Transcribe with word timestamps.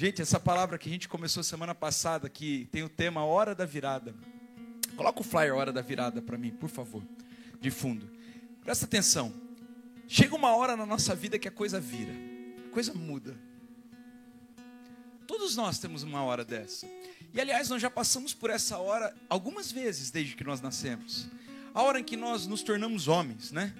Gente, 0.00 0.22
essa 0.22 0.38
palavra 0.38 0.78
que 0.78 0.88
a 0.88 0.92
gente 0.92 1.08
começou 1.08 1.42
semana 1.42 1.74
passada, 1.74 2.28
que 2.28 2.68
tem 2.70 2.84
o 2.84 2.88
tema 2.88 3.24
Hora 3.24 3.52
da 3.52 3.66
Virada. 3.66 4.14
Coloca 4.96 5.22
o 5.22 5.24
flyer 5.24 5.52
Hora 5.52 5.72
da 5.72 5.80
Virada 5.82 6.22
para 6.22 6.38
mim, 6.38 6.52
por 6.52 6.68
favor, 6.68 7.02
de 7.60 7.68
fundo. 7.68 8.08
Presta 8.62 8.84
atenção. 8.84 9.34
Chega 10.06 10.36
uma 10.36 10.54
hora 10.54 10.76
na 10.76 10.86
nossa 10.86 11.16
vida 11.16 11.36
que 11.36 11.48
a 11.48 11.50
coisa 11.50 11.80
vira, 11.80 12.12
a 12.64 12.70
coisa 12.70 12.94
muda. 12.94 13.36
Todos 15.26 15.56
nós 15.56 15.80
temos 15.80 16.04
uma 16.04 16.22
hora 16.22 16.44
dessa. 16.44 16.86
E 17.34 17.40
aliás, 17.40 17.68
nós 17.68 17.82
já 17.82 17.90
passamos 17.90 18.32
por 18.32 18.50
essa 18.50 18.78
hora 18.78 19.12
algumas 19.28 19.72
vezes 19.72 20.12
desde 20.12 20.36
que 20.36 20.44
nós 20.44 20.60
nascemos. 20.60 21.26
A 21.74 21.82
hora 21.82 21.98
em 21.98 22.04
que 22.04 22.16
nós 22.16 22.46
nos 22.46 22.62
tornamos 22.62 23.08
homens, 23.08 23.50
né? 23.50 23.74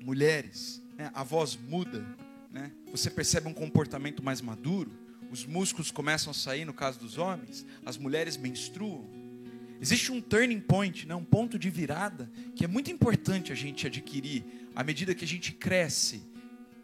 Mulheres, 0.00 0.80
né? 0.96 1.10
a 1.12 1.22
voz 1.22 1.54
muda, 1.54 2.02
né? 2.50 2.72
Você 2.90 3.10
percebe 3.10 3.46
um 3.46 3.52
comportamento 3.52 4.22
mais 4.22 4.40
maduro 4.40 5.03
os 5.34 5.44
músculos 5.44 5.90
começam 5.90 6.30
a 6.30 6.34
sair, 6.34 6.64
no 6.64 6.72
caso 6.72 7.00
dos 7.00 7.18
homens, 7.18 7.66
as 7.84 7.98
mulheres 7.98 8.36
menstruam. 8.36 9.04
Existe 9.80 10.12
um 10.12 10.20
turning 10.20 10.60
point, 10.60 11.06
né? 11.08 11.14
um 11.14 11.24
ponto 11.24 11.58
de 11.58 11.68
virada, 11.68 12.30
que 12.54 12.64
é 12.64 12.68
muito 12.68 12.88
importante 12.88 13.50
a 13.50 13.54
gente 13.56 13.84
adquirir 13.84 14.44
à 14.76 14.84
medida 14.84 15.12
que 15.12 15.24
a 15.24 15.28
gente 15.28 15.50
cresce, 15.50 16.22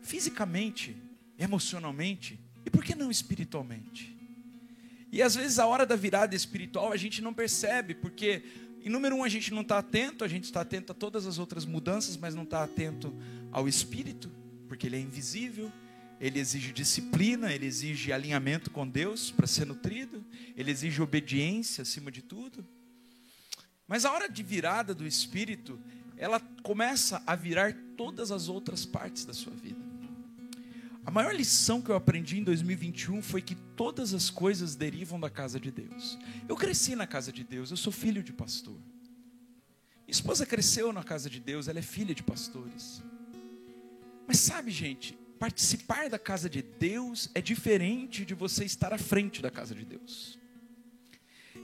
fisicamente, 0.03 0.97
emocionalmente 1.39 2.41
e 2.67 2.71
por 2.71 2.83
que 2.83 2.97
não 2.97 3.09
espiritualmente. 3.09 4.19
E 5.13 5.23
às 5.23 5.37
vezes 5.37 5.61
a 5.61 5.67
hora 5.67 5.87
da 5.87 5.95
virada 5.95 6.35
espiritual 6.35 6.93
a 6.93 6.97
gente 6.97 7.23
não 7.23 7.33
percebe, 7.33 7.95
porque, 7.95 8.43
em 8.85 8.89
número 8.89 9.15
um, 9.15 9.23
a 9.23 9.29
gente 9.29 9.55
não 9.55 9.63
está 9.63 9.79
atento, 9.79 10.25
a 10.25 10.29
gente 10.29 10.45
está 10.45 10.63
atento 10.63 10.91
a 10.91 10.95
todas 10.95 11.25
as 11.25 11.39
outras 11.39 11.65
mudanças, 11.65 12.17
mas 12.17 12.35
não 12.35 12.43
está 12.43 12.65
atento 12.65 13.15
ao 13.53 13.69
espírito, 13.69 14.29
porque 14.67 14.89
ele 14.89 14.97
é 14.97 15.01
invisível 15.01 15.71
ele 16.21 16.39
exige 16.39 16.73
disciplina, 16.73 17.53
ele 17.53 17.65
exige 17.65 18.13
alinhamento 18.13 18.71
com 18.71 18.87
Deus 18.87 19.31
para 19.31 19.47
ser 19.47 19.65
nutrido, 19.65 20.25
ele 20.55 20.71
exige 20.71 21.01
obediência 21.01 21.83
acima 21.83 22.13
de 22.13 22.21
tudo. 22.21 22.67
Mas 23.89 24.05
a 24.05 24.13
hora 24.13 24.29
de 24.29 24.43
virada 24.43 24.95
do 24.95 25.07
espírito, 25.07 25.81
ela 26.19 26.39
começa 26.63 27.23
a 27.27 27.35
virar 27.35 27.75
todas 27.97 28.31
as 28.31 28.49
outras 28.49 28.85
partes 28.85 29.25
da 29.25 29.33
sua 29.33 29.55
vida. 29.55 29.81
A 31.07 31.11
maior 31.11 31.35
lição 31.35 31.81
que 31.81 31.91
eu 31.91 31.97
aprendi 31.97 32.39
em 32.39 32.45
2021 32.45 33.23
foi 33.23 33.41
que 33.41 33.55
todas 33.55 34.13
as 34.13 34.29
coisas 34.29 34.77
derivam 34.77 35.19
da 35.19 35.31
casa 35.31 35.59
de 35.59 35.71
Deus. 35.71 36.19
Eu 36.47 36.55
cresci 36.55 36.95
na 36.95 37.07
casa 37.07 37.33
de 37.33 37.43
Deus, 37.43 37.71
eu 37.71 37.77
sou 37.77 37.93
filho 37.93 38.23
de 38.23 38.33
pastor. 38.33 38.75
Minha 38.75 40.11
esposa 40.11 40.45
cresceu 40.45 40.93
na 40.93 41.03
casa 41.03 41.31
de 41.31 41.41
Deus, 41.41 41.67
ela 41.67 41.79
é 41.79 41.83
filha 41.83 42.15
de 42.15 42.23
pastores. 42.23 43.03
Mas 44.27 44.39
sabe, 44.39 44.71
gente, 44.71 45.19
participar 45.41 46.11
da 46.11 46.19
casa 46.19 46.51
de 46.51 46.61
Deus 46.61 47.31
é 47.35 47.41
diferente 47.41 48.27
de 48.27 48.35
você 48.35 48.63
estar 48.63 48.93
à 48.93 48.99
frente 48.99 49.41
da 49.41 49.51
casa 49.51 49.75
de 49.75 49.87
Deus. 49.87 50.39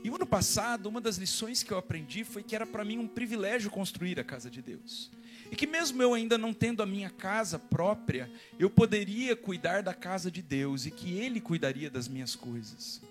E 0.02 0.08
o 0.08 0.14
ano 0.14 0.26
passado, 0.26 0.88
uma 0.88 1.00
das 1.00 1.18
lições 1.18 1.62
que 1.62 1.72
eu 1.72 1.76
aprendi 1.76 2.24
foi 2.24 2.42
que 2.42 2.56
era 2.56 2.66
para 2.66 2.84
mim 2.86 2.96
um 2.96 3.06
privilégio 3.06 3.70
construir 3.70 4.18
a 4.18 4.24
casa 4.24 4.50
de 4.50 4.62
Deus. 4.62 5.10
E 5.50 5.54
que 5.54 5.66
mesmo 5.66 6.02
eu 6.02 6.14
ainda 6.14 6.38
não 6.38 6.54
tendo 6.54 6.82
a 6.82 6.86
minha 6.86 7.10
casa 7.10 7.58
própria, 7.58 8.30
eu 8.58 8.70
poderia 8.70 9.36
cuidar 9.36 9.82
da 9.82 9.92
casa 9.92 10.30
de 10.30 10.40
Deus 10.40 10.86
e 10.86 10.90
que 10.90 11.12
Ele 11.12 11.38
cuidaria 11.38 11.90
das 11.90 12.08
minhas 12.08 12.34
coisas. 12.34 13.02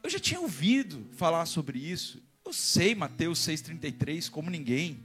Eu 0.00 0.08
já 0.08 0.20
tinha 0.20 0.40
ouvido 0.40 1.04
falar 1.16 1.44
sobre 1.46 1.78
isso. 1.78 2.22
Eu 2.44 2.52
sei 2.52 2.94
Mateus 2.94 3.40
6,33 3.40 4.30
como 4.30 4.48
ninguém. 4.48 5.02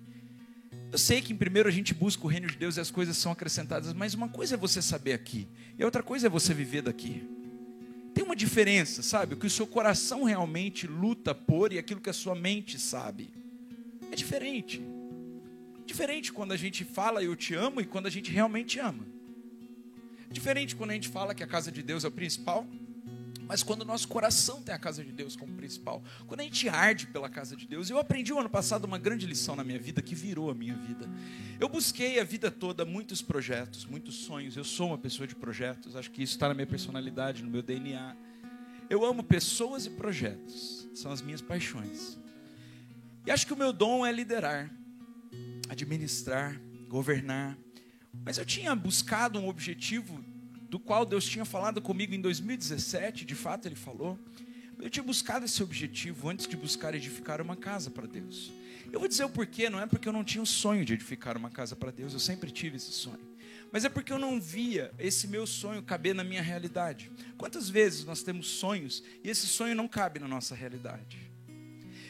Eu 0.92 0.98
sei 0.98 1.22
que 1.22 1.32
em 1.32 1.36
primeiro 1.36 1.70
a 1.70 1.72
gente 1.72 1.94
busca 1.94 2.26
o 2.26 2.28
reino 2.28 2.48
de 2.48 2.58
Deus 2.58 2.78
e 2.78 2.80
as 2.80 2.90
coisas 2.90 3.16
são 3.16 3.32
acrescentadas, 3.32 3.94
mas 3.94 4.14
uma 4.14 4.28
coisa 4.28 4.56
é 4.56 4.58
você 4.58 4.82
saber 4.82 5.14
aqui, 5.14 5.48
e 5.78 5.84
outra 5.84 6.02
coisa 6.02 6.28
é 6.28 6.30
você 6.30 6.54
viver 6.54 6.82
daqui. 6.82 7.24
Tem 8.14 8.24
uma 8.24 8.36
diferença, 8.36 9.04
sabe? 9.04 9.36
O 9.36 9.38
que 9.38 9.46
o 9.46 9.50
seu 9.50 9.68
coração 9.68 10.24
realmente 10.24 10.88
luta 10.88 11.34
por 11.36 11.72
e 11.72 11.78
aquilo 11.78 12.02
que 12.02 12.10
a 12.10 12.14
sua 12.14 12.34
mente 12.34 12.80
sabe. 12.80 13.30
É 14.12 14.16
diferente. 14.16 14.82
Diferente 15.86 16.34
quando 16.34 16.52
a 16.52 16.58
gente 16.58 16.84
fala 16.84 17.24
eu 17.24 17.36
te 17.36 17.54
amo 17.54 17.82
e 17.82 17.86
quando 17.86 18.08
a 18.08 18.10
gente 18.10 18.32
realmente 18.32 18.80
ama. 18.80 19.06
Diferente 20.32 20.76
quando 20.76 20.92
a 20.92 20.94
gente 20.94 21.08
fala 21.08 21.36
que 21.36 21.44
a 21.44 21.48
casa 21.48 21.72
de 21.72 21.84
Deus 21.84 22.04
é 22.04 22.08
o 22.08 22.12
principal 22.12 22.68
mas 23.50 23.64
quando 23.64 23.82
o 23.82 23.86
nosso 23.86 24.08
coração 24.08 24.62
tem 24.62 24.76
a 24.76 24.78
casa 24.78 25.04
de 25.04 25.12
Deus 25.12 25.36
como 25.36 25.56
principal, 25.56 26.04
quando 26.28 26.42
a 26.42 26.44
gente 26.44 26.70
arde 26.70 27.08
pela 27.08 27.28
casa 27.28 27.56
de 27.56 27.66
Deus. 27.66 27.90
Eu 27.90 27.98
aprendi 27.98 28.32
o 28.32 28.38
ano 28.38 28.48
passado 28.48 28.86
uma 28.86 29.00
grande 29.00 29.26
lição 29.26 29.56
na 29.56 29.64
minha 29.64 29.80
vida 29.80 30.04
que 30.04 30.14
virou 30.14 30.52
a 30.52 30.54
minha 30.54 30.76
vida. 30.76 31.10
Eu 31.60 31.68
busquei 31.68 32.20
a 32.20 32.24
vida 32.24 32.52
toda 32.52 32.86
muitos 32.86 33.24
projetos, 33.24 33.86
muitos 33.86 34.18
sonhos. 34.18 34.56
Eu 34.56 34.64
sou 34.64 34.90
uma 34.90 35.00
pessoa 35.00 35.26
de 35.26 35.34
projetos, 35.34 35.96
acho 35.96 36.12
que 36.12 36.22
isso 36.22 36.34
está 36.34 36.48
na 36.48 36.54
minha 36.54 36.68
personalidade, 36.68 37.42
no 37.42 37.50
meu 37.50 37.64
DNA. 37.64 38.16
Eu 38.88 39.04
amo 39.04 39.24
pessoas 39.24 39.88
e 39.88 39.90
projetos, 39.90 40.88
são 40.94 41.12
as 41.12 41.20
minhas 41.20 41.42
paixões. 41.42 42.20
E 43.26 43.32
acho 43.32 43.48
que 43.48 43.54
o 43.54 43.58
meu 43.58 43.74
dom 43.74 44.06
é 44.06 44.12
liderar, 44.12 44.72
administrar, 45.68 46.62
governar. 46.88 47.58
Mas 48.24 48.38
eu 48.38 48.46
tinha 48.46 48.76
buscado 48.76 49.40
um 49.40 49.48
objetivo 49.48 50.24
do 50.70 50.80
qual 50.80 51.04
Deus 51.04 51.26
tinha 51.26 51.44
falado 51.44 51.82
comigo 51.82 52.14
em 52.14 52.22
2017, 52.22 53.26
de 53.26 53.36
fato 53.36 53.68
Ele 53.68 53.76
falou. 53.76 54.18
Eu 54.80 54.90
tinha 54.90 55.04
buscado 55.04 55.44
esse 55.44 55.62
objetivo 55.62 56.30
antes 56.30 56.48
de 56.48 56.56
buscar 56.56 56.94
edificar 56.94 57.42
uma 57.42 57.56
casa 57.56 57.90
para 57.90 58.08
Deus. 58.08 58.52
Eu 58.92 59.00
vou 59.00 59.10
dizer 59.10 59.24
o 59.24 59.30
porquê, 59.30 59.70
não 59.70 59.80
é 59.80 59.88
porque 59.88 60.08
eu 60.08 60.14
não 60.14 60.24
tinha 60.24 60.42
o 60.42 60.46
sonho 60.46 60.86
de 60.86 60.94
edificar 60.94 61.36
uma 61.36 61.50
casa 61.50 61.76
para 61.76 61.92
Deus, 61.92 62.14
eu 62.14 62.20
sempre 62.20 62.52
tive 62.52 62.78
esse 62.78 62.92
sonho. 62.92 63.20
Mas 63.72 63.84
é 63.84 63.90
porque 63.90 64.14
eu 64.14 64.18
não 64.18 64.40
via 64.40 64.92
esse 64.98 65.28
meu 65.28 65.46
sonho 65.46 65.84
caber 65.84 66.16
na 66.16 66.24
minha 66.24 66.42
realidade. 66.42 67.12
Quantas 67.38 67.70
vezes 67.70 68.06
nós 68.06 68.24
temos 68.24 68.48
sonhos 68.48 69.04
e 69.24 69.30
esse 69.30 69.48
sonho 69.48 69.76
não 69.76 69.88
cabe 69.88 70.20
na 70.20 70.28
nossa 70.28 70.56
realidade? 70.56 71.20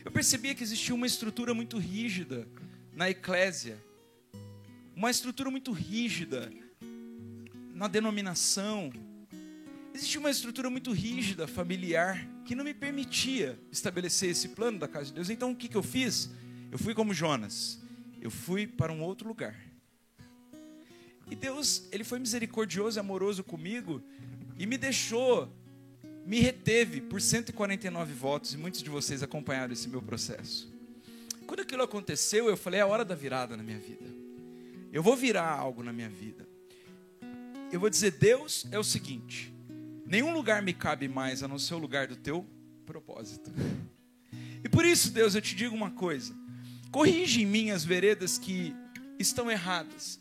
Eu 0.03 0.12
percebia 0.12 0.53
que 0.53 0.64
existia 0.64 0.94
uma 0.94 1.08
estrutura 1.08 1.53
muito 1.53 1.78
rígida 1.78 2.47
na 2.94 3.09
eclésia, 3.09 3.81
uma 4.96 5.09
estrutura 5.09 5.50
muito 5.50 5.72
rígida 5.72 6.52
na 7.79 7.88
denominação. 7.88 8.91
Existia 9.94 10.19
uma 10.19 10.29
estrutura 10.29 10.69
muito 10.69 10.91
rígida, 10.91 11.47
familiar, 11.47 12.28
que 12.44 12.53
não 12.53 12.66
me 12.66 12.73
permitia 12.73 13.57
estabelecer 13.72 14.31
esse 14.31 14.50
plano 14.50 14.78
da 14.78 14.88
casa 14.88 15.06
de 15.06 15.13
Deus. 15.13 15.29
Então 15.29 15.51
o 15.51 15.56
que, 15.56 15.69
que 15.69 15.78
eu 15.78 15.81
fiz? 15.81 16.29
Eu 16.69 16.78
fui 16.78 16.94
como 16.94 17.13
Jonas. 17.13 17.79
Eu 18.22 18.29
fui 18.29 18.67
para 18.67 18.91
um 18.91 19.01
outro 19.01 19.29
lugar. 19.29 19.56
E 21.31 21.35
Deus, 21.35 21.88
Ele 21.90 22.03
foi 22.03 22.19
misericordioso 22.19 23.00
e 23.00 23.00
amoroso 23.00 23.45
comigo 23.45 24.03
e 24.57 24.66
me 24.66 24.78
deixou, 24.78 25.50
me 26.25 26.41
reteve 26.41 27.00
por 27.00 27.22
149 27.22 28.13
votos, 28.13 28.53
e 28.53 28.57
muitos 28.57 28.84
de 28.84 28.90
vocês 28.90 29.23
acompanharam 29.23 29.72
esse 29.72 29.88
meu 29.88 30.01
processo. 30.01 30.69
Quando 31.47 31.61
aquilo 31.61 31.84
aconteceu, 31.84 32.50
eu 32.50 32.57
falei: 32.57 32.81
é 32.81 32.84
a 32.84 32.88
hora 32.88 33.06
da 33.06 33.16
virada 33.16 33.56
na 33.56 33.63
minha 33.63 33.79
vida. 33.79 34.06
Eu 34.91 35.01
vou 35.01 35.16
virar 35.16 35.50
algo 35.50 35.81
na 35.81 35.94
minha 35.94 36.09
vida 36.09 36.48
eu 37.72 37.80
vou 37.80 37.90
dizer: 37.90 38.12
Deus 38.12 38.66
é 38.72 38.80
o 38.80 38.84
seguinte: 38.84 39.53
nenhum 40.06 40.34
lugar 40.34 40.62
me 40.62 40.74
cabe 40.74 41.07
mais 41.07 41.44
a 41.44 41.47
não 41.47 41.59
ser 41.59 41.75
o 41.75 41.80
lugar 41.80 42.07
do 42.07 42.16
teu 42.16 42.46
propósito. 42.85 43.52
E 44.63 44.68
por 44.68 44.85
isso, 44.85 45.12
Deus, 45.12 45.35
eu 45.35 45.41
te 45.41 45.56
digo 45.56 45.75
uma 45.75 45.91
coisa: 45.91 46.34
corrige 46.91 47.41
em 47.41 47.46
mim 47.46 47.72
as 47.72 47.84
veredas 47.84 48.38
que 48.38 48.75
estão 49.18 49.50
erradas. 49.50 50.19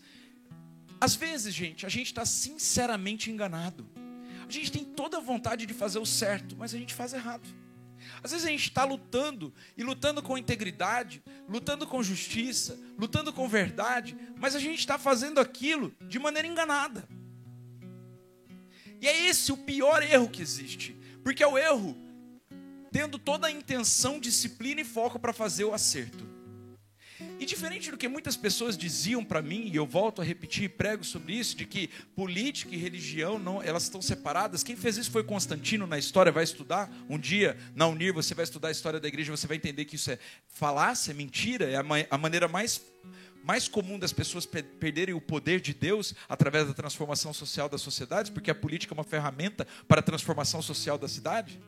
Às 1.01 1.15
vezes, 1.15 1.55
gente, 1.55 1.87
a 1.87 1.89
gente 1.89 2.07
está 2.07 2.27
sinceramente 2.27 3.31
enganado. 3.31 3.89
A 4.49 4.51
gente 4.51 4.73
tem 4.73 4.85
toda 4.85 5.19
a 5.19 5.21
vontade 5.21 5.67
de 5.67 5.75
fazer 5.75 5.99
o 5.99 6.07
certo, 6.07 6.57
mas 6.57 6.75
a 6.75 6.79
gente 6.79 6.95
faz 6.95 7.13
errado. 7.13 7.47
Às 8.23 8.33
vezes 8.33 8.47
a 8.47 8.51
gente 8.51 8.69
está 8.69 8.85
lutando 8.85 9.53
e 9.77 9.83
lutando 9.83 10.23
com 10.23 10.39
integridade, 10.39 11.23
lutando 11.49 11.87
com 11.87 12.03
justiça, 12.03 12.79
lutando 12.99 13.33
com 13.33 13.49
verdade, 13.49 14.17
mas 14.39 14.55
a 14.55 14.59
gente 14.59 14.79
está 14.79 14.99
fazendo 14.99 15.39
aquilo 15.39 15.95
de 16.09 16.19
maneira 16.19 16.49
enganada. 16.49 17.09
E 19.01 19.07
é 19.07 19.29
esse 19.29 19.53
o 19.53 19.57
pior 19.57 20.03
erro 20.03 20.29
que 20.29 20.43
existe. 20.43 20.97
Porque 21.23 21.43
é 21.43 21.47
o 21.47 21.59
erro 21.59 21.97
tendo 22.91 23.19
toda 23.19 23.47
a 23.47 23.51
intenção, 23.51 24.19
disciplina 24.19 24.81
e 24.81 24.85
foco 24.85 25.19
para 25.19 25.33
fazer 25.33 25.65
o 25.65 25.75
acerto. 25.75 26.27
E 27.41 27.45
diferente 27.45 27.91
do 27.91 27.97
que 27.97 28.07
muitas 28.09 28.37
pessoas 28.37 28.77
diziam 28.77 29.25
para 29.25 29.43
mim, 29.43 29.69
e 29.73 29.77
eu 29.77 29.87
volto 29.87 30.23
a 30.23 30.25
repetir 30.25 30.65
e 30.65 30.69
prego 30.69 31.05
sobre 31.05 31.35
isso, 31.35 31.57
de 31.57 31.65
que 31.65 31.89
política 32.15 32.75
e 32.75 32.79
religião 32.79 33.39
não, 33.39 33.63
elas 33.63 33.85
estão 33.85 34.01
separadas. 34.01 34.63
Quem 34.63 34.77
fez 34.77 34.97
isso 34.97 35.11
foi 35.11 35.25
Constantino 35.25 35.87
na 35.87 35.99
história, 35.99 36.31
vai 36.31 36.45
estudar. 36.45 36.91
Um 37.09 37.19
dia, 37.19 37.57
na 37.75 37.87
Unir, 37.87 38.13
você 38.13 38.35
vai 38.35 38.45
estudar 38.45 38.69
a 38.69 38.73
história 38.73 39.01
da 39.01 39.09
igreja, 39.09 39.37
você 39.37 39.47
vai 39.47 39.57
entender 39.57 39.85
que 39.85 39.97
isso 39.97 40.11
é 40.11 40.19
falácia, 40.49 41.11
é 41.11 41.15
mentira, 41.15 41.65
é 41.69 41.77
a, 41.77 41.85
a 42.11 42.19
maneira 42.19 42.47
mais 42.47 42.81
mais 43.43 43.69
comum 43.69 43.99
das 43.99 44.13
pessoas 44.13 44.45
perderem 44.47 45.15
o 45.15 45.21
poder 45.21 45.61
de 45.61 45.73
Deus 45.73 46.15
através 46.29 46.67
da 46.67 46.75
transformação 46.75 47.33
social 47.33 47.69
das 47.69 47.81
sociedades, 47.81 48.31
porque 48.31 48.51
a 48.51 48.55
política 48.55 48.93
é 48.93 48.97
uma 48.97 49.05
ferramenta 49.05 49.67
para 49.87 50.01
a 50.01 50.03
transformação 50.03 50.61
social 50.61 50.99
da 50.99 51.09
cidade, 51.09 51.61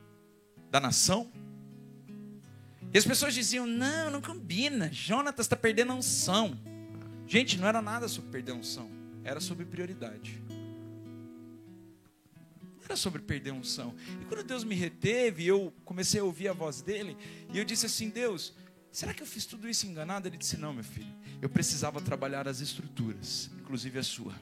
da 0.71 0.79
nação. 0.79 1.31
E 2.93 2.99
as 2.99 3.05
pessoas 3.05 3.35
diziam: 3.35 3.67
não, 3.67 4.11
não 4.11 4.21
combina, 4.21 4.93
Jonatas 4.93 5.47
está 5.47 5.57
perdendo 5.57 5.93
a 5.93 5.95
unção. 5.95 6.59
Gente, 7.27 7.59
não 7.59 7.69
era 7.69 7.81
nada 7.81 8.09
sobre 8.09 8.31
perder 8.31 8.53
a 8.53 8.57
unção, 8.57 8.91
era 9.23 9.41
sobre 9.41 9.65
prioridade. 9.65 10.43
Não 12.77 12.85
era 12.85 12.97
sobre 12.97 13.23
perder 13.23 13.51
a 13.51 13.55
unção. 13.55 13.95
E 14.21 14.25
quando 14.25 14.43
Deus 14.43 14.65
me 14.65 14.75
reteve, 14.75 15.47
eu 15.47 15.73
comecei 15.85 16.21
a 16.21 16.25
ouvir 16.25 16.49
a 16.49 16.53
voz 16.53 16.83
dele, 16.83 17.17
e 17.53 17.59
eu 17.59 17.65
disse 17.65 17.87
assim: 17.87 18.11
Deus, 18.11 18.53
será 18.93 19.15
que 19.15 19.23
eu 19.23 19.27
fiz 19.27 19.47
tudo 19.47 19.69
isso 19.69 19.87
enganado? 19.87 20.29
Ele 20.29 20.37
disse: 20.37 20.57
Não, 20.57 20.73
meu 20.73 20.85
filho, 20.85 21.13
eu 21.41 21.49
precisava 21.49 22.01
trabalhar 22.01 22.49
as 22.49 22.61
estruturas, 22.61 23.51
inclusive 23.61 23.99
a 23.99 24.03
sua. 24.03 24.35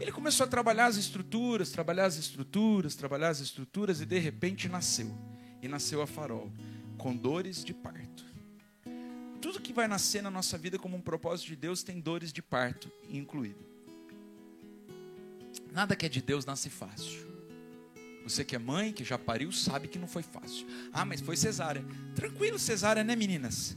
Ele 0.00 0.12
começou 0.12 0.44
a 0.44 0.48
trabalhar 0.48 0.86
as 0.86 0.96
estruturas, 0.96 1.70
trabalhar 1.70 2.06
as 2.06 2.16
estruturas, 2.16 2.94
trabalhar 2.94 3.30
as 3.30 3.40
estruturas, 3.40 4.00
e 4.00 4.06
de 4.06 4.18
repente 4.18 4.68
nasceu. 4.68 5.12
E 5.60 5.66
nasceu 5.66 6.00
a 6.00 6.06
farol, 6.06 6.52
com 6.96 7.16
dores 7.16 7.64
de 7.64 7.74
parto. 7.74 8.24
Tudo 9.40 9.60
que 9.60 9.72
vai 9.72 9.88
nascer 9.88 10.22
na 10.22 10.30
nossa 10.30 10.56
vida 10.56 10.78
como 10.78 10.96
um 10.96 11.00
propósito 11.00 11.48
de 11.48 11.56
Deus 11.56 11.82
tem 11.82 12.00
dores 12.00 12.32
de 12.32 12.42
parto 12.42 12.90
incluído. 13.08 13.64
Nada 15.72 15.96
que 15.96 16.06
é 16.06 16.08
de 16.08 16.22
Deus 16.22 16.44
nasce 16.44 16.70
fácil. 16.70 17.27
Você 18.24 18.44
que 18.44 18.54
é 18.54 18.58
mãe, 18.58 18.92
que 18.92 19.04
já 19.04 19.18
pariu, 19.18 19.50
sabe 19.50 19.88
que 19.88 19.98
não 19.98 20.08
foi 20.08 20.22
fácil. 20.22 20.66
Ah, 20.92 21.04
mas 21.04 21.20
foi 21.20 21.36
cesárea. 21.36 21.84
Tranquilo, 22.14 22.58
cesárea, 22.58 23.02
né, 23.02 23.16
meninas? 23.16 23.76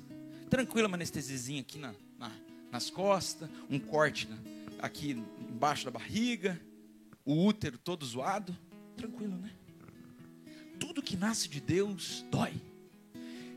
Tranquila, 0.49 0.87
uma 0.87 0.97
anestesiazinha 0.97 1.61
aqui 1.61 1.79
na, 1.79 1.93
na, 2.19 2.31
nas 2.71 2.89
costas, 2.89 3.49
um 3.69 3.79
corte 3.79 4.27
na, 4.27 4.37
aqui 4.79 5.11
embaixo 5.39 5.85
da 5.85 5.91
barriga, 5.91 6.59
o 7.23 7.45
útero 7.45 7.77
todo 7.77 8.05
zoado. 8.05 8.57
Tranquilo, 8.97 9.37
né? 9.37 9.51
Tudo 10.79 11.01
que 11.01 11.15
nasce 11.15 11.47
de 11.47 11.61
Deus 11.61 12.25
dói. 12.29 12.53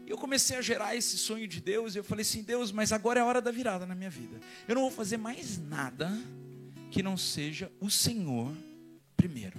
E 0.07 0.11
eu 0.11 0.19
comecei 0.19 0.57
a 0.57 0.63
gerar 0.63 0.95
esse 0.95 1.17
sonho 1.17 1.49
de 1.49 1.61
Deus, 1.61 1.95
e 1.95 1.99
eu 1.99 2.05
falei 2.05 2.23
assim: 2.23 2.43
Deus, 2.43 2.71
mas 2.71 2.93
agora 2.93 3.21
é 3.21 3.23
a 3.23 3.27
hora 3.27 3.41
da 3.41 3.51
virada 3.51 3.87
na 3.87 3.95
minha 3.95 4.11
vida. 4.11 4.39
Eu 4.69 4.75
não 4.75 4.83
vou 4.83 4.91
fazer 4.91 5.17
mais 5.17 5.59
nada 5.59 6.11
que 6.91 7.03
não 7.03 7.17
seja 7.17 7.73
o 7.81 7.91
Senhor 7.91 8.55
primeiro. 9.17 9.59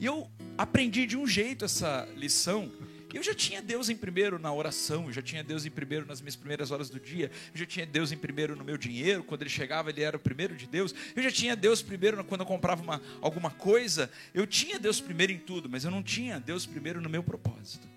E 0.00 0.06
eu 0.06 0.30
aprendi 0.56 1.06
de 1.06 1.16
um 1.16 1.26
jeito 1.26 1.64
essa 1.64 2.08
lição. 2.16 2.70
Eu 3.12 3.22
já 3.22 3.34
tinha 3.34 3.62
Deus 3.62 3.88
em 3.88 3.96
primeiro 3.96 4.38
na 4.38 4.52
oração, 4.52 5.06
eu 5.06 5.12
já 5.12 5.22
tinha 5.22 5.42
Deus 5.42 5.64
em 5.64 5.70
primeiro 5.70 6.06
nas 6.06 6.20
minhas 6.20 6.36
primeiras 6.36 6.70
horas 6.70 6.90
do 6.90 7.00
dia, 7.00 7.30
eu 7.54 7.58
já 7.58 7.64
tinha 7.64 7.86
Deus 7.86 8.12
em 8.12 8.18
primeiro 8.18 8.54
no 8.54 8.62
meu 8.62 8.76
dinheiro, 8.76 9.24
quando 9.24 9.40
ele 9.40 9.48
chegava 9.48 9.88
ele 9.88 10.02
era 10.02 10.18
o 10.18 10.20
primeiro 10.20 10.54
de 10.54 10.66
Deus, 10.66 10.94
eu 11.16 11.22
já 11.22 11.30
tinha 11.30 11.56
Deus 11.56 11.80
primeiro 11.80 12.22
quando 12.22 12.42
eu 12.42 12.46
comprava 12.46 12.82
uma, 12.82 13.00
alguma 13.22 13.50
coisa, 13.50 14.10
eu 14.34 14.46
tinha 14.46 14.78
Deus 14.78 15.00
primeiro 15.00 15.32
em 15.32 15.38
tudo, 15.38 15.70
mas 15.70 15.84
eu 15.84 15.90
não 15.90 16.02
tinha 16.02 16.38
Deus 16.38 16.66
primeiro 16.66 17.00
no 17.00 17.08
meu 17.08 17.22
propósito. 17.22 17.88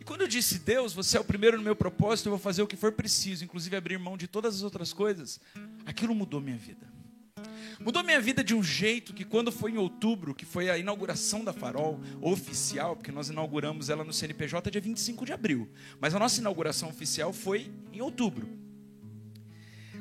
E 0.00 0.04
quando 0.04 0.22
eu 0.22 0.28
disse, 0.28 0.58
Deus, 0.58 0.94
você 0.94 1.18
é 1.18 1.20
o 1.20 1.24
primeiro 1.24 1.58
no 1.58 1.62
meu 1.62 1.76
propósito, 1.76 2.26
eu 2.26 2.30
vou 2.30 2.38
fazer 2.38 2.62
o 2.62 2.66
que 2.66 2.76
for 2.76 2.90
preciso, 2.90 3.44
inclusive 3.44 3.76
abrir 3.76 3.98
mão 3.98 4.16
de 4.16 4.26
todas 4.26 4.54
as 4.56 4.62
outras 4.62 4.94
coisas, 4.94 5.38
aquilo 5.84 6.14
mudou 6.14 6.40
minha 6.40 6.56
vida. 6.56 6.95
Mudou 7.78 8.02
minha 8.02 8.20
vida 8.20 8.42
de 8.42 8.54
um 8.54 8.62
jeito 8.62 9.12
que 9.12 9.24
quando 9.24 9.52
foi 9.52 9.72
em 9.72 9.76
outubro, 9.76 10.34
que 10.34 10.46
foi 10.46 10.70
a 10.70 10.78
inauguração 10.78 11.44
da 11.44 11.52
Farol 11.52 12.00
oficial, 12.22 12.96
porque 12.96 13.12
nós 13.12 13.28
inauguramos 13.28 13.90
ela 13.90 14.02
no 14.02 14.12
CNPJ 14.12 14.70
dia 14.70 14.80
25 14.80 15.26
de 15.26 15.32
abril, 15.32 15.68
mas 16.00 16.14
a 16.14 16.18
nossa 16.18 16.40
inauguração 16.40 16.88
oficial 16.88 17.32
foi 17.32 17.70
em 17.92 18.00
outubro. 18.00 18.48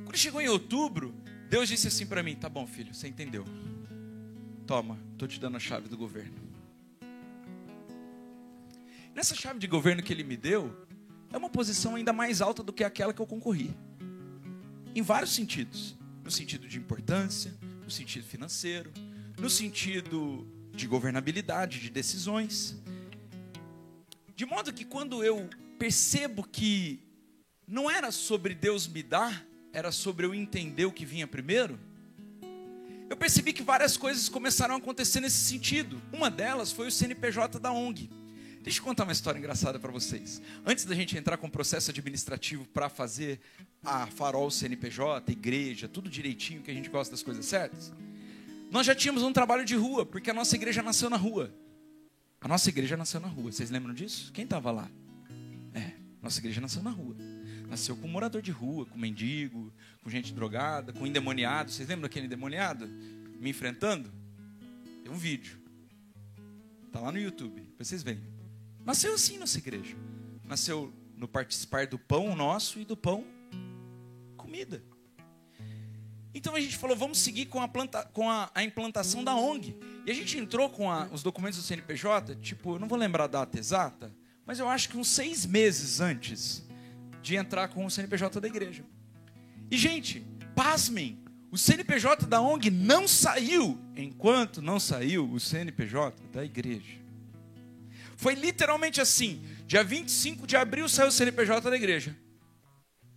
Quando 0.03 0.15
chegou 0.17 0.41
em 0.41 0.47
outubro, 0.47 1.13
Deus 1.49 1.67
disse 1.67 1.87
assim 1.87 2.05
para 2.05 2.23
mim: 2.23 2.35
"Tá 2.35 2.47
bom, 2.47 2.65
filho, 2.65 2.93
você 2.93 3.09
entendeu? 3.09 3.43
Toma, 4.65 4.97
tô 5.17 5.27
te 5.27 5.39
dando 5.39 5.57
a 5.57 5.59
chave 5.59 5.89
do 5.89 5.97
governo." 5.97 6.45
Nessa 9.13 9.35
chave 9.35 9.59
de 9.59 9.67
governo 9.67 10.01
que 10.01 10.13
ele 10.13 10.23
me 10.23 10.37
deu, 10.37 10.87
é 11.31 11.37
uma 11.37 11.49
posição 11.49 11.95
ainda 11.95 12.13
mais 12.13 12.41
alta 12.41 12.63
do 12.63 12.71
que 12.71 12.83
aquela 12.83 13.13
que 13.13 13.21
eu 13.21 13.27
concorri. 13.27 13.75
Em 14.93 15.01
vários 15.01 15.33
sentidos 15.33 15.97
no 16.25 16.31
sentido 16.31 16.67
de 16.67 16.79
importância, 16.79 17.53
no 17.85 17.91
sentido 17.91 18.25
financeiro, 18.25 18.91
no 19.39 19.49
sentido 19.49 20.45
de 20.73 20.87
governabilidade, 20.87 21.79
de 21.79 21.89
decisões. 21.89 22.75
De 24.35 24.45
modo 24.45 24.73
que 24.73 24.83
quando 24.83 25.23
eu 25.23 25.47
percebo 25.77 26.43
que 26.43 26.99
não 27.67 27.89
era 27.89 28.11
sobre 28.11 28.55
Deus 28.55 28.87
me 28.87 29.03
dar, 29.03 29.45
era 29.71 29.91
sobre 29.91 30.25
eu 30.25 30.33
entender 30.33 30.85
o 30.85 30.91
que 30.91 31.05
vinha 31.05 31.27
primeiro, 31.27 31.79
eu 33.07 33.15
percebi 33.15 33.53
que 33.53 33.61
várias 33.61 33.95
coisas 33.95 34.27
começaram 34.27 34.73
a 34.73 34.77
acontecer 34.79 35.19
nesse 35.19 35.37
sentido. 35.37 36.01
Uma 36.11 36.31
delas 36.31 36.71
foi 36.71 36.87
o 36.87 36.91
CNPJ 36.91 37.59
da 37.59 37.71
ONG. 37.71 38.09
Deixa 38.65 38.79
eu 38.79 38.83
contar 38.83 39.03
uma 39.03 39.11
história 39.11 39.37
engraçada 39.37 39.77
para 39.77 39.91
vocês. 39.91 40.41
Antes 40.65 40.85
da 40.85 40.95
gente 40.95 41.15
entrar 41.15 41.37
com 41.37 41.45
o 41.45 41.51
processo 41.51 41.91
administrativo 41.91 42.65
para 42.65 42.89
fazer 42.89 43.39
a 43.83 44.07
farol 44.07 44.49
CNPJ, 44.49 45.31
igreja, 45.31 45.87
tudo 45.87 46.09
direitinho, 46.09 46.63
que 46.63 46.71
a 46.71 46.73
gente 46.73 46.89
gosta 46.89 47.11
das 47.11 47.21
coisas 47.21 47.45
certas, 47.45 47.93
nós 48.71 48.87
já 48.87 48.95
tínhamos 48.95 49.21
um 49.21 49.31
trabalho 49.31 49.63
de 49.63 49.75
rua, 49.75 50.03
porque 50.03 50.31
a 50.31 50.33
nossa 50.33 50.55
igreja 50.55 50.81
nasceu 50.81 51.11
na 51.11 51.15
rua. 51.15 51.53
A 52.41 52.47
nossa 52.47 52.67
igreja 52.69 52.97
nasceu 52.97 53.19
na 53.19 53.27
rua. 53.27 53.51
Vocês 53.51 53.69
lembram 53.69 53.93
disso? 53.93 54.33
Quem 54.33 54.45
estava 54.45 54.71
lá? 54.71 54.89
É, 55.71 55.91
nossa 56.19 56.39
igreja 56.39 56.59
nasceu 56.59 56.81
na 56.81 56.89
rua. 56.89 57.15
Nasceu 57.69 57.95
com 57.95 58.07
morador 58.07 58.41
de 58.41 58.49
rua, 58.49 58.87
com 58.87 58.97
mendigo, 58.97 59.71
com 60.03 60.09
gente 60.09 60.33
drogada, 60.33 60.91
com 60.91 61.05
endemoniado. 61.05 61.69
Vocês 61.71 61.87
lembram 61.87 62.01
daquele 62.01 62.25
endemoniado 62.25 62.87
me 62.87 63.51
enfrentando? 63.51 64.11
Tem 65.03 65.13
um 65.13 65.17
vídeo. 65.17 65.59
Tá 66.91 66.99
lá 66.99 67.11
no 67.11 67.19
YouTube, 67.19 67.61
vocês 67.77 68.01
veem. 68.01 68.34
Nasceu 68.85 69.15
assim 69.15 69.39
nossa 69.39 69.57
igreja. 69.57 69.97
Nasceu 70.43 70.93
no 71.17 71.27
participar 71.27 71.87
do 71.87 71.97
pão 71.97 72.35
nosso 72.35 72.79
e 72.79 72.85
do 72.85 72.95
pão 72.95 73.25
comida. 74.37 74.83
Então 76.33 76.53
a 76.53 76.59
gente 76.59 76.77
falou, 76.77 76.95
vamos 76.95 77.17
seguir 77.17 77.45
com 77.45 77.61
a, 77.61 77.67
planta, 77.67 78.03
com 78.13 78.29
a, 78.29 78.51
a 78.53 78.63
implantação 78.63 79.23
da 79.23 79.33
ONG. 79.33 79.75
E 80.05 80.11
a 80.11 80.13
gente 80.13 80.37
entrou 80.37 80.69
com 80.69 80.91
a, 80.91 81.07
os 81.11 81.23
documentos 81.23 81.57
do 81.57 81.63
CNPJ, 81.63 82.35
tipo, 82.35 82.77
não 82.77 82.87
vou 82.87 82.97
lembrar 82.97 83.23
a 83.23 83.27
data 83.27 83.57
exata, 83.57 84.13
mas 84.45 84.59
eu 84.59 84.67
acho 84.67 84.89
que 84.89 84.97
uns 84.97 85.07
seis 85.07 85.45
meses 85.45 85.99
antes 85.99 86.63
de 87.21 87.35
entrar 87.35 87.69
com 87.69 87.85
o 87.85 87.89
CNPJ 87.89 88.39
da 88.39 88.47
igreja. 88.47 88.83
E, 89.71 89.77
gente, 89.77 90.23
pasmem, 90.53 91.17
o 91.49 91.57
CNPJ 91.57 92.27
da 92.27 92.41
ONG 92.41 92.69
não 92.69 93.07
saiu 93.07 93.79
enquanto 93.95 94.61
não 94.61 94.79
saiu 94.79 95.31
o 95.31 95.39
CNPJ 95.39 96.21
da 96.31 96.43
igreja. 96.43 97.04
Foi 98.15 98.33
literalmente 98.33 99.01
assim. 99.01 99.43
Dia 99.65 99.83
25 99.83 100.47
de 100.47 100.55
abril 100.55 100.87
saiu 100.87 101.09
o 101.09 101.11
CNPJ 101.11 101.69
da 101.69 101.75
igreja. 101.75 102.15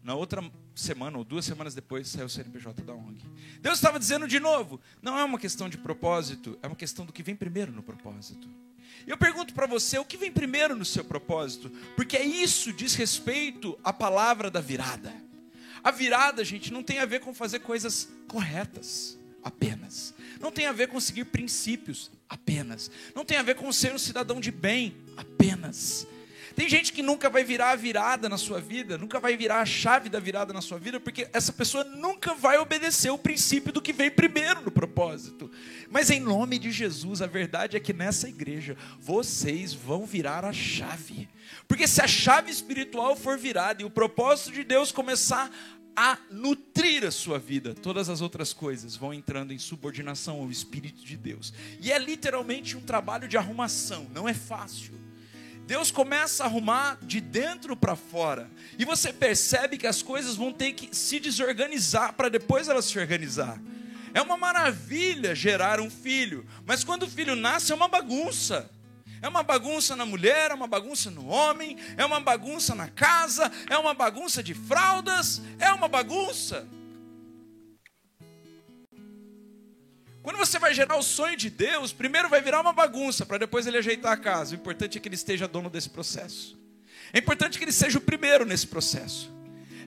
Na 0.03 0.15
outra 0.15 0.43
semana, 0.75 1.19
ou 1.19 1.25
duas 1.25 1.45
semanas 1.45 1.75
depois, 1.75 2.09
saiu 2.09 2.27
o 2.27 2.31
CNPJ 2.31 2.83
da 2.83 2.95
ONG. 2.95 3.23
Deus 3.61 3.77
estava 3.79 3.99
dizendo 3.99 4.27
de 4.27 4.41
novo: 4.41 4.81
não 5.03 5.19
é 5.19 5.25
uma 5.25 5.39
questão 5.39 5.69
de 5.69 5.77
propósito, 5.77 6.59
é 6.63 6.67
uma 6.67 6.77
questão 6.77 7.05
do 7.05 7.13
que 7.13 7.23
vem 7.23 7.37
primeiro 7.37 7.73
no 7.73 7.83
propósito. 7.83 8.49
Eu 9.07 9.17
pergunto 9.17 9.55
para 9.55 9.67
você: 9.67 9.99
o 9.99 10.05
que 10.05 10.17
vem 10.17 10.33
primeiro 10.33 10.75
no 10.75 10.85
seu 10.85 11.05
propósito? 11.05 11.71
Porque 11.95 12.17
é 12.17 12.25
isso 12.25 12.73
diz 12.73 12.95
respeito 12.95 13.79
à 13.85 13.93
palavra 13.93 14.51
da 14.51 14.61
virada. 14.61 15.13
A 15.83 15.91
virada, 15.91 16.45
gente, 16.45 16.73
não 16.73 16.83
tem 16.83 16.99
a 16.99 17.07
ver 17.07 17.21
com 17.21 17.33
fazer 17.33 17.61
coisas 17.61 18.09
corretas 18.27 19.19
apenas. 19.49 20.15
Não 20.41 20.53
tem 20.53 20.67
a 20.67 20.73
ver 20.73 20.89
com 20.89 21.01
seguir 21.01 21.25
princípios 21.25 22.11
apenas. 22.29 22.91
Não 23.15 23.25
tem 23.25 23.37
a 23.37 23.43
ver 23.43 23.57
com 23.57 23.71
ser 23.73 23.93
um 23.93 23.99
cidadão 23.99 24.41
de 24.41 24.51
bem 24.51 24.95
apenas. 25.17 26.07
Tem 26.55 26.69
gente 26.69 26.93
que 26.93 27.03
nunca 27.03 27.31
vai 27.31 27.45
virar 27.45 27.71
a 27.71 27.77
virada 27.77 28.29
na 28.29 28.37
sua 28.37 28.61
vida, 28.61 28.99
nunca 28.99 29.21
vai 29.21 29.37
virar 29.37 29.61
a 29.61 29.65
chave 29.65 30.09
da 30.09 30.19
virada 30.19 30.53
na 30.53 30.61
sua 30.61 30.77
vida, 30.77 30.99
porque 30.99 31.29
essa 31.33 31.53
pessoa 31.53 31.85
nunca 31.85 32.35
vai 32.35 32.59
obedecer 32.59 33.11
o 33.11 33.19
princípio 33.19 33.73
do 33.73 33.81
que 33.81 33.93
vem 33.93 34.11
primeiro 34.11 34.63
no 34.63 34.71
propósito. 34.71 35.49
Mas 35.89 36.11
em 36.11 36.19
nome 36.19 36.59
de 36.59 36.73
Jesus, 36.73 37.23
a 37.23 37.29
verdade 37.29 37.77
é 37.77 37.81
que 37.81 37.93
nessa 37.93 38.29
igreja 38.29 38.77
vocês 38.99 39.73
vão 39.73 40.05
virar 40.05 40.45
a 40.45 40.53
chave. 40.53 41.29
Porque 41.69 41.87
se 41.87 42.03
a 42.03 42.09
chave 42.09 42.51
espiritual 42.51 43.15
for 43.15 43.39
virada 43.39 43.83
e 43.83 43.85
o 43.85 43.91
propósito 43.91 44.51
de 44.51 44.65
Deus 44.65 44.91
começar 44.91 45.49
a 46.01 46.17
nutrir 46.31 47.05
a 47.05 47.11
sua 47.11 47.41
vida, 47.41 47.75
todas 47.75 48.09
as 48.09 48.21
outras 48.21 48.53
coisas 48.53 48.95
vão 48.95 49.13
entrando 49.13 49.53
em 49.53 49.59
subordinação 49.59 50.39
ao 50.39 50.49
Espírito 50.49 51.05
de 51.05 51.17
Deus. 51.17 51.53
E 51.81 51.91
é 51.91 51.99
literalmente 51.99 52.77
um 52.77 52.81
trabalho 52.81 53.27
de 53.27 53.37
arrumação, 53.37 54.07
não 54.15 54.29
é 54.29 54.33
fácil. 54.33 54.95
Deus 55.67 55.91
começa 55.91 56.45
a 56.45 56.47
arrumar 56.47 57.01
de 57.03 57.21
dentro 57.21 57.77
para 57.77 57.97
fora. 57.97 58.49
E 58.79 58.85
você 58.85 59.13
percebe 59.13 59.77
que 59.77 59.89
as 59.89 60.01
coisas 60.01 60.37
vão 60.37 60.53
ter 60.53 60.73
que 60.73 60.95
se 60.95 61.19
desorganizar 61.19 62.13
para 62.13 62.29
depois 62.29 62.69
elas 62.69 62.85
se 62.85 62.97
organizar. 62.97 63.61
É 64.15 64.23
uma 64.23 64.37
maravilha 64.37 65.35
gerar 65.35 65.81
um 65.81 65.91
filho, 65.91 66.47
mas 66.65 66.85
quando 66.85 67.03
o 67.03 67.11
filho 67.11 67.35
nasce 67.35 67.73
é 67.73 67.75
uma 67.75 67.89
bagunça. 67.89 68.71
É 69.21 69.29
uma 69.29 69.43
bagunça 69.43 69.97
na 69.97 70.07
mulher, 70.07 70.51
é 70.51 70.55
uma 70.55 70.67
bagunça 70.67 71.11
no 71.11 71.27
homem, 71.27 71.77
é 71.97 72.05
uma 72.05 72.21
bagunça 72.21 72.75
na 72.75 72.89
casa, 72.89 73.51
é 73.69 73.77
uma 73.77 73.95
bagunça 73.95 74.43
de 74.43 74.55
fraldas, 74.55 75.43
é 75.59 75.73
uma 75.73 75.89
bagunça. 75.89 76.67
Quando 80.23 80.37
você 80.37 80.59
vai 80.59 80.75
gerar 80.75 80.97
o 80.97 81.03
sonho 81.03 81.37
de 81.37 81.49
Deus, 81.49 81.93
primeiro 81.93 82.29
vai 82.29 82.43
virar 82.43 82.61
uma 82.61 82.73
bagunça, 82.73 83.25
para 83.25 83.39
depois 83.39 83.67
ele 83.67 83.79
ajeitar 83.79 84.13
a 84.13 84.17
casa. 84.17 84.53
O 84.53 84.59
importante 84.59 84.99
é 84.99 85.01
que 85.01 85.09
ele 85.09 85.15
esteja 85.15 85.49
dono 85.49 85.71
desse 85.71 85.89
processo. 85.89 86.59
É 87.13 87.19
importante 87.19 87.57
que 87.57 87.65
ele 87.65 87.73
seja 87.73 87.99
o 87.99 88.03
primeiro 88.03 88.45
nesse 88.45 88.67
processo. 88.67 89.38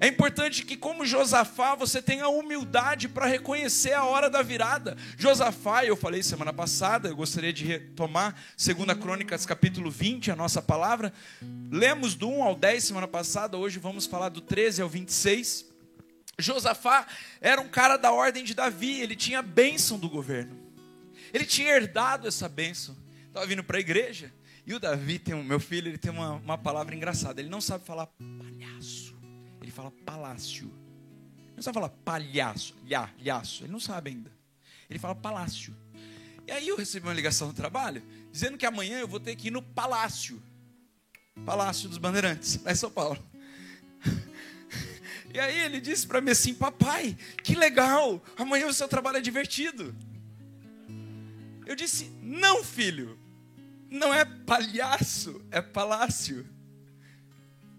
É 0.04 0.08
importante 0.08 0.66
que, 0.66 0.76
como 0.76 1.06
Josafá, 1.06 1.76
você 1.76 2.02
tenha 2.02 2.28
humildade 2.28 3.08
para 3.08 3.28
reconhecer 3.28 3.94
a 3.94 4.04
hora 4.04 4.32
da 4.32 4.42
virada. 4.42 4.98
Josafá, 5.16 5.86
eu 5.86 5.96
falei 5.96 6.24
semana 6.24 6.52
passada, 6.52 7.10
eu 7.10 7.16
gostaria 7.16 7.54
de 7.54 7.64
retomar 7.66 8.36
2 8.58 8.98
Crônicas, 8.98 9.46
capítulo 9.46 9.92
20, 9.92 10.32
a 10.32 10.36
nossa 10.36 10.60
palavra. 10.60 11.14
Lemos 11.70 12.16
do 12.16 12.28
1 12.28 12.42
ao 12.42 12.56
10 12.56 12.84
semana 12.84 13.08
passada, 13.08 13.60
hoje 13.60 13.78
vamos 13.78 14.08
falar 14.08 14.30
do 14.30 14.42
13 14.42 14.82
ao 14.82 14.90
26. 14.90 15.68
Josafá 16.40 17.06
era 17.40 17.62
um 17.62 17.70
cara 17.70 17.96
da 17.96 18.12
ordem 18.12 18.44
de 18.44 18.56
Davi, 18.56 19.02
ele 19.02 19.16
tinha 19.16 19.38
a 19.38 19.44
bênção 19.44 20.00
do 20.00 20.10
governo. 20.10 20.58
Ele 21.32 21.46
tinha 21.46 21.76
herdado 21.76 22.28
essa 22.28 22.50
bênção. 22.50 22.98
Estava 23.28 23.46
vindo 23.46 23.64
para 23.64 23.78
a 23.78 23.80
igreja, 23.80 24.34
e 24.66 24.74
o 24.74 24.80
Davi 24.80 25.20
tem 25.20 25.36
meu 25.44 25.60
filho, 25.60 25.90
ele 25.90 26.00
tem 26.00 26.10
uma, 26.10 26.32
uma 26.38 26.58
palavra 26.58 26.96
engraçada. 26.96 27.40
Ele 27.40 27.50
não 27.50 27.62
sabe 27.62 27.86
falar 27.86 28.08
palhaço 28.08 29.11
fala 29.82 29.92
palácio. 30.06 30.68
Ele 30.68 31.56
não 31.56 31.64
sabe 31.64 31.74
falar 31.74 31.90
palhaço, 31.90 32.76
lha. 32.88 33.10
Ele 33.62 33.72
não 33.72 33.80
sabe 33.80 34.12
ainda. 34.12 34.32
Ele 34.90 35.00
fala 35.00 35.16
palácio. 35.16 35.76
E 36.48 36.52
aí 36.52 36.68
eu 36.68 36.78
recebi 36.78 37.08
uma 37.08 37.14
ligação 37.14 37.48
no 37.48 37.54
trabalho, 37.54 38.04
dizendo 38.32 38.58
que 38.58 38.66
amanhã 38.66 39.00
eu 39.00 39.08
vou 39.08 39.20
ter 39.20 39.36
que 39.36 39.48
ir 39.48 39.52
no 39.52 39.62
palácio. 39.62 40.42
Palácio 41.46 41.90
dos 41.90 41.98
Bandeirantes, 41.98 42.62
lá 42.64 42.72
em 42.72 42.76
São 42.76 42.92
Paulo. 42.92 43.22
E 45.34 45.40
aí 45.40 45.60
ele 45.60 45.80
disse 45.80 46.06
para 46.06 46.20
mim 46.20 46.32
assim: 46.32 46.54
Papai, 46.54 47.18
que 47.42 47.56
legal, 47.56 48.22
amanhã 48.36 48.68
o 48.68 48.74
seu 48.74 48.86
trabalho 48.86 49.16
é 49.16 49.22
divertido. 49.22 49.96
Eu 51.66 51.74
disse: 51.74 52.12
Não, 52.22 52.62
filho, 52.62 53.18
não 53.90 54.14
é 54.14 54.26
palhaço, 54.26 55.42
é 55.50 55.62
palácio. 55.62 56.46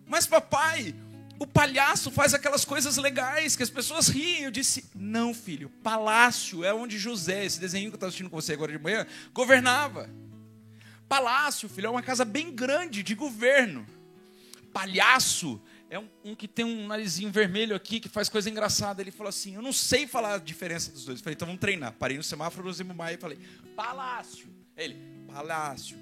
Mas 0.06 0.26
papai, 0.26 0.94
o 1.42 1.46
palhaço 1.46 2.08
faz 2.10 2.34
aquelas 2.34 2.64
coisas 2.64 2.96
legais 2.96 3.56
que 3.56 3.64
as 3.64 3.70
pessoas 3.70 4.06
riem. 4.06 4.44
Eu 4.44 4.50
disse: 4.50 4.88
Não, 4.94 5.34
filho, 5.34 5.68
palácio 5.82 6.64
é 6.64 6.72
onde 6.72 6.98
José, 6.98 7.44
esse 7.44 7.58
desenho 7.58 7.90
que 7.90 7.94
eu 7.94 7.96
estou 7.96 8.06
assistindo 8.06 8.30
com 8.30 8.40
você 8.40 8.52
agora 8.52 8.70
de 8.70 8.78
manhã, 8.78 9.04
governava. 9.32 10.08
Palácio, 11.08 11.68
filho, 11.68 11.88
é 11.88 11.90
uma 11.90 12.02
casa 12.02 12.24
bem 12.24 12.54
grande 12.54 13.02
de 13.02 13.14
governo. 13.16 13.84
Palhaço 14.72 15.60
é 15.90 15.98
um, 15.98 16.08
um, 16.24 16.34
que 16.34 16.46
tem 16.46 16.64
um 16.64 16.86
narizinho 16.86 17.30
vermelho 17.30 17.74
aqui, 17.74 17.98
que 17.98 18.08
faz 18.08 18.28
coisa 18.28 18.48
engraçada. 18.48 19.02
Ele 19.02 19.10
falou 19.10 19.28
assim: 19.28 19.56
Eu 19.56 19.62
não 19.62 19.72
sei 19.72 20.06
falar 20.06 20.34
a 20.34 20.38
diferença 20.38 20.92
dos 20.92 21.04
dois. 21.04 21.18
Eu 21.18 21.24
falei: 21.24 21.34
Então 21.34 21.46
vamos 21.46 21.60
treinar. 21.60 21.92
Parei 21.98 22.16
no 22.16 22.22
semáforo 22.22 22.68
do 22.68 22.72
Zimbabwe 22.72 23.14
e 23.14 23.18
falei: 23.18 23.38
Palácio. 23.74 24.46
Ele: 24.76 24.96
Palácio. 25.26 25.98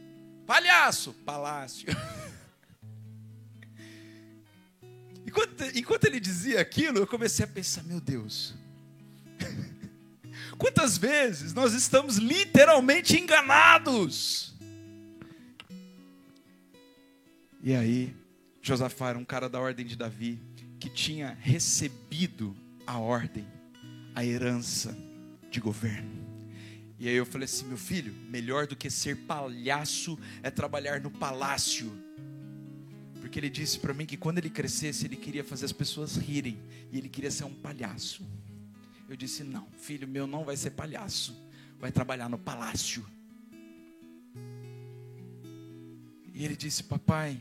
Palhaço. 0.47 1.15
Palácio. 1.25 1.89
Enquanto, 5.31 5.63
enquanto 5.77 6.05
ele 6.07 6.19
dizia 6.19 6.61
aquilo, 6.61 6.99
eu 6.99 7.07
comecei 7.07 7.45
a 7.45 7.49
pensar: 7.49 7.85
meu 7.85 8.01
Deus, 8.01 8.53
quantas 10.59 10.99
vezes 10.99 11.55
nós 11.55 11.73
estamos 11.73 12.17
literalmente 12.17 13.17
enganados? 13.17 14.53
E 17.63 17.73
aí, 17.73 18.17
Josafá 18.61 19.11
era 19.11 19.19
um 19.19 19.25
cara 19.25 19.49
da 19.49 19.61
ordem 19.61 19.87
de 19.87 19.95
Davi, 19.95 20.41
que 20.81 20.91
tinha 20.91 21.39
recebido 21.41 22.57
a 22.85 22.99
ordem, 22.99 23.47
a 24.17 24.25
herança 24.25 24.99
de 25.49 25.61
governo. 25.61 26.11
E 26.99 27.09
aí 27.09 27.15
eu 27.15 27.25
falei 27.25 27.45
assim: 27.45 27.67
meu 27.67 27.79
filho, 27.79 28.13
melhor 28.29 28.67
do 28.67 28.75
que 28.75 28.91
ser 28.91 29.17
palhaço 29.17 30.19
é 30.43 30.51
trabalhar 30.51 31.01
no 31.01 31.09
palácio 31.09 32.10
porque 33.31 33.39
ele 33.39 33.49
disse 33.49 33.79
para 33.79 33.95
mim 33.95 34.07
que 34.07 34.17
quando 34.17 34.39
ele 34.39 34.51
crescesse, 34.51 35.05
ele 35.07 35.15
queria 35.15 35.45
fazer 35.45 35.65
as 35.65 35.71
pessoas 35.71 36.17
rirem. 36.17 36.59
E 36.91 36.99
ele 36.99 37.09
queria 37.09 37.31
ser 37.31 37.45
um 37.45 37.55
palhaço. 37.55 38.27
Eu 39.09 39.15
disse: 39.15 39.45
Não, 39.45 39.69
filho 39.79 40.09
meu 40.09 40.27
não 40.27 40.45
vai 40.45 40.57
ser 40.57 40.73
palhaço. 40.73 41.41
Vai 41.79 41.93
trabalhar 41.93 42.29
no 42.29 42.37
palácio. 42.37 43.07
E 46.35 46.45
ele 46.45 46.57
disse: 46.57 46.83
Papai, 46.83 47.41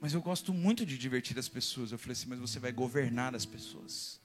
mas 0.00 0.14
eu 0.14 0.20
gosto 0.20 0.52
muito 0.52 0.84
de 0.84 0.98
divertir 0.98 1.38
as 1.38 1.48
pessoas. 1.48 1.92
Eu 1.92 1.98
falei 1.98 2.14
assim: 2.14 2.28
Mas 2.28 2.40
você 2.40 2.58
vai 2.58 2.72
governar 2.72 3.36
as 3.36 3.46
pessoas. 3.46 4.20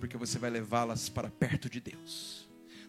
Porque 0.00 0.16
você 0.16 0.40
vai 0.40 0.50
levá-las 0.50 1.08
para 1.08 1.30
perto 1.30 1.70
de 1.70 1.80
Deus 1.80 2.45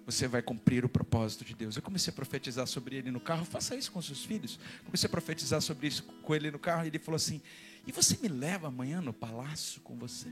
você 0.08 0.26
vai 0.26 0.42
cumprir 0.42 0.86
o 0.86 0.90
propósito 0.90 1.44
de 1.44 1.54
Deus. 1.54 1.76
Eu 1.76 1.82
comecei 1.82 2.12
a 2.12 2.16
profetizar 2.16 2.66
sobre 2.66 2.96
ele 2.96 3.12
no 3.12 3.20
carro, 3.20 3.44
faça 3.44 3.76
isso 3.76 3.92
com 3.92 4.02
seus 4.02 4.24
filhos. 4.24 4.58
Comecei 4.86 5.06
a 5.06 5.12
profetizar 5.12 5.62
sobre 5.62 5.88
isso 5.88 6.02
com 6.02 6.34
ele 6.34 6.50
no 6.50 6.58
carro, 6.58 6.86
e 6.86 6.88
ele 6.88 6.98
falou 6.98 7.18
assim: 7.18 7.42
E 7.86 7.92
você 7.92 8.18
me 8.22 8.30
leva 8.30 8.70
amanhã 8.70 9.02
no 9.02 9.12
palácio 9.12 9.82
com 9.82 9.98
você? 9.98 10.32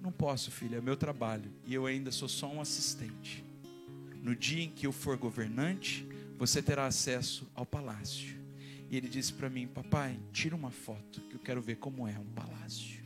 Não 0.00 0.10
posso, 0.10 0.50
filho, 0.50 0.78
é 0.78 0.80
meu 0.80 0.96
trabalho, 0.96 1.52
e 1.66 1.74
eu 1.74 1.84
ainda 1.84 2.10
sou 2.10 2.26
só 2.26 2.50
um 2.50 2.62
assistente. 2.62 3.44
No 4.22 4.34
dia 4.34 4.64
em 4.64 4.70
que 4.70 4.86
eu 4.86 4.92
for 4.92 5.18
governante, 5.18 6.08
você 6.38 6.62
terá 6.62 6.86
acesso 6.86 7.46
ao 7.54 7.66
palácio. 7.66 8.40
E 8.88 8.96
ele 8.96 9.06
disse 9.06 9.34
para 9.34 9.50
mim: 9.50 9.66
Papai, 9.66 10.18
tira 10.32 10.56
uma 10.56 10.70
foto, 10.70 11.20
que 11.20 11.34
eu 11.34 11.40
quero 11.40 11.60
ver 11.60 11.76
como 11.76 12.08
é 12.08 12.18
um 12.18 12.32
palácio. 12.32 13.02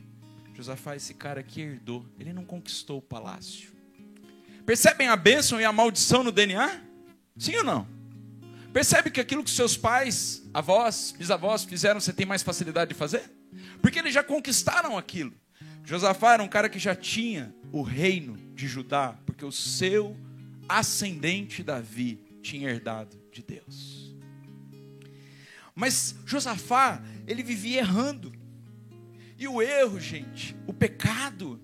Josafá, 0.53 0.95
esse 0.95 1.13
cara 1.13 1.41
aqui 1.41 1.59
herdou, 1.59 2.05
ele 2.17 2.31
não 2.31 2.45
conquistou 2.45 2.99
o 2.99 3.01
palácio 3.01 3.75
Percebem 4.67 5.07
a 5.07 5.15
bênção 5.15 5.61
e 5.61 5.63
a 5.63 5.71
maldição 5.71 6.25
no 6.25 6.31
DNA? 6.31 6.81
Sim 7.37 7.55
ou 7.55 7.63
não? 7.63 7.87
Percebe 8.73 9.09
que 9.09 9.21
aquilo 9.21 9.41
que 9.41 9.49
seus 9.49 9.77
pais, 9.77 10.43
avós, 10.53 11.15
bisavós 11.17 11.63
fizeram, 11.63 12.01
você 12.01 12.11
tem 12.11 12.25
mais 12.25 12.43
facilidade 12.43 12.89
de 12.89 12.93
fazer? 12.93 13.31
Porque 13.81 13.97
eles 13.97 14.13
já 14.13 14.21
conquistaram 14.21 14.97
aquilo. 14.97 15.33
Josafá 15.85 16.33
era 16.33 16.43
um 16.43 16.49
cara 16.49 16.67
que 16.67 16.79
já 16.79 16.93
tinha 16.93 17.55
o 17.71 17.81
reino 17.81 18.35
de 18.53 18.67
Judá, 18.67 19.17
porque 19.25 19.45
o 19.45 19.53
seu 19.53 20.17
ascendente 20.67 21.63
Davi 21.63 22.19
tinha 22.41 22.69
herdado 22.69 23.17
de 23.31 23.41
Deus. 23.41 24.13
Mas 25.73 26.13
Josafá, 26.25 27.01
ele 27.25 27.41
vivia 27.41 27.79
errando. 27.79 28.33
E 29.39 29.47
o 29.47 29.61
erro, 29.61 29.97
gente, 29.97 30.57
o 30.67 30.73
pecado, 30.73 31.57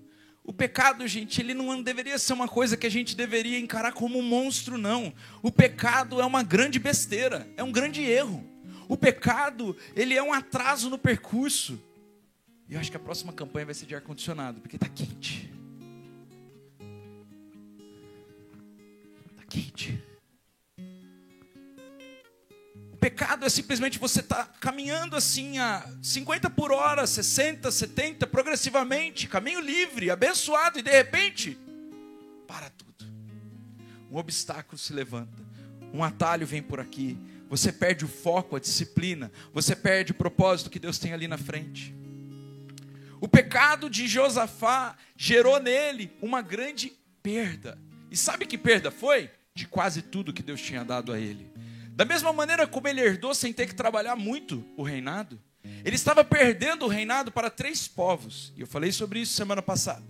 o 0.44 0.52
pecado, 0.52 1.08
gente, 1.08 1.40
ele 1.40 1.54
não 1.54 1.82
deveria 1.82 2.18
ser 2.18 2.34
uma 2.34 2.46
coisa 2.46 2.76
que 2.76 2.86
a 2.86 2.90
gente 2.90 3.16
deveria 3.16 3.58
encarar 3.58 3.92
como 3.92 4.18
um 4.18 4.22
monstro, 4.22 4.76
não. 4.76 5.12
O 5.42 5.50
pecado 5.50 6.20
é 6.20 6.24
uma 6.24 6.42
grande 6.42 6.78
besteira, 6.78 7.48
é 7.56 7.64
um 7.64 7.72
grande 7.72 8.02
erro. 8.02 8.44
O 8.86 8.96
pecado, 8.96 9.74
ele 9.96 10.14
é 10.14 10.22
um 10.22 10.34
atraso 10.34 10.90
no 10.90 10.98
percurso. 10.98 11.82
E 12.68 12.74
eu 12.74 12.80
acho 12.80 12.90
que 12.90 12.96
a 12.96 13.00
próxima 13.00 13.32
campanha 13.32 13.64
vai 13.64 13.74
ser 13.74 13.86
de 13.86 13.94
ar-condicionado, 13.94 14.60
porque 14.60 14.76
está 14.76 14.88
quente. 14.88 15.50
Está 19.32 19.44
quente 19.48 20.13
pecado 23.04 23.44
é 23.44 23.50
simplesmente 23.50 23.98
você 23.98 24.20
estar 24.20 24.46
tá 24.46 24.52
caminhando 24.58 25.14
assim 25.14 25.58
a 25.58 25.86
50 26.02 26.48
por 26.48 26.72
hora, 26.72 27.06
60, 27.06 27.70
70, 27.70 28.26
progressivamente, 28.26 29.28
caminho 29.28 29.60
livre, 29.60 30.10
abençoado, 30.10 30.78
e 30.78 30.82
de 30.82 30.90
repente, 30.90 31.58
para 32.46 32.70
tudo. 32.70 33.04
Um 34.10 34.16
obstáculo 34.16 34.78
se 34.78 34.94
levanta, 34.94 35.36
um 35.92 36.02
atalho 36.02 36.46
vem 36.46 36.62
por 36.62 36.80
aqui, 36.80 37.18
você 37.46 37.70
perde 37.70 38.06
o 38.06 38.08
foco, 38.08 38.56
a 38.56 38.58
disciplina, 38.58 39.30
você 39.52 39.76
perde 39.76 40.12
o 40.12 40.14
propósito 40.14 40.70
que 40.70 40.78
Deus 40.78 40.98
tem 40.98 41.12
ali 41.12 41.28
na 41.28 41.36
frente. 41.36 41.94
O 43.20 43.28
pecado 43.28 43.90
de 43.90 44.08
Josafá 44.08 44.96
gerou 45.14 45.60
nele 45.60 46.10
uma 46.22 46.40
grande 46.40 46.90
perda. 47.22 47.78
E 48.10 48.16
sabe 48.16 48.46
que 48.46 48.56
perda 48.56 48.90
foi? 48.90 49.30
De 49.54 49.68
quase 49.68 50.00
tudo 50.00 50.32
que 50.32 50.42
Deus 50.42 50.62
tinha 50.62 50.82
dado 50.82 51.12
a 51.12 51.20
ele. 51.20 51.53
Da 51.94 52.04
mesma 52.04 52.32
maneira 52.32 52.66
como 52.66 52.88
ele 52.88 53.00
herdou 53.00 53.34
sem 53.34 53.52
ter 53.52 53.68
que 53.68 53.74
trabalhar 53.74 54.16
muito 54.16 54.64
o 54.76 54.82
reinado, 54.82 55.40
ele 55.84 55.94
estava 55.94 56.24
perdendo 56.24 56.84
o 56.84 56.88
reinado 56.88 57.30
para 57.30 57.48
três 57.48 57.86
povos. 57.86 58.52
E 58.56 58.62
eu 58.62 58.66
falei 58.66 58.90
sobre 58.90 59.20
isso 59.20 59.34
semana 59.34 59.62
passada. 59.62 60.02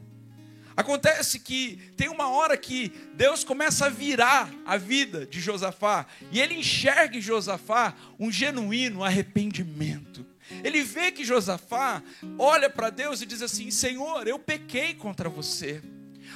Acontece 0.77 1.39
que 1.39 1.77
tem 1.97 2.09
uma 2.09 2.31
hora 2.31 2.57
que 2.57 2.89
Deus 3.15 3.45
começa 3.45 3.87
a 3.87 3.91
virar 3.91 4.53
a 4.67 4.77
vida 4.77 5.27
de 5.27 5.41
Josafá, 5.41 6.07
e 6.33 6.41
ele 6.41 6.55
enxerga 6.55 7.19
em 7.19 7.21
Josafá 7.21 7.95
um 8.19 8.33
genuíno 8.33 9.05
arrependimento. 9.05 10.27
Ele 10.65 10.83
vê 10.83 11.13
que 11.13 11.25
Josafá 11.25 12.03
olha 12.39 12.69
para 12.69 12.91
Deus 12.91 13.23
e 13.23 13.27
diz 13.27 13.41
assim: 13.41 13.71
Senhor, 13.71 14.27
eu 14.27 14.39
pequei 14.39 14.95
contra 14.95 15.29
você. 15.29 15.83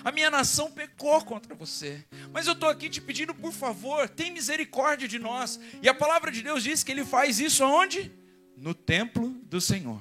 A 0.04 0.12
minha 0.12 0.30
nação 0.30 0.70
pecou 0.70 1.24
contra 1.24 1.54
você. 1.54 2.04
Mas 2.32 2.46
eu 2.46 2.52
estou 2.52 2.68
aqui 2.68 2.88
te 2.88 3.00
pedindo, 3.00 3.34
por 3.34 3.52
favor, 3.52 4.08
tem 4.08 4.30
misericórdia 4.30 5.08
de 5.08 5.18
nós. 5.18 5.58
E 5.82 5.88
a 5.88 5.94
palavra 5.94 6.30
de 6.30 6.42
Deus 6.42 6.62
diz 6.62 6.82
que 6.82 6.92
ele 6.92 7.04
faz 7.04 7.40
isso 7.40 7.64
aonde? 7.64 8.12
No 8.56 8.74
templo 8.74 9.30
do 9.44 9.60
Senhor. 9.60 10.00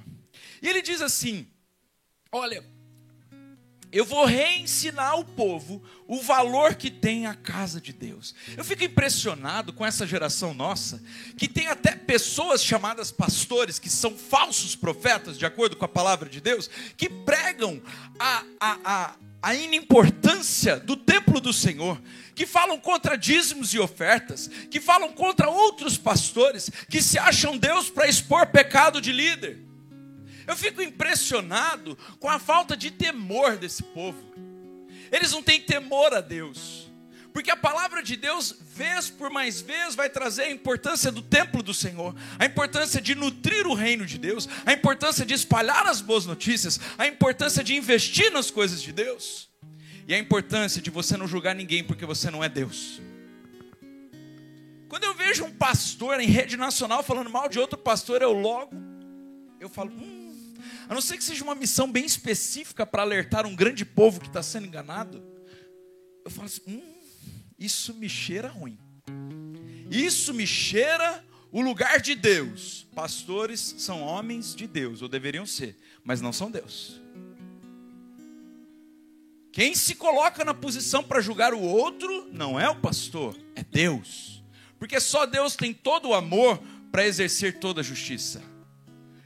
E 0.61 0.67
ele 0.67 0.81
diz 0.81 1.01
assim: 1.01 1.47
Olha, 2.31 2.63
eu 3.91 4.03
vou 4.03 4.25
reensinar 4.25 5.11
ao 5.11 5.23
povo 5.23 5.81
o 6.07 6.21
valor 6.21 6.75
que 6.75 6.91
tem 6.91 7.25
a 7.25 7.33
casa 7.33 7.79
de 7.79 7.93
Deus. 7.93 8.35
Eu 8.55 8.63
fico 8.63 8.83
impressionado 8.83 9.71
com 9.71 9.85
essa 9.85 10.05
geração 10.05 10.53
nossa, 10.53 11.01
que 11.37 11.47
tem 11.47 11.67
até 11.67 11.95
pessoas 11.95 12.63
chamadas 12.63 13.11
pastores, 13.11 13.79
que 13.79 13.89
são 13.89 14.15
falsos 14.17 14.75
profetas, 14.75 15.37
de 15.37 15.45
acordo 15.45 15.75
com 15.77 15.85
a 15.85 15.89
palavra 15.89 16.29
de 16.29 16.41
Deus, 16.41 16.69
que 16.97 17.09
pregam 17.09 17.81
a, 18.19 18.43
a, 18.59 18.79
a, 18.83 19.15
a 19.47 19.55
inimportância 19.55 20.77
do 20.77 20.97
templo 20.97 21.39
do 21.39 21.53
Senhor, 21.53 22.01
que 22.35 22.45
falam 22.45 22.77
contra 22.77 23.17
dízimos 23.17 23.73
e 23.73 23.79
ofertas, 23.79 24.49
que 24.69 24.81
falam 24.81 25.13
contra 25.13 25.49
outros 25.49 25.97
pastores, 25.97 26.69
que 26.89 27.01
se 27.01 27.17
acham 27.17 27.57
Deus 27.57 27.89
para 27.89 28.09
expor 28.09 28.47
pecado 28.47 28.99
de 28.99 29.13
líder. 29.13 29.59
Eu 30.45 30.57
fico 30.57 30.81
impressionado 30.81 31.97
com 32.19 32.27
a 32.27 32.39
falta 32.39 32.75
de 32.75 32.91
temor 32.91 33.55
desse 33.55 33.83
povo. 33.83 34.21
Eles 35.09 35.31
não 35.31 35.41
têm 35.41 35.61
temor 35.61 36.13
a 36.13 36.19
Deus. 36.19 36.87
Porque 37.38 37.51
a 37.51 37.56
palavra 37.56 38.01
de 38.01 38.15
Deus, 38.15 38.56
vez 38.75 39.12
por 39.12 39.29
mais 39.29 39.62
vez, 39.62 39.94
vai 39.94 40.10
trazer 40.10 40.46
a 40.46 40.50
importância 40.50 41.12
do 41.12 41.22
templo 41.22 41.62
do 41.62 41.72
Senhor, 41.72 42.15
a 42.39 42.48
importância 42.48 43.00
de 43.00 43.13
nutrir 43.13 43.67
o 43.67 43.75
reino 43.75 44.08
de 44.08 44.17
Deus, 44.17 44.50
a 44.65 44.74
importância 44.74 45.24
de 45.24 45.36
espalhar 45.36 45.86
as 45.86 46.01
boas 46.01 46.25
notícias, 46.25 46.79
a 46.98 47.06
importância 47.06 47.63
de 47.63 47.75
investir 47.75 48.32
nas 48.32 48.50
coisas 48.50 48.82
de 48.82 48.91
Deus, 48.91 49.51
e 50.08 50.15
a 50.15 50.17
importância 50.17 50.82
de 50.82 50.89
você 50.89 51.15
não 51.15 51.27
julgar 51.27 51.53
ninguém 51.53 51.84
porque 51.84 52.08
você 52.08 52.32
não 52.32 52.44
é 52.44 52.50
Deus. 52.50 53.00
Quando 54.89 55.03
eu 55.03 55.13
vejo 55.13 55.44
um 55.46 55.51
pastor 55.51 56.20
em 56.20 56.27
rede 56.27 56.58
nacional 56.58 57.03
falando 57.03 57.29
mal 57.29 57.48
de 57.48 57.60
outro 57.60 57.77
pastor, 57.77 58.24
eu 58.24 58.34
logo, 58.34 58.74
eu 59.60 59.70
falo, 59.70 59.91
hum, 59.91 60.56
a 60.89 60.94
não 60.96 61.01
ser 61.01 61.17
que 61.17 61.24
seja 61.24 61.44
uma 61.44 61.53
missão 61.53 61.91
bem 61.91 62.03
específica 62.03 62.84
para 62.84 63.03
alertar 63.03 63.46
um 63.46 63.56
grande 63.56 63.86
povo 63.86 64.20
que 64.20 64.25
está 64.25 64.41
sendo 64.41 64.65
enganado, 64.65 65.24
eu 66.25 66.32
falo 66.32 66.48
assim: 66.48 66.62
hum, 66.67 66.96
isso 67.57 67.93
me 67.93 68.07
cheira 68.07 68.49
ruim. 68.49 68.77
Isso 69.89 70.33
me 70.33 70.45
cheira 70.45 71.23
o 71.51 71.61
lugar 71.61 71.99
de 71.99 72.13
Deus. 72.13 72.87
Pastores 72.93 73.75
são 73.79 74.01
homens 74.01 74.55
de 74.55 74.67
Deus, 74.67 75.01
ou 75.01 75.07
deveriam 75.07 75.45
ser, 75.45 75.77
mas 76.03 76.21
não 76.21 76.31
são 76.31 76.51
Deus. 76.51 77.01
Quem 79.51 79.73
se 79.73 79.95
coloca 79.95 80.45
na 80.45 80.53
posição 80.53 81.03
para 81.03 81.19
julgar 81.19 81.53
o 81.53 81.59
outro 81.59 82.29
não 82.31 82.59
é 82.59 82.69
o 82.69 82.75
pastor, 82.75 83.35
é 83.55 83.63
Deus. 83.63 84.43
Porque 84.77 84.99
só 84.99 85.25
Deus 85.25 85.55
tem 85.55 85.73
todo 85.73 86.09
o 86.09 86.13
amor 86.13 86.61
para 86.91 87.07
exercer 87.07 87.57
toda 87.57 87.81
a 87.81 87.83
justiça. 87.83 88.43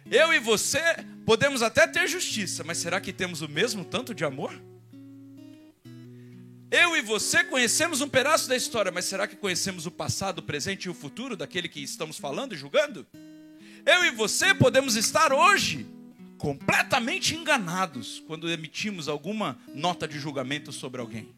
Eu 0.10 0.34
e 0.34 0.40
você 0.40 0.82
podemos 1.26 1.62
até 1.62 1.86
ter 1.86 2.08
justiça, 2.08 2.64
mas 2.64 2.78
será 2.78 3.02
que 3.02 3.12
temos 3.12 3.42
o 3.42 3.50
mesmo 3.50 3.84
tanto 3.84 4.16
de 4.16 4.24
amor? 4.24 4.54
Eu 6.72 6.96
e 6.96 7.02
você 7.02 7.44
conhecemos 7.44 8.00
um 8.00 8.08
pedaço 8.08 8.48
da 8.48 8.56
história, 8.56 8.94
mas 8.94 9.04
será 9.04 9.28
que 9.28 9.36
conhecemos 9.36 9.86
o 9.86 9.92
passado, 9.92 10.40
o 10.40 10.42
presente 10.44 10.86
e 10.86 10.90
o 10.90 10.94
futuro 10.94 11.36
daquele 11.36 11.68
que 11.68 11.84
estamos 11.84 12.18
falando 12.18 12.54
e 12.54 12.58
julgando? 12.58 13.06
Eu 13.86 14.06
e 14.06 14.12
você 14.12 14.54
podemos 14.54 14.96
estar 14.96 15.34
hoje 15.34 15.86
completamente 16.38 17.36
enganados 17.36 18.24
quando 18.26 18.50
emitimos 18.50 19.10
alguma 19.10 19.60
nota 19.76 20.08
de 20.08 20.18
julgamento 20.18 20.72
sobre 20.72 21.02
alguém. 21.02 21.36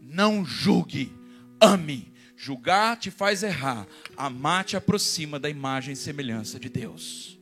Não 0.00 0.46
julgue, 0.46 1.12
ame. 1.60 2.10
Julgar 2.34 2.96
te 2.96 3.10
faz 3.10 3.42
errar, 3.42 3.86
amar 4.16 4.64
te 4.64 4.76
aproxima 4.76 5.38
da 5.38 5.50
imagem 5.50 5.92
e 5.92 5.96
semelhança 5.96 6.58
de 6.58 6.68
Deus. 6.68 7.37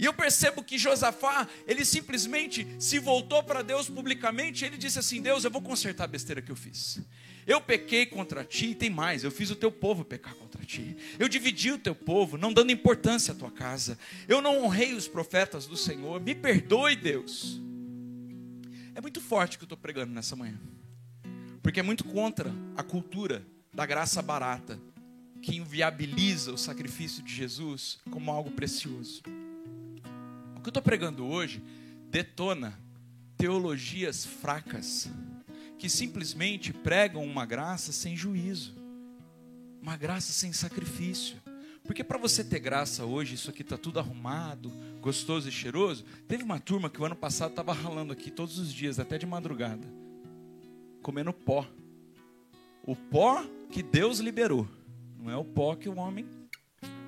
E 0.00 0.06
eu 0.06 0.14
percebo 0.14 0.64
que 0.64 0.78
Josafá, 0.78 1.46
ele 1.66 1.84
simplesmente 1.84 2.66
se 2.78 2.98
voltou 2.98 3.42
para 3.42 3.60
Deus 3.60 3.86
publicamente, 3.86 4.64
ele 4.64 4.78
disse 4.78 4.98
assim: 4.98 5.20
Deus, 5.20 5.44
eu 5.44 5.50
vou 5.50 5.60
consertar 5.60 6.04
a 6.04 6.06
besteira 6.06 6.40
que 6.40 6.50
eu 6.50 6.56
fiz. 6.56 7.02
Eu 7.46 7.60
pequei 7.60 8.06
contra 8.06 8.42
ti, 8.42 8.68
e 8.68 8.74
tem 8.74 8.88
mais, 8.88 9.24
eu 9.24 9.30
fiz 9.30 9.50
o 9.50 9.56
teu 9.56 9.70
povo 9.70 10.02
pecar 10.02 10.34
contra 10.36 10.64
ti. 10.64 10.96
Eu 11.18 11.28
dividi 11.28 11.70
o 11.70 11.76
teu 11.76 11.94
povo, 11.94 12.38
não 12.38 12.50
dando 12.50 12.72
importância 12.72 13.32
à 13.32 13.34
tua 13.34 13.50
casa. 13.50 13.98
Eu 14.26 14.40
não 14.40 14.64
honrei 14.64 14.94
os 14.94 15.06
profetas 15.06 15.66
do 15.66 15.76
Senhor. 15.76 16.18
Me 16.18 16.34
perdoe, 16.34 16.96
Deus. 16.96 17.60
É 18.94 19.02
muito 19.02 19.20
forte 19.20 19.56
o 19.56 19.58
que 19.58 19.64
eu 19.64 19.66
estou 19.66 19.78
pregando 19.78 20.14
nessa 20.14 20.34
manhã, 20.34 20.58
porque 21.62 21.78
é 21.78 21.82
muito 21.82 22.04
contra 22.04 22.50
a 22.74 22.82
cultura 22.82 23.46
da 23.70 23.84
graça 23.84 24.22
barata, 24.22 24.80
que 25.42 25.56
inviabiliza 25.56 26.52
o 26.52 26.58
sacrifício 26.58 27.22
de 27.22 27.34
Jesus 27.34 27.98
como 28.10 28.30
algo 28.30 28.50
precioso. 28.50 29.22
O 30.60 30.62
que 30.62 30.68
eu 30.68 30.72
estou 30.72 30.82
pregando 30.82 31.24
hoje 31.24 31.62
detona 32.10 32.78
teologias 33.34 34.26
fracas 34.26 35.10
que 35.78 35.88
simplesmente 35.88 36.70
pregam 36.70 37.24
uma 37.24 37.46
graça 37.46 37.92
sem 37.92 38.14
juízo, 38.14 38.74
uma 39.80 39.96
graça 39.96 40.34
sem 40.34 40.52
sacrifício. 40.52 41.38
Porque 41.82 42.04
para 42.04 42.18
você 42.18 42.44
ter 42.44 42.58
graça 42.58 43.06
hoje, 43.06 43.36
isso 43.36 43.48
aqui 43.48 43.62
está 43.62 43.78
tudo 43.78 43.98
arrumado, 44.00 44.70
gostoso 45.00 45.48
e 45.48 45.50
cheiroso. 45.50 46.04
Teve 46.28 46.42
uma 46.42 46.60
turma 46.60 46.90
que 46.90 47.00
o 47.00 47.06
ano 47.06 47.16
passado 47.16 47.52
estava 47.52 47.72
ralando 47.72 48.12
aqui 48.12 48.30
todos 48.30 48.58
os 48.58 48.70
dias, 48.70 49.00
até 49.00 49.16
de 49.16 49.24
madrugada, 49.24 49.88
comendo 51.00 51.32
pó. 51.32 51.66
O 52.84 52.94
pó 52.94 53.42
que 53.70 53.82
Deus 53.82 54.18
liberou, 54.18 54.68
não 55.18 55.30
é 55.30 55.36
o 55.38 55.42
pó 55.44 55.74
que 55.74 55.88
o 55.88 55.96
homem 55.96 56.26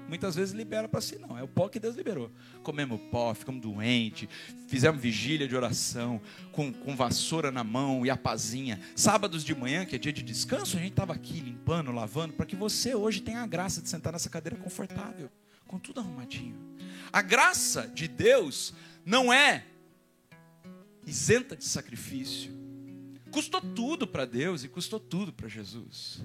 muitas 0.08 0.34
vezes 0.34 0.54
libera 0.54 0.88
para 0.88 1.00
si, 1.00 1.18
não. 1.18 1.38
É 1.38 1.42
o 1.42 1.48
pó 1.48 1.68
que 1.68 1.80
Deus 1.80 1.96
liberou. 1.96 2.30
Comemos 2.62 3.00
pó, 3.10 3.34
ficamos 3.34 3.60
doentes, 3.60 4.28
fizemos 4.68 5.00
vigília 5.00 5.48
de 5.48 5.56
oração, 5.56 6.20
com, 6.52 6.72
com 6.72 6.94
vassoura 6.94 7.50
na 7.50 7.64
mão 7.64 8.04
e 8.04 8.10
a 8.10 8.16
pazinha. 8.16 8.80
Sábados 8.94 9.44
de 9.44 9.54
manhã, 9.54 9.84
que 9.84 9.96
é 9.96 9.98
dia 9.98 10.12
de 10.12 10.22
descanso, 10.22 10.76
a 10.76 10.80
gente 10.80 10.92
estava 10.92 11.12
aqui 11.12 11.40
limpando, 11.40 11.92
lavando, 11.92 12.34
para 12.34 12.46
que 12.46 12.56
você 12.56 12.94
hoje 12.94 13.20
tenha 13.20 13.40
a 13.40 13.46
graça 13.46 13.80
de 13.80 13.88
sentar 13.88 14.12
nessa 14.12 14.30
cadeira 14.30 14.56
confortável, 14.56 15.30
com 15.66 15.78
tudo 15.78 16.00
arrumadinho. 16.00 16.56
A 17.12 17.22
graça 17.22 17.86
de 17.88 18.08
Deus 18.08 18.74
não 19.04 19.32
é 19.32 19.64
isenta 21.06 21.56
de 21.56 21.64
sacrifício. 21.64 22.52
Custou 23.30 23.60
tudo 23.60 24.06
para 24.06 24.24
Deus 24.24 24.62
e 24.62 24.68
custou 24.68 25.00
tudo 25.00 25.32
para 25.32 25.48
Jesus. 25.48 26.22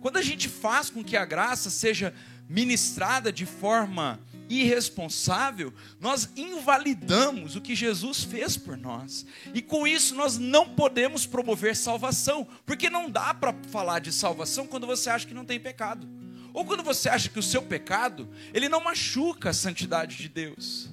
Quando 0.00 0.18
a 0.18 0.22
gente 0.22 0.48
faz 0.48 0.90
com 0.90 1.02
que 1.02 1.16
a 1.16 1.24
graça 1.24 1.70
seja 1.70 2.14
ministrada 2.48 3.32
de 3.32 3.46
forma 3.46 4.20
irresponsável, 4.48 5.72
nós 6.00 6.28
invalidamos 6.36 7.56
o 7.56 7.60
que 7.60 7.74
Jesus 7.74 8.22
fez 8.24 8.56
por 8.56 8.76
nós. 8.76 9.26
E 9.52 9.62
com 9.62 9.86
isso 9.86 10.14
nós 10.14 10.38
não 10.38 10.68
podemos 10.68 11.26
promover 11.26 11.74
salvação, 11.74 12.46
porque 12.66 12.90
não 12.90 13.10
dá 13.10 13.32
para 13.32 13.54
falar 13.70 14.00
de 14.00 14.12
salvação 14.12 14.66
quando 14.66 14.86
você 14.86 15.10
acha 15.10 15.26
que 15.26 15.34
não 15.34 15.44
tem 15.44 15.58
pecado. 15.58 16.06
Ou 16.52 16.64
quando 16.64 16.84
você 16.84 17.08
acha 17.08 17.28
que 17.28 17.38
o 17.38 17.42
seu 17.42 17.62
pecado, 17.62 18.28
ele 18.52 18.68
não 18.68 18.82
machuca 18.82 19.50
a 19.50 19.54
santidade 19.54 20.16
de 20.16 20.28
Deus. 20.28 20.88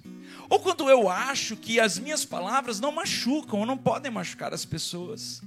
Ou 0.50 0.60
quando 0.60 0.90
eu 0.90 1.08
acho 1.08 1.56
que 1.56 1.80
as 1.80 2.00
minhas 2.00 2.26
palavras 2.26 2.80
não 2.80 2.92
machucam 2.92 3.60
ou 3.60 3.66
não 3.66 3.78
podem 3.78 4.12
machucar 4.12 4.54
as 4.54 4.66
pessoas. 4.66 5.42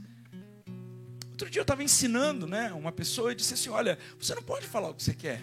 Outro 1.32 1.50
dia 1.50 1.60
eu 1.60 1.64
estava 1.64 1.82
ensinando, 1.82 2.46
né, 2.46 2.72
uma 2.72 2.92
pessoa 2.92 3.32
e 3.32 3.34
disse 3.34 3.54
assim: 3.54 3.68
"Olha, 3.70 3.98
você 4.18 4.34
não 4.34 4.42
pode 4.42 4.66
falar 4.66 4.90
o 4.90 4.94
que 4.94 5.02
você 5.02 5.12
quer. 5.12 5.42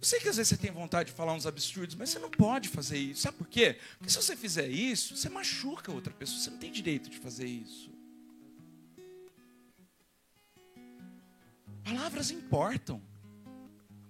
Eu 0.00 0.06
sei 0.06 0.20
que 0.20 0.28
às 0.28 0.36
vezes 0.36 0.50
você 0.50 0.56
tem 0.56 0.70
vontade 0.70 1.10
de 1.10 1.16
falar 1.16 1.32
uns 1.32 1.46
absurdos, 1.46 1.94
mas 1.94 2.10
você 2.10 2.18
não 2.18 2.30
pode 2.30 2.68
fazer 2.68 2.98
isso. 2.98 3.22
Sabe 3.22 3.38
por 3.38 3.48
quê? 3.48 3.78
Porque 3.98 4.10
se 4.10 4.16
você 4.16 4.36
fizer 4.36 4.68
isso, 4.68 5.16
você 5.16 5.28
machuca 5.28 5.90
outra 5.90 6.12
pessoa. 6.12 6.38
Você 6.38 6.50
não 6.50 6.58
tem 6.58 6.70
direito 6.70 7.08
de 7.08 7.18
fazer 7.18 7.46
isso. 7.46 7.90
Palavras 11.82 12.30
importam. 12.30 13.00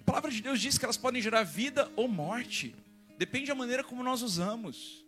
A 0.00 0.04
palavra 0.04 0.30
de 0.30 0.42
Deus 0.42 0.60
diz 0.60 0.76
que 0.76 0.84
elas 0.84 0.96
podem 0.96 1.22
gerar 1.22 1.42
vida 1.44 1.90
ou 1.94 2.08
morte. 2.08 2.74
Depende 3.16 3.46
da 3.46 3.54
maneira 3.54 3.84
como 3.84 4.02
nós 4.02 4.22
usamos. 4.22 5.04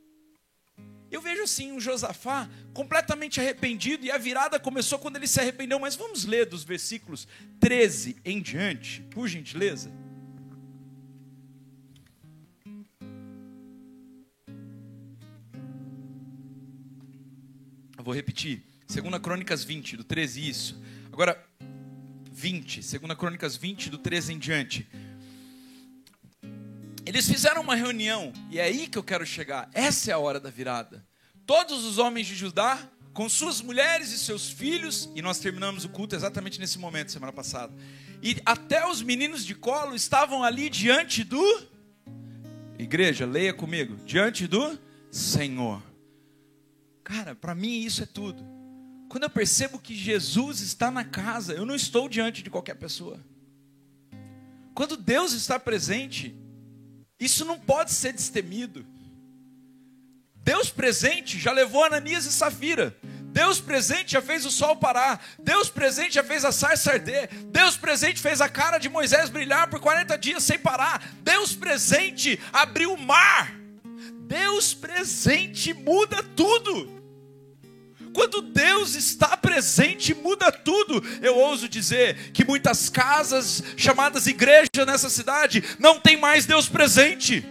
Eu 1.11 1.21
vejo 1.23 1.43
assim 1.43 1.73
um 1.73 1.81
Josafá 1.81 2.49
completamente 2.75 3.41
arrependido 3.41 4.05
e 4.05 4.11
a 4.11 4.19
virada 4.19 4.61
começou 4.61 4.99
quando 4.99 5.17
ele 5.17 5.27
se 5.27 5.41
arrependeu. 5.41 5.79
Mas 5.79 5.97
vamos 5.97 6.25
ler 6.25 6.47
dos 6.47 6.62
versículos 6.62 7.27
13 7.59 8.19
em 8.25 8.41
diante, 8.41 9.03
por 9.11 9.27
gentileza. 9.27 9.91
Vou 18.09 18.14
repetir. 18.14 18.62
2 18.88 19.21
Crônicas 19.21 19.62
20, 19.62 19.99
do 19.99 20.03
13, 20.03 20.49
isso. 20.49 20.83
Agora, 21.12 21.44
20, 22.33 22.81
2 22.81 23.18
Crônicas 23.18 23.55
20, 23.55 23.90
do 23.90 23.99
13 23.99 24.33
em 24.33 24.38
diante. 24.38 24.88
Eles 27.05 27.29
fizeram 27.29 27.61
uma 27.61 27.75
reunião, 27.75 28.33
e 28.51 28.59
é 28.59 28.62
aí 28.62 28.87
que 28.87 28.97
eu 28.97 29.03
quero 29.03 29.27
chegar. 29.27 29.68
Essa 29.75 30.11
é 30.11 30.14
a 30.14 30.18
hora 30.18 30.40
da 30.40 30.49
virada. 30.49 31.07
Todos 31.44 31.85
os 31.85 31.99
homens 31.99 32.27
de 32.27 32.35
Judá, 32.35 32.79
com 33.12 33.29
suas 33.29 33.61
mulheres 33.61 34.11
e 34.11 34.18
seus 34.18 34.49
filhos, 34.51 35.11
e 35.14 35.21
nós 35.21 35.38
terminamos 35.38 35.85
o 35.85 35.90
culto 35.90 36.16
exatamente 36.16 36.59
nesse 36.59 36.79
momento, 36.79 37.12
semana 37.12 37.33
passada. 37.33 37.75
E 38.23 38.40
até 38.47 38.88
os 38.88 39.03
meninos 39.03 39.44
de 39.44 39.55
colo 39.55 39.94
estavam 39.94 40.42
ali 40.42 40.71
diante 40.71 41.25
do. 41.25 41.62
Igreja, 42.79 43.27
leia 43.27 43.53
comigo. 43.53 43.97
Diante 44.07 44.47
do 44.47 44.79
Senhor. 45.11 45.88
Cara, 47.09 47.35
para 47.35 47.55
mim 47.55 47.81
isso 47.81 48.03
é 48.03 48.07
tudo. 48.07 48.44
Quando 49.09 49.23
eu 49.23 49.31
percebo 49.31 49.79
que 49.79 49.94
Jesus 49.94 50.61
está 50.61 50.90
na 50.90 51.03
casa, 51.03 51.55
eu 51.55 51.64
não 51.64 51.75
estou 51.75 52.07
diante 52.07 52.42
de 52.42 52.51
qualquer 52.51 52.75
pessoa. 52.75 53.18
Quando 54.75 54.94
Deus 54.94 55.33
está 55.33 55.59
presente, 55.59 56.38
isso 57.18 57.47
não 57.47 57.59
pode 57.59 57.92
ser 57.92 58.12
destemido. 58.12 58.85
Deus 60.37 60.68
presente 60.68 61.38
já 61.38 61.51
levou 61.51 61.83
Ananias 61.83 62.27
e 62.27 62.33
Safira. 62.33 62.94
Deus 63.33 63.59
presente 63.59 64.12
já 64.12 64.21
fez 64.21 64.44
o 64.44 64.51
sol 64.51 64.77
parar. 64.77 65.25
Deus 65.38 65.71
presente 65.71 66.16
já 66.16 66.23
fez 66.23 66.44
a 66.44 66.53
sarça 66.53 66.92
arder. 66.92 67.31
Deus 67.47 67.75
presente 67.79 68.21
fez 68.21 68.42
a 68.42 68.51
cara 68.51 68.77
de 68.77 68.90
Moisés 68.90 69.31
brilhar 69.31 69.71
por 69.71 69.81
40 69.81 70.18
dias 70.18 70.42
sem 70.42 70.59
parar. 70.59 71.03
Deus 71.23 71.57
presente 71.57 72.38
abriu 72.53 72.92
o 72.92 73.01
mar. 73.01 73.55
Deus 74.27 74.75
presente 74.75 75.73
muda 75.73 76.23
tudo. 76.23 76.98
Quando 78.18 78.42
Deus 78.42 78.96
está 78.96 79.37
presente, 79.37 80.12
muda 80.12 80.50
tudo. 80.50 81.00
Eu 81.22 81.37
ouso 81.37 81.68
dizer 81.68 82.33
que 82.33 82.44
muitas 82.44 82.88
casas 82.88 83.62
chamadas 83.76 84.26
igreja 84.26 84.85
nessa 84.85 85.09
cidade 85.09 85.62
não 85.78 86.00
tem 86.00 86.16
mais 86.16 86.44
Deus 86.44 86.68
presente. 86.68 87.46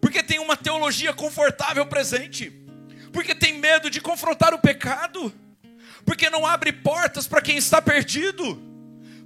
Porque 0.00 0.22
tem 0.22 0.38
uma 0.38 0.56
teologia 0.56 1.12
confortável 1.12 1.84
presente. 1.84 2.50
Porque 3.12 3.34
tem 3.34 3.58
medo 3.58 3.90
de 3.90 4.00
confrontar 4.00 4.54
o 4.54 4.58
pecado. 4.58 5.30
Porque 6.06 6.30
não 6.30 6.46
abre 6.46 6.72
portas 6.72 7.26
para 7.26 7.42
quem 7.42 7.58
está 7.58 7.82
perdido 7.82 8.58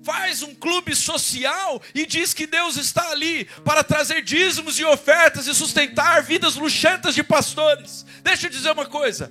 faz 0.08 0.42
um 0.42 0.54
clube 0.54 0.96
social 0.96 1.82
e 1.94 2.06
diz 2.06 2.32
que 2.32 2.46
Deus 2.46 2.78
está 2.78 3.10
ali 3.10 3.44
para 3.62 3.84
trazer 3.84 4.22
dízimos 4.22 4.78
e 4.78 4.84
ofertas 4.84 5.46
e 5.46 5.54
sustentar 5.54 6.22
vidas 6.22 6.54
luxentas 6.54 7.14
de 7.14 7.22
pastores. 7.22 8.06
Deixa 8.22 8.46
eu 8.46 8.50
dizer 8.50 8.70
uma 8.70 8.86
coisa. 8.86 9.30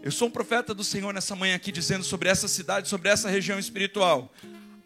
Eu 0.00 0.12
sou 0.12 0.28
um 0.28 0.30
profeta 0.30 0.72
do 0.72 0.84
Senhor 0.84 1.12
nessa 1.12 1.34
manhã 1.34 1.56
aqui 1.56 1.72
dizendo 1.72 2.04
sobre 2.04 2.28
essa 2.28 2.46
cidade, 2.46 2.88
sobre 2.88 3.08
essa 3.08 3.28
região 3.28 3.58
espiritual. 3.58 4.32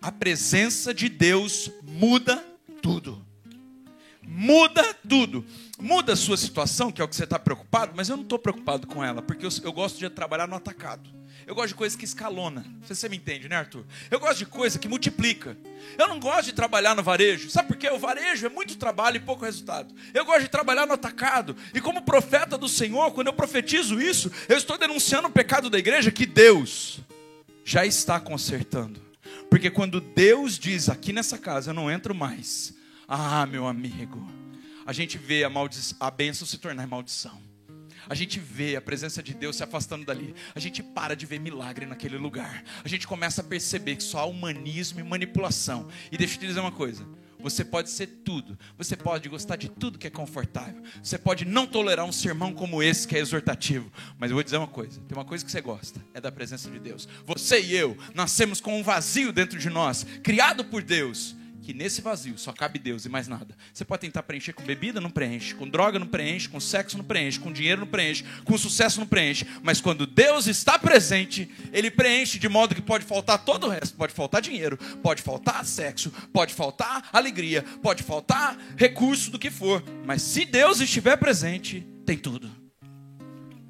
A 0.00 0.10
presença 0.10 0.94
de 0.94 1.10
Deus 1.10 1.70
muda 1.82 2.42
tudo. 2.80 3.22
Muda 4.22 4.94
tudo. 5.06 5.44
Muda 5.78 6.14
a 6.14 6.16
sua 6.16 6.36
situação, 6.36 6.90
que 6.90 7.02
é 7.02 7.04
o 7.04 7.08
que 7.08 7.14
você 7.14 7.24
está 7.24 7.38
preocupado, 7.38 7.92
mas 7.94 8.08
eu 8.08 8.16
não 8.16 8.24
estou 8.24 8.38
preocupado 8.38 8.86
com 8.86 9.04
ela, 9.04 9.20
porque 9.20 9.44
eu, 9.44 9.50
eu 9.62 9.72
gosto 9.72 9.98
de 9.98 10.08
trabalhar 10.08 10.48
no 10.48 10.56
atacado. 10.56 11.16
Eu 11.46 11.54
gosto 11.54 11.68
de 11.68 11.74
coisa 11.76 11.96
que 11.96 12.04
escalona. 12.04 12.66
Você 12.82 13.08
me 13.08 13.16
entende, 13.16 13.48
né, 13.48 13.56
Arthur? 13.56 13.84
Eu 14.10 14.18
gosto 14.18 14.38
de 14.38 14.46
coisa 14.46 14.80
que 14.80 14.88
multiplica. 14.88 15.56
Eu 15.96 16.08
não 16.08 16.18
gosto 16.18 16.46
de 16.46 16.52
trabalhar 16.52 16.96
no 16.96 17.04
varejo. 17.04 17.48
Sabe 17.50 17.68
por 17.68 17.76
quê? 17.76 17.88
O 17.88 18.00
varejo 18.00 18.46
é 18.46 18.48
muito 18.48 18.76
trabalho 18.76 19.18
e 19.18 19.20
pouco 19.20 19.44
resultado. 19.44 19.94
Eu 20.12 20.24
gosto 20.24 20.42
de 20.42 20.48
trabalhar 20.48 20.86
no 20.86 20.94
atacado. 20.94 21.54
E 21.72 21.80
como 21.80 22.02
profeta 22.02 22.58
do 22.58 22.68
Senhor, 22.68 23.12
quando 23.12 23.28
eu 23.28 23.32
profetizo 23.32 24.00
isso, 24.00 24.32
eu 24.48 24.56
estou 24.56 24.76
denunciando 24.76 25.28
o 25.28 25.30
pecado 25.30 25.70
da 25.70 25.78
igreja 25.78 26.10
que 26.10 26.26
Deus 26.26 26.98
já 27.64 27.86
está 27.86 28.18
consertando. 28.18 29.00
Porque 29.48 29.70
quando 29.70 30.00
Deus 30.00 30.58
diz 30.58 30.88
aqui 30.88 31.12
nessa 31.12 31.38
casa, 31.38 31.70
eu 31.70 31.74
não 31.74 31.88
entro 31.88 32.12
mais. 32.12 32.74
Ah, 33.06 33.46
meu 33.46 33.68
amigo, 33.68 34.28
a 34.86 34.92
gente 34.92 35.18
vê 35.18 35.44
a, 35.44 35.50
a 36.00 36.10
bênção 36.10 36.46
se 36.46 36.58
tornar 36.58 36.86
maldição. 36.86 37.42
A 38.08 38.14
gente 38.14 38.38
vê 38.38 38.76
a 38.76 38.80
presença 38.80 39.20
de 39.20 39.34
Deus 39.34 39.56
se 39.56 39.64
afastando 39.64 40.04
dali, 40.04 40.32
a 40.54 40.60
gente 40.60 40.82
para 40.82 41.16
de 41.16 41.26
ver 41.26 41.40
milagre 41.40 41.86
naquele 41.86 42.16
lugar, 42.16 42.62
a 42.84 42.88
gente 42.88 43.04
começa 43.04 43.40
a 43.40 43.44
perceber 43.44 43.96
que 43.96 44.02
só 44.02 44.20
há 44.20 44.24
humanismo 44.24 45.00
e 45.00 45.02
manipulação. 45.02 45.88
E 46.12 46.16
deixa 46.16 46.34
eu 46.34 46.38
te 46.38 46.46
dizer 46.46 46.60
uma 46.60 46.70
coisa: 46.70 47.04
você 47.40 47.64
pode 47.64 47.90
ser 47.90 48.06
tudo, 48.24 48.56
você 48.78 48.96
pode 48.96 49.28
gostar 49.28 49.56
de 49.56 49.68
tudo 49.68 49.98
que 49.98 50.06
é 50.06 50.10
confortável, 50.10 50.80
você 51.02 51.18
pode 51.18 51.44
não 51.44 51.66
tolerar 51.66 52.06
um 52.06 52.12
sermão 52.12 52.52
como 52.52 52.80
esse 52.80 53.08
que 53.08 53.16
é 53.16 53.18
exortativo, 53.18 53.90
mas 54.18 54.30
eu 54.30 54.36
vou 54.36 54.44
dizer 54.44 54.58
uma 54.58 54.68
coisa: 54.68 55.00
tem 55.00 55.18
uma 55.18 55.24
coisa 55.24 55.44
que 55.44 55.50
você 55.50 55.60
gosta, 55.60 56.00
é 56.14 56.20
da 56.20 56.30
presença 56.30 56.70
de 56.70 56.78
Deus. 56.78 57.08
Você 57.24 57.60
e 57.60 57.74
eu 57.74 57.98
nascemos 58.14 58.60
com 58.60 58.78
um 58.78 58.84
vazio 58.84 59.32
dentro 59.32 59.58
de 59.58 59.68
nós, 59.68 60.06
criado 60.22 60.64
por 60.64 60.80
Deus 60.80 61.34
que 61.66 61.74
nesse 61.74 62.00
vazio 62.00 62.38
só 62.38 62.52
cabe 62.52 62.78
Deus 62.78 63.06
e 63.06 63.08
mais 63.08 63.26
nada. 63.26 63.56
Você 63.74 63.84
pode 63.84 64.02
tentar 64.02 64.22
preencher 64.22 64.52
com 64.52 64.62
bebida, 64.62 65.00
não 65.00 65.10
preenche, 65.10 65.52
com 65.52 65.68
droga, 65.68 65.98
não 65.98 66.06
preenche, 66.06 66.48
com 66.48 66.60
sexo, 66.60 66.96
não 66.96 67.04
preenche, 67.04 67.40
com 67.40 67.50
dinheiro, 67.50 67.80
não 67.80 67.88
preenche, 67.88 68.24
com 68.44 68.56
sucesso, 68.56 69.00
não 69.00 69.06
preenche. 69.06 69.44
Mas 69.64 69.80
quando 69.80 70.06
Deus 70.06 70.46
está 70.46 70.78
presente, 70.78 71.50
Ele 71.72 71.90
preenche 71.90 72.38
de 72.38 72.48
modo 72.48 72.72
que 72.72 72.80
pode 72.80 73.04
faltar 73.04 73.44
todo 73.44 73.66
o 73.66 73.68
resto. 73.68 73.96
Pode 73.96 74.12
faltar 74.12 74.40
dinheiro, 74.40 74.78
pode 75.02 75.22
faltar 75.22 75.64
sexo, 75.64 76.12
pode 76.32 76.54
faltar 76.54 77.08
alegria, 77.12 77.64
pode 77.82 78.04
faltar 78.04 78.56
recurso 78.76 79.32
do 79.32 79.38
que 79.38 79.50
for. 79.50 79.82
Mas 80.04 80.22
se 80.22 80.44
Deus 80.44 80.78
estiver 80.78 81.16
presente, 81.16 81.84
tem 82.04 82.16
tudo. 82.16 82.65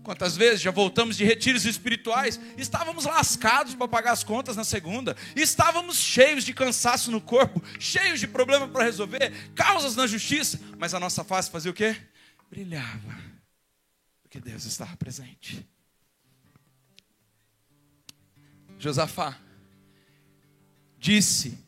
Quantas 0.06 0.36
vezes? 0.36 0.60
Já 0.60 0.70
voltamos 0.70 1.16
de 1.16 1.24
retiros 1.24 1.64
espirituais, 1.64 2.38
estávamos 2.56 3.06
lascados 3.06 3.74
para 3.74 3.88
pagar 3.88 4.12
as 4.12 4.22
contas 4.22 4.54
na 4.54 4.62
segunda, 4.62 5.16
estávamos 5.34 5.96
cheios 5.96 6.44
de 6.44 6.54
cansaço 6.54 7.10
no 7.10 7.20
corpo, 7.20 7.60
cheios 7.80 8.20
de 8.20 8.28
problema 8.28 8.68
para 8.68 8.84
resolver, 8.84 9.32
causas 9.56 9.96
na 9.96 10.06
justiça, 10.06 10.60
mas 10.78 10.94
a 10.94 11.00
nossa 11.00 11.24
face 11.24 11.50
fazia 11.50 11.72
o 11.72 11.74
quê? 11.74 11.96
Brilhava, 12.48 13.18
porque 14.22 14.38
Deus 14.38 14.64
estava 14.64 14.96
presente. 14.96 15.68
Josafá 18.78 19.36
disse: 21.00 21.58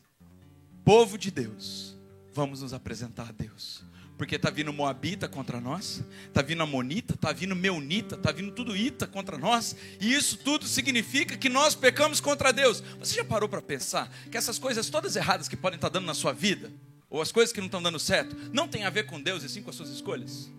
Povo 0.85 1.17
de 1.17 1.29
Deus, 1.29 1.93
vamos 2.31 2.61
nos 2.61 2.71
apresentar 2.71 3.27
a 3.27 3.33
Deus 3.33 3.83
porque 4.19 4.35
está 4.35 4.49
vindo 4.49 4.73
Moabita 4.73 5.29
contra 5.29 5.61
nós, 5.61 6.03
está 6.27 6.41
vindo 6.41 6.61
Amonita, 6.61 7.13
está 7.13 7.31
vindo 7.31 7.55
Meunita, 7.55 8.15
está 8.15 8.33
vindo 8.33 8.51
tudo 8.51 8.75
Ita 8.75 9.07
contra 9.07 9.37
nós, 9.37 9.77
e 9.97 10.13
isso 10.13 10.37
tudo 10.39 10.67
significa 10.67 11.37
que 11.37 11.47
nós 11.47 11.73
pecamos 11.73 12.19
contra 12.19 12.51
Deus. 12.51 12.83
Você 12.99 13.15
já 13.15 13.23
parou 13.23 13.47
para 13.47 13.61
pensar 13.61 14.13
que 14.29 14.37
essas 14.37 14.59
coisas 14.59 14.89
todas 14.89 15.15
erradas 15.15 15.47
que 15.47 15.55
podem 15.55 15.77
estar 15.77 15.89
tá 15.89 15.93
dando 15.93 16.05
na 16.05 16.13
sua 16.13 16.33
vida, 16.33 16.69
ou 17.09 17.21
as 17.21 17.31
coisas 17.31 17.53
que 17.53 17.61
não 17.61 17.67
estão 17.67 17.81
dando 17.81 17.97
certo, 17.97 18.35
não 18.51 18.67
tem 18.67 18.83
a 18.83 18.89
ver 18.89 19.05
com 19.05 19.21
Deus 19.21 19.41
e 19.41 19.47
sim 19.47 19.63
com 19.63 19.69
as 19.69 19.77
suas 19.77 19.89
escolhas? 19.89 20.51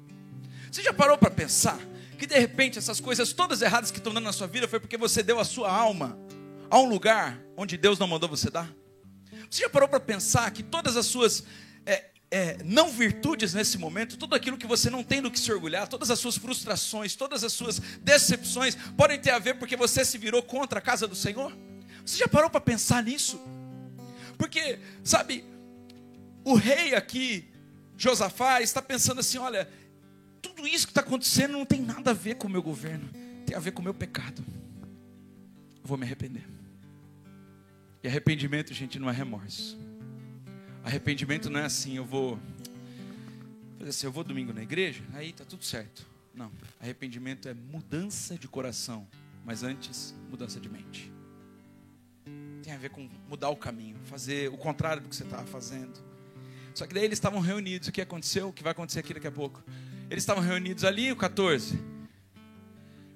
Você 0.73 0.83
já 0.83 0.95
parou 0.95 1.19
para 1.19 1.31
pensar 1.31 1.79
que 2.19 2.27
de 2.27 2.39
repente 2.39 2.79
essas 2.79 2.99
coisas 2.99 3.31
todas 3.35 3.61
erradas 3.61 3.91
que 3.91 3.99
estão 3.99 4.15
dando 4.15 4.25
na 4.25 4.33
sua 4.33 4.47
vida 4.47 4.67
foi 4.67 4.81
porque 4.81 4.97
você 4.97 5.23
deu 5.23 5.39
a 5.39 5.45
sua 5.45 5.71
alma 5.71 6.19
a 6.71 6.79
um 6.79 6.89
lugar 6.89 7.39
onde 7.59 7.77
Deus 7.77 7.99
não 7.99 8.09
mandou 8.09 8.27
você 8.27 8.49
dar? 8.49 8.73
Você 9.51 9.65
já 9.65 9.69
parou 9.69 9.87
para 9.87 10.01
pensar 10.01 10.51
que 10.51 10.63
todas 10.63 10.97
as 10.97 11.05
suas 11.05 11.45
é, 11.85 12.11
é, 12.31 12.59
não 12.65 12.91
virtudes 12.91 13.53
nesse 13.55 13.77
momento, 13.77 14.17
tudo 14.17 14.37
aquilo 14.37 14.57
que 14.57 14.67
você 14.67 14.89
não 14.89 15.03
tem 15.03 15.21
do 15.21 15.31
que 15.31 15.41
se 15.41 15.53
orgulhar, 15.53 15.89
todas 15.89 16.11
as 16.11 16.19
suas 16.19 16.37
frustrações, 16.37 17.17
todas 17.17 17.43
as 17.43 17.53
suas 17.53 17.81
decepções, 18.01 18.77
podem 18.97 19.19
ter 19.19 19.31
a 19.31 19.39
ver 19.39 19.55
porque 19.55 19.77
você 19.77 20.05
se 20.05 20.17
virou 20.17 20.43
contra 20.43 20.79
a 20.79 20.83
casa 20.83 21.09
do 21.09 21.17
Senhor? 21.17 21.53
Você 22.05 22.19
já 22.19 22.29
parou 22.29 22.49
para 22.49 22.61
pensar 22.61 23.03
nisso? 23.03 23.41
Porque, 24.39 24.79
sabe, 25.03 25.45
o 26.45 26.55
rei 26.55 26.95
aqui, 26.95 27.49
Josafá, 27.97 28.63
está 28.63 28.81
pensando 28.81 29.21
assim: 29.21 29.39
olha, 29.39 29.69
tudo 30.41 30.67
isso 30.67 30.87
que 30.87 30.93
está 30.93 31.01
acontecendo 31.01 31.53
não 31.53 31.67
tem 31.67 31.81
nada 31.81 32.13
a 32.13 32.15
ver 32.15 32.37
com 32.37 32.47
o 32.47 32.51
meu 32.51 32.63
governo, 32.63 33.11
tem 33.45 33.57
a 33.57 33.61
ver 33.61 33.73
com 33.73 33.81
o 33.81 33.85
meu 33.85 33.93
pecado. 33.93 34.45
Eu 35.83 35.89
vou 35.89 35.99
me 35.99 36.05
arrepender. 36.05 36.47
E 38.03 38.09
arrependimento, 38.09 38.73
gente, 38.73 38.99
não 38.99 39.11
é 39.11 39.13
remorso. 39.13 39.77
Arrependimento 40.91 41.49
não 41.49 41.61
é 41.61 41.67
assim, 41.67 41.97
eu 41.97 42.05
vou. 42.05 42.37
Assim, 43.87 44.07
eu 44.07 44.11
vou 44.11 44.25
domingo 44.25 44.53
na 44.53 44.61
igreja, 44.61 45.05
aí 45.13 45.33
tá 45.33 45.45
tudo 45.45 45.65
certo. 45.65 46.05
Não. 46.35 46.51
Arrependimento 46.81 47.49
é 47.49 47.55
mudança 47.55 48.37
de 48.37 48.49
coração, 48.49 49.07
mas 49.45 49.63
antes, 49.63 50.13
mudança 50.29 50.59
de 50.59 50.69
mente. 50.69 51.13
Tem 52.65 52.73
a 52.73 52.77
ver 52.77 52.91
com 52.91 53.09
mudar 53.29 53.51
o 53.51 53.57
caminho, 53.57 53.99
fazer 54.07 54.51
o 54.51 54.57
contrário 54.57 55.01
do 55.01 55.09
que 55.09 55.15
você 55.15 55.23
estava 55.23 55.47
fazendo. 55.47 55.93
Só 56.75 56.89
que 56.89 56.93
daí 56.93 57.05
eles 57.05 57.21
estavam 57.21 57.39
reunidos. 57.39 57.87
O 57.87 57.93
que 57.93 58.01
aconteceu? 58.01 58.49
O 58.49 58.53
que 58.53 58.65
vai 58.65 58.73
acontecer 58.73 58.99
aqui 58.99 59.15
daqui 59.15 59.29
a 59.29 59.33
pouco? 59.33 59.63
Eles 60.11 60.25
estavam 60.25 60.43
reunidos 60.43 60.83
ali, 60.83 61.13
o 61.13 61.17
14. 61.17 61.79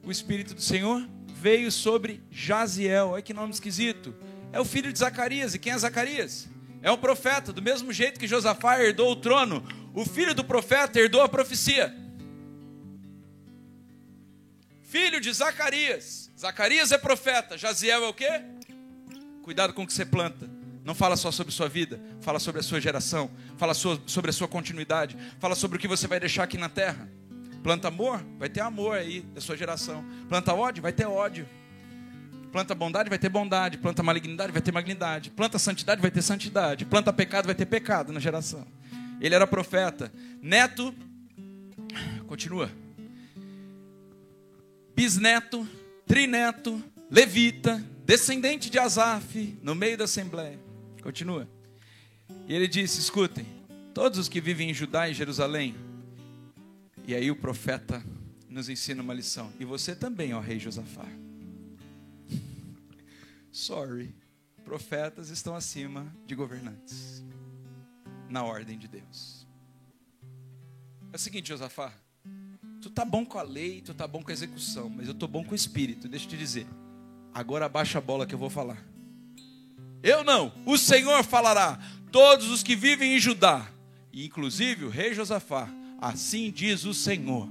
O 0.05 0.13
Espírito 0.13 0.55
do 0.55 0.63
Senhor 0.63 1.09
veio 1.27 1.73
sobre 1.73 2.23
Jaziel. 2.31 3.09
Olha 3.09 3.23
que 3.23 3.35
nome 3.35 3.53
esquisito. 3.53 4.15
É 4.53 4.61
o 4.61 4.65
filho 4.65 4.93
de 4.93 4.99
Zacarias. 5.01 5.57
E 5.57 5.59
quem 5.59 5.73
é 5.73 5.79
Zacarias? 5.79 6.54
É 6.85 6.93
um 6.93 6.99
profeta, 6.99 7.51
do 7.51 7.63
mesmo 7.63 7.91
jeito 7.95 8.21
que 8.21 8.29
Josafá 8.29 8.79
herdou 8.79 9.11
o 9.11 9.17
trono, 9.17 9.67
o 9.95 10.05
filho 10.05 10.35
do 10.35 10.45
profeta 10.45 11.01
herdou 11.01 11.23
a 11.23 11.29
profecia. 11.31 11.91
Filho 14.83 15.19
de 15.19 15.33
Zacarias. 15.33 16.31
Zacarias 16.39 16.93
é 16.93 16.99
profeta, 16.99 17.57
Jaziel 17.57 18.05
é 18.05 18.07
o 18.07 18.13
quê? 18.13 18.43
Cuidado 19.43 19.73
com 19.73 19.85
o 19.85 19.87
que 19.87 19.95
você 19.95 20.05
planta. 20.05 20.47
Não 20.85 20.95
fala 20.95 21.17
só 21.17 21.33
sobre 21.33 21.55
sua 21.55 21.71
vida, 21.71 21.99
fala 22.21 22.39
sobre 22.39 22.61
a 22.61 22.63
sua 22.63 22.83
geração, 22.83 23.31
fala 23.57 23.73
sobre 23.73 24.29
a 24.29 24.35
sua 24.35 24.47
continuidade, 24.47 25.17
fala 25.41 25.55
sobre 25.55 25.79
o 25.79 25.81
que 25.81 25.89
você 25.89 26.07
vai 26.07 26.21
deixar 26.21 26.43
aqui 26.43 26.59
na 26.59 26.69
terra. 26.69 27.09
Planta 27.63 27.89
amor, 27.89 28.23
vai 28.39 28.51
ter 28.51 28.61
amor 28.61 28.99
aí 28.99 29.23
da 29.23 29.41
sua 29.41 29.57
geração. 29.57 30.05
Planta 30.29 30.53
ódio, 30.53 30.83
vai 30.83 30.93
ter 30.93 31.07
ódio. 31.07 31.49
Planta 32.55 32.73
bondade, 32.73 33.09
vai 33.09 33.19
ter 33.19 33.29
bondade. 33.29 33.79
Planta 33.79 34.01
malignidade, 34.01 34.53
vai 34.53 34.63
ter 34.63 34.71
malignidade. 34.71 35.29
Planta 35.29 35.59
santidade, 35.59 36.01
vai 36.01 36.13
ter 36.13 36.23
santidade. 36.23 36.85
Planta 36.85 37.13
pecado, 37.13 37.47
vai 37.47 37.55
ter 37.57 37.67
pecado 37.67 38.13
na 38.13 38.21
geração. 38.21 38.65
Ele 39.21 39.35
era 39.35 39.45
profeta, 39.45 40.13
neto 40.41 40.95
Continua. 42.29 42.71
Bisneto, 44.95 45.67
trineto, 46.07 46.81
levita, 47.11 47.85
descendente 48.07 48.71
de 48.71 48.79
Asaf, 48.79 49.59
no 49.61 49.75
meio 49.75 49.99
da 49.99 50.05
assembleia. 50.05 50.57
Continua. 51.03 51.49
E 52.47 52.55
ele 52.55 52.69
disse: 52.69 53.01
Escutem, 53.01 53.45
todos 53.93 54.17
os 54.17 54.29
que 54.29 54.41
vivem 54.41 54.71
em 54.71 54.75
Judá 54.75 55.09
e 55.09 55.15
Jerusalém. 55.15 55.75
E 57.05 57.17
aí 57.17 57.33
o 57.33 57.37
profeta 57.37 58.01
nos 58.49 58.69
ensina 58.69 59.03
uma 59.03 59.13
lição. 59.13 59.53
E 59.59 59.65
você 59.65 59.97
também, 59.97 60.33
ó 60.35 60.39
rei 60.39 60.61
Josafá. 60.61 61.24
Sorry, 63.55 64.13
profetas 64.65 65.31
estão 65.31 65.55
acima 65.55 66.13
de 66.27 66.35
governantes. 66.35 67.25
Na 68.29 68.43
ordem 68.43 68.77
de 68.77 68.89
Deus. 68.89 69.47
É 71.13 71.15
o 71.15 71.19
seguinte, 71.21 71.51
Josafá. 71.51 71.95
Tu 72.83 72.91
tá 72.91 73.05
bom 73.05 73.25
com 73.25 73.39
a 73.39 73.43
lei, 73.43 73.81
tu 73.81 73.95
tá 73.95 74.09
bom 74.09 74.25
com 74.25 74.31
a 74.31 74.33
execução, 74.33 74.91
mas 74.91 75.07
eu 75.07 75.15
tô 75.15 75.29
bom 75.29 75.45
com 75.45 75.53
o 75.53 75.55
espírito. 75.55 76.09
Deixa 76.09 76.27
eu 76.27 76.31
te 76.31 76.37
dizer. 76.37 76.67
Agora 77.33 77.67
abaixa 77.67 77.99
a 77.99 78.01
bola 78.01 78.27
que 78.27 78.35
eu 78.35 78.39
vou 78.41 78.51
falar. 78.51 78.85
Eu 80.03 80.25
não, 80.25 80.53
o 80.67 80.77
Senhor 80.77 81.23
falará. 81.23 81.79
Todos 82.11 82.49
os 82.49 82.61
que 82.61 82.75
vivem 82.75 83.15
em 83.15 83.21
Judá, 83.21 83.71
inclusive 84.13 84.85
o 84.85 84.91
rei 84.91 85.15
Josafá, 85.15 85.69
assim 86.01 86.51
diz 86.51 86.85
o 86.85 86.93
Senhor. 86.93 87.49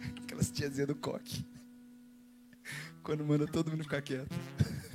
Aquelas 0.24 0.50
tiazinhas 0.50 0.88
do 0.88 0.94
coque. 0.94 1.49
Quando 3.10 3.24
manda 3.24 3.44
todo 3.44 3.72
mundo 3.72 3.82
ficar 3.82 4.00
quieto. 4.02 4.32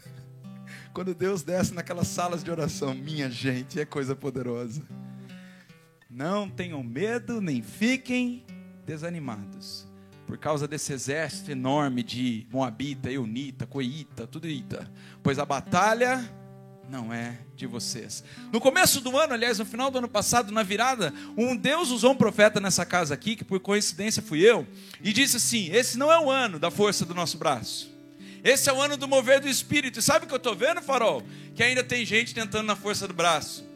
Quando 0.96 1.14
Deus 1.14 1.44
desce 1.44 1.74
naquelas 1.74 2.08
salas 2.08 2.46
de 2.46 2.50
oração, 2.50 2.96
minha 2.96 3.30
gente, 3.30 3.78
é 3.78 3.84
coisa 3.84 4.16
poderosa. 4.16 4.82
Não 6.10 6.50
tenham 6.50 6.82
medo, 6.82 7.42
nem 7.42 7.62
fiquem 7.62 8.46
desanimados. 8.86 9.86
Por 10.26 10.38
causa 10.38 10.66
desse 10.66 10.94
exército 10.94 11.52
enorme 11.52 12.02
de 12.04 12.48
Moabita, 12.50 13.12
Eunita, 13.12 13.68
Coita, 13.68 14.26
tudo 14.26 14.48
Ita. 14.48 14.90
Pois 15.22 15.38
a 15.38 15.44
batalha 15.44 16.24
não 16.90 17.14
é 17.14 17.38
de 17.54 17.68
vocês. 17.68 18.24
No 18.50 18.62
começo 18.62 19.02
do 19.02 19.18
ano, 19.18 19.34
aliás, 19.34 19.60
no 19.60 19.66
final 19.66 19.92
do 19.92 19.98
ano 19.98 20.08
passado, 20.08 20.54
na 20.54 20.64
virada, 20.64 21.14
um 21.36 21.54
Deus 21.54 21.90
usou 21.92 22.14
um 22.14 22.18
profeta 22.18 22.62
nessa 22.62 22.86
casa 22.86 23.14
aqui, 23.14 23.36
que 23.36 23.44
por 23.44 23.60
coincidência 23.60 24.24
fui 24.24 24.40
eu, 24.40 24.66
e 25.04 25.12
disse 25.12 25.36
assim: 25.36 25.70
Esse 25.70 25.98
não 25.98 26.10
é 26.10 26.18
o 26.18 26.32
ano 26.32 26.58
da 26.58 26.72
força 26.72 27.06
do 27.06 27.14
nosso 27.14 27.38
braço. 27.38 27.94
Esse 28.46 28.70
é 28.70 28.74
o 28.74 28.80
ano 28.80 28.96
do 28.96 29.08
mover 29.08 29.40
do 29.40 29.50
espírito. 29.50 29.98
E 29.98 30.04
sabe 30.04 30.26
o 30.26 30.28
que 30.28 30.34
eu 30.36 30.38
estou 30.38 30.56
vendo, 30.56 30.80
farol? 30.80 31.24
Que 31.56 31.64
ainda 31.64 31.84
tem 31.84 32.06
gente 32.06 32.32
tentando 32.32 32.68
na 32.68 32.76
força 32.76 33.08
do 33.08 33.14
braço. 33.14 33.68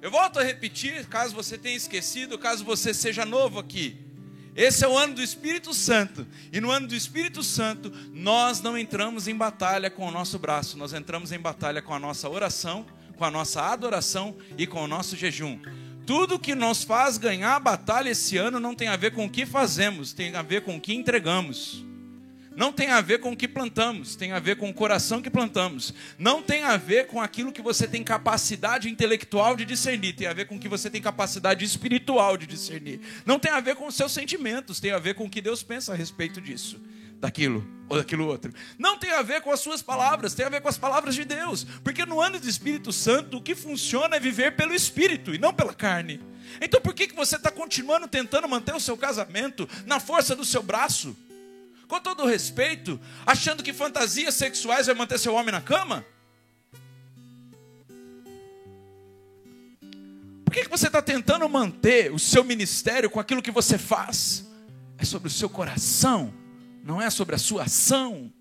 Eu 0.00 0.10
volto 0.10 0.38
a 0.38 0.42
repetir, 0.42 1.06
caso 1.08 1.34
você 1.34 1.58
tenha 1.58 1.76
esquecido, 1.76 2.38
caso 2.38 2.64
você 2.64 2.94
seja 2.94 3.26
novo 3.26 3.58
aqui. 3.58 3.98
Esse 4.56 4.82
é 4.82 4.88
o 4.88 4.96
ano 4.96 5.14
do 5.14 5.22
Espírito 5.22 5.74
Santo. 5.74 6.26
E 6.50 6.58
no 6.58 6.70
ano 6.70 6.86
do 6.86 6.94
Espírito 6.94 7.42
Santo, 7.42 7.92
nós 8.10 8.62
não 8.62 8.78
entramos 8.78 9.28
em 9.28 9.36
batalha 9.36 9.90
com 9.90 10.08
o 10.08 10.10
nosso 10.10 10.38
braço, 10.38 10.78
nós 10.78 10.94
entramos 10.94 11.30
em 11.30 11.38
batalha 11.38 11.82
com 11.82 11.92
a 11.92 11.98
nossa 11.98 12.30
oração, 12.30 12.86
com 13.14 13.26
a 13.26 13.30
nossa 13.30 13.60
adoração 13.60 14.34
e 14.56 14.66
com 14.66 14.82
o 14.82 14.88
nosso 14.88 15.16
jejum. 15.16 15.60
Tudo 16.06 16.38
que 16.38 16.54
nos 16.54 16.82
faz 16.82 17.18
ganhar 17.18 17.56
a 17.56 17.60
batalha 17.60 18.08
esse 18.08 18.38
ano 18.38 18.58
não 18.58 18.74
tem 18.74 18.88
a 18.88 18.96
ver 18.96 19.12
com 19.12 19.26
o 19.26 19.30
que 19.30 19.44
fazemos, 19.44 20.14
tem 20.14 20.34
a 20.34 20.40
ver 20.40 20.62
com 20.62 20.78
o 20.78 20.80
que 20.80 20.94
entregamos 20.94 21.86
não 22.58 22.72
tem 22.72 22.90
a 22.90 23.00
ver 23.00 23.20
com 23.20 23.30
o 23.30 23.36
que 23.36 23.46
plantamos, 23.46 24.16
tem 24.16 24.32
a 24.32 24.40
ver 24.40 24.56
com 24.56 24.68
o 24.68 24.74
coração 24.74 25.22
que 25.22 25.30
plantamos. 25.30 25.94
Não 26.18 26.42
tem 26.42 26.64
a 26.64 26.76
ver 26.76 27.06
com 27.06 27.22
aquilo 27.22 27.52
que 27.52 27.62
você 27.62 27.86
tem 27.86 28.02
capacidade 28.02 28.88
intelectual 28.88 29.54
de 29.54 29.64
discernir, 29.64 30.14
tem 30.14 30.26
a 30.26 30.32
ver 30.32 30.48
com 30.48 30.56
o 30.56 30.58
que 30.58 30.68
você 30.68 30.90
tem 30.90 31.00
capacidade 31.00 31.64
espiritual 31.64 32.36
de 32.36 32.48
discernir. 32.48 33.00
Não 33.24 33.38
tem 33.38 33.52
a 33.52 33.60
ver 33.60 33.76
com 33.76 33.86
os 33.86 33.94
seus 33.94 34.10
sentimentos, 34.10 34.80
tem 34.80 34.90
a 34.90 34.98
ver 34.98 35.14
com 35.14 35.26
o 35.26 35.30
que 35.30 35.40
Deus 35.40 35.62
pensa 35.62 35.92
a 35.92 35.94
respeito 35.94 36.40
disso, 36.40 36.82
daquilo 37.20 37.64
ou 37.88 37.96
daquilo 37.96 38.26
outro. 38.26 38.52
Não 38.76 38.98
tem 38.98 39.12
a 39.12 39.22
ver 39.22 39.40
com 39.40 39.52
as 39.52 39.60
suas 39.60 39.80
palavras, 39.80 40.34
tem 40.34 40.44
a 40.44 40.48
ver 40.48 40.60
com 40.60 40.68
as 40.68 40.76
palavras 40.76 41.14
de 41.14 41.24
Deus. 41.24 41.62
Porque 41.84 42.04
no 42.04 42.20
ano 42.20 42.40
do 42.40 42.48
Espírito 42.48 42.92
Santo, 42.92 43.36
o 43.36 43.40
que 43.40 43.54
funciona 43.54 44.16
é 44.16 44.20
viver 44.20 44.56
pelo 44.56 44.74
Espírito 44.74 45.32
e 45.32 45.38
não 45.38 45.54
pela 45.54 45.72
carne. 45.72 46.20
Então 46.60 46.80
por 46.80 46.92
que, 46.92 47.06
que 47.06 47.14
você 47.14 47.36
está 47.36 47.52
continuando 47.52 48.08
tentando 48.08 48.48
manter 48.48 48.74
o 48.74 48.80
seu 48.80 48.96
casamento 48.96 49.68
na 49.86 50.00
força 50.00 50.34
do 50.34 50.44
seu 50.44 50.60
braço? 50.60 51.16
Com 51.88 51.98
todo 51.98 52.26
respeito, 52.26 53.00
achando 53.24 53.62
que 53.62 53.72
fantasias 53.72 54.34
sexuais 54.34 54.86
vai 54.86 54.94
manter 54.94 55.18
seu 55.18 55.34
homem 55.34 55.50
na 55.50 55.62
cama? 55.62 56.04
Por 60.44 60.52
que, 60.52 60.64
que 60.64 60.70
você 60.70 60.86
está 60.86 61.00
tentando 61.00 61.48
manter 61.48 62.12
o 62.12 62.18
seu 62.18 62.44
ministério 62.44 63.10
com 63.10 63.18
aquilo 63.18 63.42
que 63.42 63.50
você 63.50 63.78
faz? 63.78 64.46
É 64.98 65.04
sobre 65.04 65.28
o 65.28 65.30
seu 65.30 65.48
coração, 65.48 66.32
não 66.84 67.00
é 67.00 67.08
sobre 67.08 67.34
a 67.34 67.38
sua 67.38 67.64
ação. 67.64 68.32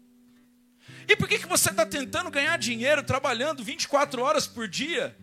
E 1.08 1.16
por 1.16 1.28
que, 1.28 1.40
que 1.40 1.48
você 1.48 1.70
está 1.70 1.86
tentando 1.86 2.30
ganhar 2.30 2.58
dinheiro 2.58 3.02
trabalhando 3.02 3.64
24 3.64 4.22
horas 4.22 4.46
por 4.46 4.68
dia? 4.68 5.18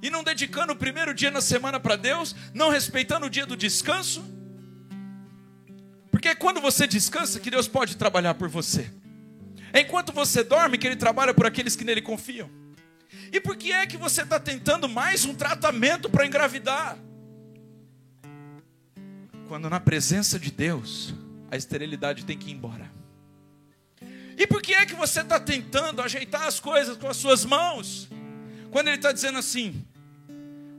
E 0.00 0.10
não 0.10 0.22
dedicando 0.22 0.72
o 0.72 0.76
primeiro 0.76 1.12
dia 1.12 1.30
na 1.30 1.40
semana 1.40 1.80
para 1.80 1.96
Deus, 1.96 2.36
não 2.54 2.68
respeitando 2.68 3.26
o 3.26 3.30
dia 3.30 3.46
do 3.46 3.56
descanso? 3.56 4.35
Porque 6.16 6.28
é 6.28 6.34
quando 6.34 6.62
você 6.62 6.86
descansa 6.86 7.38
que 7.38 7.50
Deus 7.50 7.68
pode 7.68 7.94
trabalhar 7.94 8.32
por 8.32 8.48
você. 8.48 8.90
É 9.70 9.80
enquanto 9.80 10.14
você 10.14 10.42
dorme 10.42 10.78
que 10.78 10.86
Ele 10.86 10.96
trabalha 10.96 11.34
por 11.34 11.44
aqueles 11.44 11.76
que 11.76 11.84
nele 11.84 12.00
confiam. 12.00 12.48
E 13.30 13.38
por 13.38 13.54
que 13.54 13.70
é 13.70 13.86
que 13.86 13.98
você 13.98 14.22
está 14.22 14.40
tentando 14.40 14.88
mais 14.88 15.26
um 15.26 15.34
tratamento 15.34 16.08
para 16.08 16.24
engravidar? 16.24 16.96
Quando 19.46 19.68
na 19.68 19.78
presença 19.78 20.38
de 20.38 20.50
Deus, 20.50 21.12
a 21.50 21.56
esterilidade 21.58 22.24
tem 22.24 22.38
que 22.38 22.48
ir 22.48 22.54
embora. 22.54 22.90
E 24.38 24.46
por 24.46 24.62
que 24.62 24.72
é 24.72 24.86
que 24.86 24.94
você 24.94 25.20
está 25.20 25.38
tentando 25.38 26.00
ajeitar 26.00 26.46
as 26.46 26.58
coisas 26.58 26.96
com 26.96 27.08
as 27.08 27.18
suas 27.18 27.44
mãos? 27.44 28.08
Quando 28.70 28.88
Ele 28.88 28.96
está 28.96 29.12
dizendo 29.12 29.36
assim: 29.36 29.84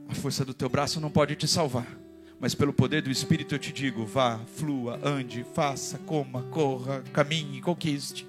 a 0.10 0.16
força 0.16 0.44
do 0.44 0.56
teu 0.56 0.68
braço 0.68 1.00
não 1.00 1.12
pode 1.12 1.36
te 1.36 1.48
salvar 1.48 2.07
mas 2.40 2.54
pelo 2.54 2.72
poder 2.72 3.02
do 3.02 3.12
Espírito 3.12 3.56
eu 3.56 3.60
te 3.60 3.72
digo: 3.72 4.06
vá, 4.06 4.40
flua, 4.56 5.00
ande, 5.04 5.46
faça, 5.54 5.98
coma, 6.00 6.44
corra, 6.44 7.04
caminhe, 7.14 7.62
conquiste. 7.62 8.28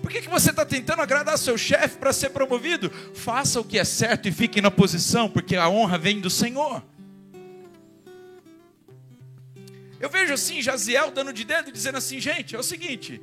Por 0.00 0.10
que, 0.10 0.22
que 0.22 0.28
você 0.28 0.50
está 0.50 0.64
tentando 0.64 1.02
agradar 1.02 1.38
seu 1.38 1.56
chefe 1.56 1.96
para 1.98 2.12
ser 2.12 2.30
promovido? 2.30 2.90
Faça 3.14 3.60
o 3.60 3.64
que 3.64 3.78
é 3.78 3.84
certo 3.84 4.28
e 4.28 4.32
fique 4.32 4.60
na 4.60 4.70
posição, 4.70 5.28
porque 5.28 5.54
a 5.54 5.68
honra 5.68 5.96
vem 5.96 6.20
do 6.20 6.30
Senhor. 6.30 6.82
Eu 10.00 10.10
vejo 10.10 10.32
assim, 10.32 10.60
Jaziel 10.60 11.12
dando 11.12 11.32
de 11.32 11.44
dedo, 11.44 11.70
dizendo 11.70 11.98
assim: 11.98 12.18
gente, 12.18 12.56
é 12.56 12.58
o 12.58 12.62
seguinte, 12.62 13.20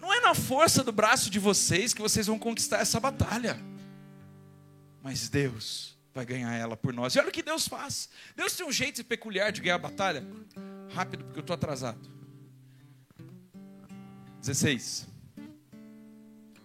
não 0.00 0.12
é 0.12 0.20
na 0.20 0.34
força 0.34 0.84
do 0.84 0.92
braço 0.92 1.30
de 1.30 1.38
vocês 1.38 1.92
que 1.92 2.02
vocês 2.02 2.26
vão 2.26 2.38
conquistar 2.38 2.78
essa 2.78 3.00
batalha, 3.00 3.58
mas 5.02 5.28
Deus 5.28 5.89
vai 6.14 6.24
ganhar 6.24 6.54
ela 6.54 6.76
por 6.76 6.92
nós. 6.92 7.14
E 7.14 7.18
olha 7.18 7.28
o 7.28 7.32
que 7.32 7.42
Deus 7.42 7.68
faz. 7.68 8.08
Deus 8.36 8.54
tem 8.54 8.66
um 8.66 8.72
jeito 8.72 9.04
peculiar 9.04 9.52
de 9.52 9.60
ganhar 9.60 9.76
a 9.76 9.78
batalha. 9.78 10.26
Rápido, 10.92 11.24
porque 11.24 11.38
eu 11.38 11.42
estou 11.42 11.54
atrasado. 11.54 12.10
16. 14.40 15.06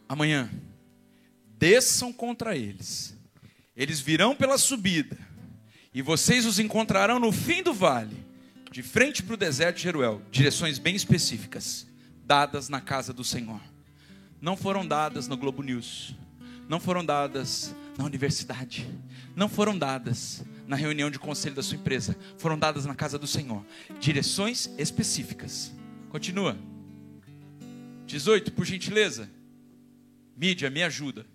Amanhã, 0.07 0.49
desçam 1.57 2.11
contra 2.11 2.55
eles. 2.55 3.15
Eles 3.75 3.99
virão 3.99 4.35
pela 4.35 4.57
subida. 4.57 5.17
E 5.93 6.01
vocês 6.01 6.45
os 6.45 6.59
encontrarão 6.59 7.19
no 7.19 7.31
fim 7.31 7.63
do 7.63 7.73
vale, 7.73 8.17
de 8.71 8.83
frente 8.83 9.23
para 9.23 9.33
o 9.33 9.37
deserto 9.37 9.77
de 9.77 9.83
Jeruel. 9.83 10.21
Direções 10.31 10.77
bem 10.77 10.95
específicas, 10.95 11.87
dadas 12.25 12.67
na 12.67 12.81
casa 12.81 13.13
do 13.13 13.23
Senhor. 13.23 13.61
Não 14.41 14.57
foram 14.57 14.85
dadas 14.85 15.27
no 15.27 15.37
Globo 15.37 15.63
News. 15.63 16.15
Não 16.67 16.79
foram 16.79 17.05
dadas 17.05 17.73
na 17.97 18.03
universidade, 18.03 18.87
não 19.35 19.47
foram 19.47 19.77
dadas 19.77 20.43
na 20.67 20.75
reunião 20.75 21.09
de 21.09 21.19
conselho 21.19 21.55
da 21.55 21.63
sua 21.63 21.77
empresa, 21.77 22.15
foram 22.37 22.57
dadas 22.57 22.85
na 22.85 22.95
casa 22.95 23.17
do 23.17 23.27
Senhor. 23.27 23.65
Direções 23.99 24.69
específicas. 24.77 25.71
Continua. 26.09 26.57
18, 28.05 28.51
por 28.51 28.65
gentileza. 28.65 29.29
Mídia, 30.35 30.69
me 30.69 30.83
ajuda. 30.83 31.25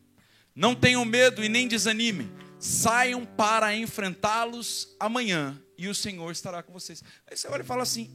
Não 0.55 0.75
tenham 0.75 1.05
medo 1.05 1.43
e 1.43 1.49
nem 1.49 1.67
desanimem. 1.67 2.31
Saiam 2.59 3.25
para 3.25 3.75
enfrentá-los 3.75 4.95
amanhã 5.01 5.59
e 5.79 5.89
o 5.89 5.95
Senhor 5.95 6.31
estará 6.31 6.63
com 6.63 6.73
vocês. 6.73 7.03
Aí 7.27 7.37
você 7.37 7.49
olha 7.49 7.63
e 7.63 7.67
fala 7.67 7.83
assim: 7.83 8.15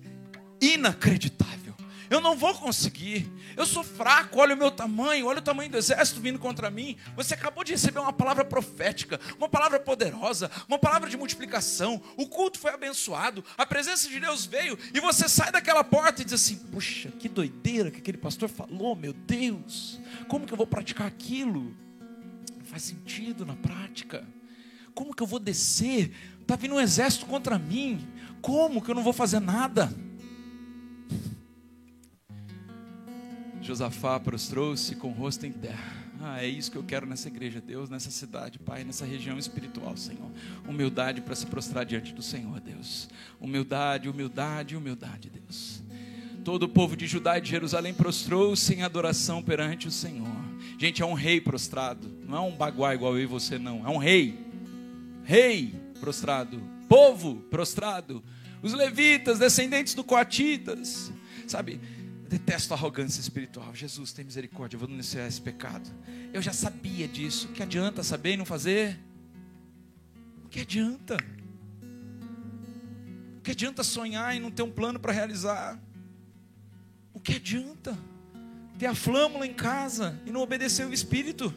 inacreditável. 0.62 1.65
Eu 2.10 2.22
não 2.22 2.36
vou 2.36 2.54
conseguir. 2.54 3.32
Eu 3.56 3.66
sou 3.66 3.84
fraco. 3.84 4.40
Olha 4.40 4.56
o 4.56 4.58
meu 4.58 4.72
tamanho. 4.72 5.28
Olha 5.28 5.40
o 5.40 5.42
tamanho 5.42 5.70
do 5.70 5.78
exército 5.78 6.20
vindo 6.20 6.40
contra 6.40 6.70
mim. 6.70 6.98
Você 7.16 7.34
acabou 7.34 7.64
de 7.64 7.72
receber 7.72 8.00
uma 8.00 8.14
palavra 8.14 8.46
profética, 8.46 9.20
uma 9.38 9.50
palavra 9.50 9.80
poderosa, 9.80 10.50
uma 10.68 10.78
palavra 10.78 11.10
de 11.10 11.18
multiplicação. 11.18 12.02
O 12.18 12.28
culto 12.28 12.60
foi 12.60 12.72
abençoado. 12.72 13.44
A 13.58 13.66
presença 13.66 14.08
de 14.10 14.20
Deus 14.20 14.46
veio. 14.46 14.78
E 14.94 15.00
você 15.00 15.28
sai 15.28 15.52
daquela 15.52 15.84
porta 15.84 16.22
e 16.22 16.26
diz 16.26 16.34
assim: 16.34 16.56
Puxa, 16.56 17.10
que 17.12 17.28
doideira 17.30 17.92
que 17.92 18.00
aquele 18.00 18.18
pastor 18.18 18.50
falou. 18.50 18.96
Meu 18.96 19.14
Deus, 19.14 20.00
como 20.28 20.46
que 20.46 20.54
eu 20.54 20.58
vou 20.58 20.68
praticar 20.68 21.08
aquilo? 21.08 21.76
Não 22.58 22.66
faz 22.66 22.84
sentido 22.84 23.46
na 23.46 23.56
prática. 23.56 24.26
como 24.94 25.14
que 25.14 25.22
eu 25.22 25.28
vou 25.28 25.40
descer? 25.40 26.12
Está 26.42 26.56
vindo 26.56 26.76
um 26.76 26.80
exército 26.80 27.26
contra 27.26 27.58
mim. 27.58 28.08
Como 28.42 28.82
que 28.82 28.90
eu 28.90 28.96
não 28.96 29.04
vou 29.04 29.14
fazer 29.14 29.40
nada? 29.40 29.92
Josafá 33.66 34.20
prostrou-se 34.20 34.96
com 34.96 35.08
o 35.08 35.12
rosto 35.12 35.46
em 35.46 35.52
terra. 35.52 36.06
Ah, 36.22 36.44
é 36.44 36.48
isso 36.48 36.72
que 36.72 36.78
eu 36.78 36.84
quero 36.84 37.06
nessa 37.06 37.28
igreja, 37.28 37.60
Deus, 37.60 37.90
nessa 37.90 38.12
cidade, 38.12 38.60
Pai, 38.60 38.84
nessa 38.84 39.06
região 39.06 39.38
espiritual, 39.38 39.98
Senhor. 39.98 40.32
Humildade 40.68 41.22
para 41.22 41.36
se 41.36 41.46
prostrar 41.48 41.86
diante 41.86 42.14
do 42.14 42.22
Senhor, 42.22 42.60
Deus. 42.60 43.10
Humildade, 43.40 44.08
humildade, 44.08 44.76
humildade, 44.76 45.30
Deus. 45.30 45.82
Todo 46.44 46.64
o 46.64 46.70
povo 46.70 46.96
de 46.96 47.08
Judá 47.08 47.40
e 47.40 47.42
de 47.42 47.50
Jerusalém 47.50 47.94
prostrou-se 47.94 48.72
em 48.72 48.84
adoração 48.84 49.42
perante 49.42 49.88
o 49.88 49.92
Senhor. 49.92 50.28
Gente, 50.78 51.02
é 51.02 51.06
um 51.06 51.14
rei 51.14 51.42
prostrado, 51.42 52.08
não 52.28 52.38
é 52.38 52.42
um 52.42 52.56
baguá 52.56 52.94
igual 52.94 53.16
eu 53.18 53.24
e 53.24 53.26
você, 53.26 53.58
não. 53.58 53.86
É 53.86 53.90
um 53.90 53.98
rei. 53.98 54.40
Rei 55.24 55.74
prostrado. 56.00 56.62
Povo 56.88 57.38
prostrado. 57.50 58.24
Os 58.62 58.74
levitas, 58.74 59.40
descendentes 59.40 59.96
do 59.96 60.04
Coatitas. 60.04 61.12
Sabe, 61.48 61.80
detesto 62.28 62.74
a 62.74 62.78
arrogância 62.78 63.22
espiritual. 63.22 63.74
Jesus, 63.74 64.12
tem 64.12 64.26
misericórdia, 64.26 64.76
eu 64.76 64.80
vou 64.80 64.88
denunciar 64.88 65.28
esse 65.28 65.42
pecado. 65.42 65.90
Eu 66.34 66.42
já 66.42 66.52
sabia 66.54 67.08
disso. 67.08 67.48
O 67.48 67.52
que 67.52 67.64
adianta 67.64 68.04
saber 68.04 68.34
e 68.34 68.38
não 68.38 68.46
fazer? 68.46 69.00
O 70.44 70.50
que 70.50 70.62
adianta? 70.62 71.18
O 73.38 73.42
que 73.42 73.52
adianta 73.52 73.84
sonhar 73.84 74.36
e 74.36 74.40
não 74.40 74.50
ter 74.50 74.64
um 74.64 74.72
plano 74.72 75.00
para 75.00 75.12
realizar? 75.12 75.80
O 77.14 77.20
que 77.20 77.36
adianta 77.36 77.98
ter 78.78 78.88
a 78.88 78.96
flâmula 78.96 79.46
em 79.46 79.54
casa 79.54 80.20
e 80.26 80.32
não 80.32 80.42
obedecer 80.42 80.86
o 80.86 80.94
Espírito? 80.94 81.54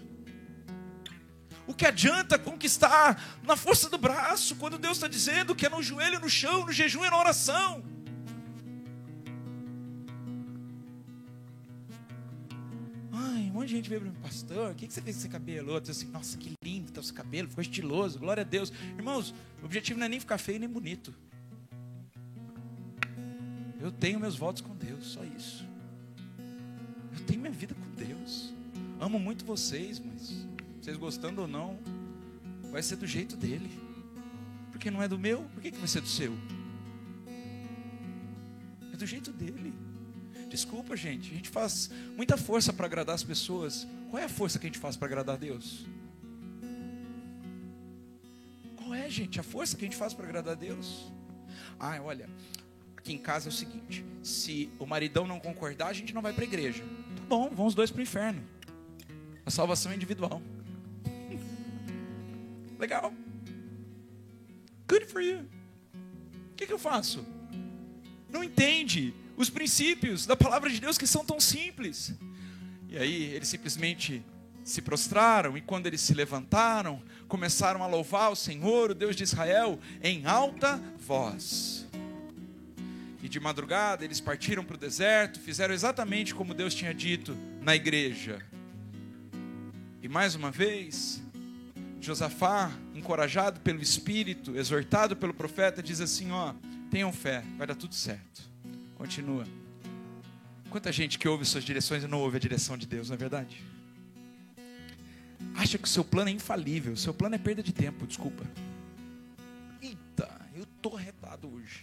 O 1.67 1.75
que 1.75 1.85
adianta 1.85 2.39
conquistar 2.39 3.39
na 3.43 3.57
força 3.57 3.91
do 3.91 3.99
braço, 3.99 4.57
quando 4.57 4.79
Deus 4.79 4.97
está 4.97 5.07
dizendo 5.07 5.55
que 5.55 5.67
é 5.67 5.69
no 5.69 5.83
joelho, 5.83 6.21
no 6.21 6.29
chão, 6.29 6.65
no 6.65 6.73
jejum 6.73 7.05
e 7.05 7.11
na 7.11 7.19
oração? 7.19 7.85
Ai, 13.21 13.51
um 13.51 13.55
monte 13.55 13.71
de 13.71 13.77
gente 13.77 13.89
veio 13.89 14.01
para 14.01 14.11
mim, 14.11 14.17
pastor, 14.23 14.71
o 14.71 14.75
que 14.77 14.87
você 14.87 15.01
fez 15.01 15.17
com 15.17 15.21
esse 15.23 15.29
cabelo? 15.29 15.73
Outro 15.73 15.91
assim, 15.91 16.07
nossa, 16.07 16.39
que 16.39 16.53
lindo 16.63 16.87
está 16.87 17.01
esse 17.01 17.13
cabelo, 17.13 17.49
ficou 17.49 17.63
estiloso, 17.63 18.17
glória 18.17 18.43
a 18.43 18.45
Deus. 18.45 18.73
Irmãos, 18.97 19.35
o 19.61 19.65
objetivo 19.65 19.99
não 19.99 20.07
é 20.07 20.09
nem 20.09 20.21
ficar 20.21 20.39
feio 20.39 20.61
nem 20.61 20.69
bonito. 20.69 21.13
Eu 23.81 23.91
tenho 23.91 24.21
meus 24.21 24.37
votos 24.37 24.63
com 24.63 24.73
Deus, 24.77 25.05
só 25.07 25.25
isso. 25.25 25.67
Eu 27.13 27.25
tenho 27.27 27.41
minha 27.41 27.53
vida 27.53 27.75
com 27.75 28.05
Deus. 28.05 28.55
Amo 29.01 29.19
muito 29.19 29.45
vocês, 29.45 29.99
mas 29.99 30.47
vocês 30.81 30.97
gostando 30.97 31.43
ou 31.43 31.49
não, 31.49 31.77
vai 32.71 32.83
ser 32.85 32.97
do 32.97 33.07
jeito 33.07 33.37
dele. 33.37 33.71
Porque 34.71 34.93
não 34.93 35.03
é 35.03 35.09
do 35.09 35.19
meu, 35.19 35.43
por 35.55 35.61
que, 35.61 35.73
que 35.73 35.79
vai 35.79 35.89
ser 35.89 36.03
do 36.03 36.09
seu? 36.09 36.39
É 38.93 38.97
do 38.97 39.07
jeito 39.07 39.33
dele. 39.33 39.75
Desculpa, 40.49 40.97
gente. 40.97 41.31
A 41.31 41.35
gente 41.35 41.49
faz 41.49 41.91
muita 42.17 42.37
força 42.37 42.73
para 42.73 42.87
agradar 42.87 43.15
as 43.15 43.23
pessoas. 43.23 43.87
Qual 44.11 44.21
é 44.21 44.25
a 44.25 44.29
força 44.29 44.59
que 44.59 44.67
a 44.67 44.69
gente 44.69 44.79
faz 44.79 44.97
para 44.97 45.07
agradar 45.07 45.35
a 45.35 45.39
Deus? 45.39 45.87
Qual 48.77 48.95
é, 48.95 49.09
gente, 49.11 49.39
a 49.39 49.43
força 49.43 49.77
que 49.77 49.85
a 49.85 49.89
gente 49.89 49.97
faz 49.97 50.15
para 50.15 50.25
agradar 50.25 50.55
a 50.55 50.57
Deus? 50.57 51.13
Ah, 51.79 52.01
olha, 52.03 52.29
aqui 52.97 53.13
em 53.13 53.19
casa 53.19 53.49
é 53.49 53.51
o 53.51 53.53
seguinte: 53.53 54.05
se 54.23 54.71
o 54.79 54.87
maridão 54.87 55.27
não 55.27 55.39
concordar, 55.39 55.89
a 55.89 55.93
gente 55.93 56.15
não 56.15 56.23
vai 56.23 56.33
para 56.33 56.45
a 56.45 56.47
igreja. 56.47 56.83
Tá 57.17 57.23
bom, 57.29 57.51
vão 57.51 57.67
os 57.67 57.75
dois 57.75 57.91
para 57.91 58.01
o 58.01 58.03
inferno. 58.03 58.43
A 59.45 59.51
salvação 59.51 59.93
é 59.93 59.95
individual. 59.95 60.41
Legal. 62.79 63.13
Good 64.89 65.05
for 65.07 65.21
you. 65.21 65.41
O 66.53 66.55
que, 66.57 66.67
que 66.67 66.73
eu 66.73 66.79
faço? 66.79 67.25
Não 68.31 68.43
entende 68.43 69.15
os 69.39 69.49
princípios 69.49 70.27
da 70.27 70.37
palavra 70.37 70.69
de 70.69 70.81
Deus 70.81 70.99
que 70.99 71.07
são 71.07 71.25
tão 71.25 71.39
simples. 71.39 72.13
E 72.89 72.99
aí 72.99 73.23
eles 73.35 73.47
simplesmente 73.47 74.23
se 74.65 74.83
prostraram 74.83 75.57
e 75.57 75.61
quando 75.61 75.87
eles 75.87 76.01
se 76.01 76.13
levantaram, 76.13 77.01
começaram 77.29 77.83
a 77.83 77.87
louvar 77.87 78.33
o 78.33 78.37
Senhor, 78.37 78.91
o 78.91 78.95
Deus 78.95 79.15
de 79.15 79.23
Israel, 79.23 79.79
em 80.03 80.27
alta 80.27 80.83
voz. 80.99 81.87
E 83.23 83.29
de 83.29 83.39
madrugada 83.39 84.05
eles 84.05 84.21
partiram 84.21 84.65
para 84.65 84.75
o 84.75 84.79
deserto, 84.79 85.39
fizeram 85.39 85.73
exatamente 85.73 86.35
como 86.35 86.53
Deus 86.53 86.75
tinha 86.75 86.93
dito 86.93 87.37
na 87.63 87.77
igreja. 87.77 88.45
E 90.03 90.09
mais 90.09 90.35
uma 90.35 90.51
vez, 90.51 91.23
Josafá, 92.01 92.73
encorajado 92.93 93.61
pelo 93.61 93.81
Espírito, 93.81 94.57
exortado 94.57 95.15
pelo 95.15 95.33
profeta, 95.33 95.83
diz 95.83 96.01
assim: 96.01 96.33
Ó, 96.33 96.55
tenham 96.91 97.13
fé, 97.13 97.45
vai 97.57 97.67
dar 97.67 97.75
tudo 97.75 97.95
certo. 97.95 98.49
Continua. 98.99 99.47
Quanta 100.69 100.93
gente 100.93 101.19
que 101.19 101.27
ouve 101.27 101.45
suas 101.45 101.65
direções 101.65 102.03
e 102.03 102.07
não 102.09 102.21
ouve 102.21 102.37
a 102.37 102.41
direção 102.41 102.77
de 102.77 102.87
Deus, 102.87 103.09
não 103.09 103.15
é 103.15 103.19
verdade? 103.19 103.63
Acha 105.55 105.79
que 105.79 105.85
o 105.85 105.89
seu 105.89 106.05
plano 106.05 106.29
é 106.29 106.33
infalível, 106.33 106.93
o 106.93 106.97
seu 106.97 107.15
plano 107.15 107.37
é 107.37 107.39
perda 107.39 107.63
de 107.63 107.73
tempo, 107.73 108.07
desculpa. 108.07 108.45
Eita, 109.81 110.29
eu 110.55 110.67
tô 110.83 110.95
retado 110.95 111.49
hoje. 111.49 111.83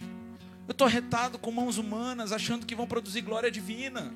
Eu 0.68 0.74
tô 0.74 0.86
retado 0.86 1.38
com 1.38 1.50
mãos 1.50 1.78
humanas, 1.78 2.32
achando 2.32 2.66
que 2.66 2.74
vão 2.74 2.86
produzir 2.86 3.22
glória 3.22 3.50
divina. 3.50 4.12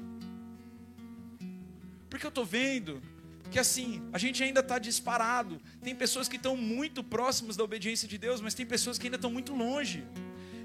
Porque 2.09 2.27
eu 2.27 2.31
tô 2.31 2.45
vendo 2.45 3.03
que 3.51 3.59
assim, 3.59 4.03
a 4.13 4.19
gente 4.19 4.43
ainda 4.43 4.61
está 4.61 4.79
disparado. 4.79 5.61
Tem 5.83 5.95
pessoas 5.95 6.29
que 6.29 6.37
estão 6.37 6.57
muito 6.57 7.03
próximas 7.03 7.57
da 7.57 7.65
obediência 7.65 8.07
de 8.07 8.17
Deus, 8.19 8.41
mas 8.41 8.55
tem 8.55 8.65
pessoas 8.65 8.99
que 8.99 9.07
ainda 9.07 9.17
estão 9.17 9.31
muito 9.31 9.55
longe. 9.55 10.05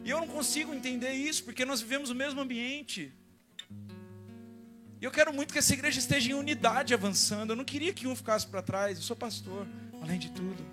E 0.06 0.12
eu 0.12 0.20
não 0.20 0.28
consigo 0.28 0.72
entender 0.72 1.14
isso, 1.14 1.44
porque 1.44 1.66
nós 1.66 1.82
vivemos 1.82 2.12
o 2.12 2.16
mesmo 2.16 2.40
ambiente. 2.40 3.12
E 5.02 5.04
eu 5.04 5.10
quero 5.10 5.34
muito 5.34 5.52
que 5.52 5.58
essa 5.58 5.74
igreja 5.74 5.98
esteja 5.98 6.30
em 6.30 6.36
unidade 6.36 6.94
avançando. 6.94 7.50
Eu 7.50 7.56
não 7.56 7.66
queria 7.66 7.92
que 7.92 8.06
um 8.06 8.16
ficasse 8.16 8.46
para 8.46 8.62
trás. 8.62 8.98
Eu 8.98 9.04
sou 9.04 9.16
pastor, 9.16 9.66
além 10.00 10.20
de 10.20 10.30
tudo. 10.30 10.64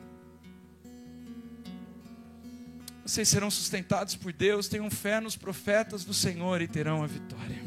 Vocês 3.06 3.26
serão 3.26 3.50
sustentados 3.50 4.14
por 4.14 4.34
Deus, 4.34 4.68
tenham 4.68 4.90
fé 4.90 5.18
nos 5.18 5.34
profetas 5.34 6.04
do 6.04 6.12
Senhor 6.12 6.60
e 6.60 6.68
terão 6.68 7.02
a 7.02 7.06
vitória. 7.06 7.62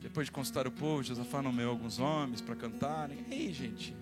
Depois 0.00 0.26
de 0.26 0.32
consultar 0.32 0.66
o 0.66 0.72
povo, 0.72 1.02
Josafá 1.02 1.42
nomeou 1.42 1.70
alguns 1.70 1.98
homens 1.98 2.40
para 2.40 2.56
cantarem. 2.56 3.26
Ei, 3.30 3.52
gente, 3.52 3.94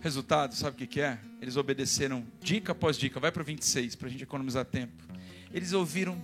Resultado, 0.00 0.54
sabe 0.54 0.76
o 0.76 0.78
que, 0.78 0.86
que 0.86 1.00
é? 1.00 1.18
Eles 1.40 1.56
obedeceram 1.56 2.24
dica 2.40 2.72
após 2.72 2.96
dica. 2.96 3.18
Vai 3.18 3.32
para 3.32 3.42
o 3.42 3.44
26 3.44 3.96
para 3.96 4.08
a 4.08 4.10
gente 4.10 4.22
economizar 4.22 4.64
tempo. 4.64 5.04
Eles 5.52 5.72
ouviram 5.72 6.16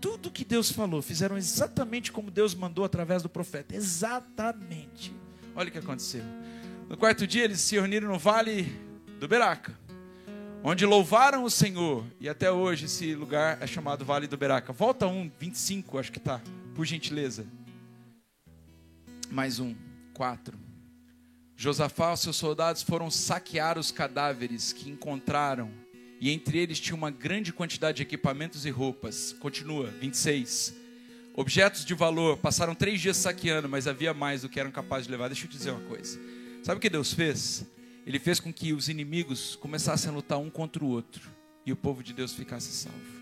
tudo 0.00 0.30
que 0.32 0.44
Deus 0.44 0.70
falou, 0.70 1.00
fizeram 1.00 1.36
exatamente 1.36 2.10
como 2.10 2.28
Deus 2.28 2.54
mandou 2.54 2.84
através 2.84 3.22
do 3.22 3.28
profeta. 3.28 3.74
Exatamente. 3.74 5.14
Olha 5.54 5.68
o 5.68 5.72
que 5.72 5.78
aconteceu. 5.78 6.24
No 6.88 6.96
quarto 6.96 7.26
dia, 7.26 7.44
eles 7.44 7.60
se 7.60 7.76
reuniram 7.76 8.08
no 8.08 8.18
vale 8.18 8.64
do 9.20 9.28
Beraca, 9.28 9.78
onde 10.64 10.84
louvaram 10.84 11.44
o 11.44 11.50
Senhor. 11.50 12.04
E 12.20 12.28
até 12.28 12.50
hoje 12.50 12.86
esse 12.86 13.14
lugar 13.14 13.62
é 13.62 13.66
chamado 13.66 14.04
Vale 14.04 14.26
do 14.26 14.36
Beraca. 14.36 14.72
Volta 14.72 15.06
um, 15.06 15.30
25, 15.38 15.98
acho 15.98 16.10
que 16.10 16.18
tá, 16.18 16.40
por 16.74 16.84
gentileza. 16.84 17.46
Mais 19.30 19.60
um, 19.60 19.74
quatro. 20.12 20.58
Josafá 21.62 22.12
e 22.12 22.16
seus 22.16 22.34
soldados 22.34 22.82
foram 22.82 23.08
saquear 23.08 23.78
os 23.78 23.92
cadáveres 23.92 24.72
que 24.72 24.90
encontraram, 24.90 25.70
e 26.20 26.28
entre 26.28 26.58
eles 26.58 26.80
tinha 26.80 26.96
uma 26.96 27.08
grande 27.08 27.52
quantidade 27.52 27.98
de 27.98 28.02
equipamentos 28.02 28.66
e 28.66 28.70
roupas. 28.70 29.32
Continua, 29.38 29.86
26. 29.86 30.74
Objetos 31.36 31.84
de 31.84 31.94
valor, 31.94 32.36
passaram 32.38 32.74
três 32.74 33.00
dias 33.00 33.16
saqueando, 33.16 33.68
mas 33.68 33.86
havia 33.86 34.12
mais 34.12 34.42
do 34.42 34.48
que 34.48 34.58
eram 34.58 34.72
capazes 34.72 35.06
de 35.06 35.12
levar. 35.12 35.28
Deixa 35.28 35.44
eu 35.44 35.48
te 35.48 35.56
dizer 35.56 35.70
uma 35.70 35.88
coisa. 35.88 36.18
Sabe 36.64 36.78
o 36.78 36.80
que 36.80 36.90
Deus 36.90 37.14
fez? 37.14 37.64
Ele 38.04 38.18
fez 38.18 38.40
com 38.40 38.52
que 38.52 38.72
os 38.72 38.88
inimigos 38.88 39.54
começassem 39.54 40.10
a 40.10 40.12
lutar 40.12 40.38
um 40.38 40.50
contra 40.50 40.82
o 40.82 40.88
outro, 40.88 41.30
e 41.64 41.70
o 41.70 41.76
povo 41.76 42.02
de 42.02 42.12
Deus 42.12 42.32
ficasse 42.32 42.72
salvo. 42.72 43.21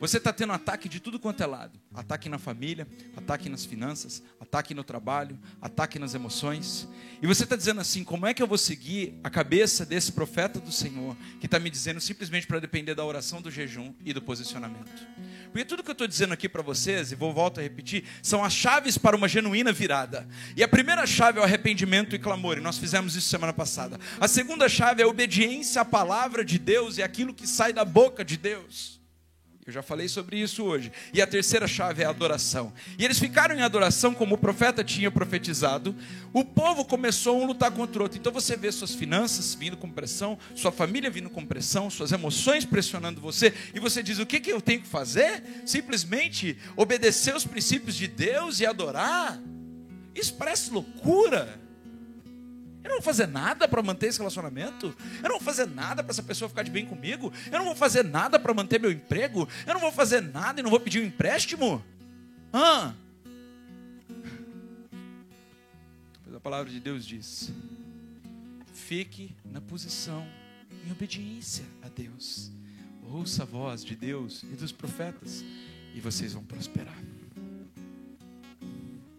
Você 0.00 0.18
está 0.18 0.32
tendo 0.32 0.52
ataque 0.52 0.88
de 0.88 1.00
tudo 1.00 1.18
quanto 1.18 1.42
é 1.42 1.46
lado: 1.46 1.78
ataque 1.94 2.28
na 2.28 2.38
família, 2.38 2.86
ataque 3.16 3.48
nas 3.48 3.64
finanças, 3.64 4.22
ataque 4.40 4.74
no 4.74 4.84
trabalho, 4.84 5.38
ataque 5.60 5.98
nas 5.98 6.14
emoções. 6.14 6.88
E 7.20 7.26
você 7.26 7.44
está 7.44 7.56
dizendo 7.56 7.80
assim: 7.80 8.04
como 8.04 8.26
é 8.26 8.32
que 8.32 8.42
eu 8.42 8.46
vou 8.46 8.58
seguir 8.58 9.18
a 9.24 9.30
cabeça 9.30 9.84
desse 9.84 10.12
profeta 10.12 10.60
do 10.60 10.70
Senhor 10.70 11.16
que 11.40 11.46
está 11.46 11.58
me 11.58 11.70
dizendo 11.70 12.00
simplesmente 12.00 12.46
para 12.46 12.60
depender 12.60 12.94
da 12.94 13.04
oração, 13.04 13.42
do 13.42 13.50
jejum 13.50 13.92
e 14.04 14.12
do 14.12 14.22
posicionamento? 14.22 15.06
Porque 15.50 15.64
tudo 15.64 15.82
que 15.82 15.90
eu 15.90 15.92
estou 15.92 16.06
dizendo 16.06 16.34
aqui 16.34 16.48
para 16.48 16.62
vocês, 16.62 17.10
e 17.10 17.14
vou 17.14 17.32
voltar 17.32 17.60
a 17.60 17.64
repetir, 17.64 18.04
são 18.22 18.44
as 18.44 18.52
chaves 18.52 18.98
para 18.98 19.16
uma 19.16 19.26
genuína 19.26 19.72
virada. 19.72 20.28
E 20.56 20.62
a 20.62 20.68
primeira 20.68 21.06
chave 21.06 21.38
é 21.38 21.40
o 21.40 21.44
arrependimento 21.44 22.14
e 22.14 22.18
clamor, 22.18 22.58
e 22.58 22.60
nós 22.60 22.78
fizemos 22.78 23.16
isso 23.16 23.28
semana 23.28 23.52
passada. 23.52 23.98
A 24.20 24.28
segunda 24.28 24.68
chave 24.68 25.02
é 25.02 25.04
a 25.04 25.08
obediência 25.08 25.82
à 25.82 25.84
palavra 25.84 26.44
de 26.44 26.58
Deus 26.58 26.98
e 26.98 27.02
aquilo 27.02 27.34
que 27.34 27.46
sai 27.46 27.72
da 27.72 27.84
boca 27.84 28.24
de 28.24 28.36
Deus. 28.36 28.97
Eu 29.68 29.72
já 29.72 29.82
falei 29.82 30.08
sobre 30.08 30.40
isso 30.40 30.64
hoje. 30.64 30.90
E 31.12 31.20
a 31.20 31.26
terceira 31.26 31.68
chave 31.68 32.02
é 32.02 32.06
a 32.06 32.08
adoração. 32.08 32.72
E 32.98 33.04
eles 33.04 33.18
ficaram 33.18 33.54
em 33.54 33.60
adoração 33.60 34.14
como 34.14 34.34
o 34.34 34.38
profeta 34.38 34.82
tinha 34.82 35.10
profetizado. 35.10 35.94
O 36.32 36.42
povo 36.42 36.86
começou 36.86 37.36
a 37.36 37.44
um 37.44 37.46
lutar 37.46 37.70
contra 37.72 37.98
o 37.98 38.02
outro. 38.04 38.18
Então 38.18 38.32
você 38.32 38.56
vê 38.56 38.72
suas 38.72 38.94
finanças 38.94 39.54
vindo 39.54 39.76
com 39.76 39.90
pressão, 39.90 40.38
sua 40.54 40.72
família 40.72 41.10
vindo 41.10 41.28
com 41.28 41.44
pressão, 41.44 41.90
suas 41.90 42.12
emoções 42.12 42.64
pressionando 42.64 43.20
você. 43.20 43.52
E 43.74 43.78
você 43.78 44.02
diz: 44.02 44.18
o 44.18 44.24
que, 44.24 44.40
que 44.40 44.50
eu 44.50 44.62
tenho 44.62 44.80
que 44.80 44.88
fazer? 44.88 45.42
Simplesmente 45.66 46.56
obedecer 46.74 47.36
os 47.36 47.44
princípios 47.44 47.94
de 47.94 48.08
Deus 48.08 48.60
e 48.60 48.64
adorar? 48.64 49.38
Isso 50.14 50.32
parece 50.32 50.70
loucura. 50.70 51.60
Eu 52.88 52.94
não 52.94 52.96
vou 52.96 53.02
fazer 53.02 53.26
nada 53.26 53.68
para 53.68 53.82
manter 53.82 54.06
esse 54.06 54.18
relacionamento. 54.18 54.96
Eu 55.22 55.28
não 55.28 55.36
vou 55.36 55.40
fazer 55.40 55.66
nada 55.66 56.02
para 56.02 56.10
essa 56.10 56.22
pessoa 56.22 56.48
ficar 56.48 56.62
de 56.62 56.70
bem 56.70 56.86
comigo. 56.86 57.30
Eu 57.52 57.58
não 57.58 57.66
vou 57.66 57.76
fazer 57.76 58.02
nada 58.02 58.40
para 58.40 58.54
manter 58.54 58.80
meu 58.80 58.90
emprego. 58.90 59.46
Eu 59.66 59.74
não 59.74 59.80
vou 59.80 59.92
fazer 59.92 60.22
nada 60.22 60.58
e 60.58 60.62
não 60.62 60.70
vou 60.70 60.80
pedir 60.80 61.02
um 61.02 61.04
empréstimo. 61.04 61.84
Pois 66.24 66.34
a 66.34 66.40
palavra 66.40 66.72
de 66.72 66.80
Deus 66.80 67.04
diz: 67.04 67.52
fique 68.72 69.36
na 69.44 69.60
posição 69.60 70.26
em 70.86 70.90
obediência 70.90 71.66
a 71.82 71.88
Deus. 71.90 72.50
Ouça 73.02 73.42
a 73.42 73.46
voz 73.46 73.84
de 73.84 73.94
Deus 73.94 74.44
e 74.44 74.56
dos 74.56 74.72
profetas 74.72 75.44
e 75.94 76.00
vocês 76.00 76.32
vão 76.32 76.42
prosperar. 76.42 76.98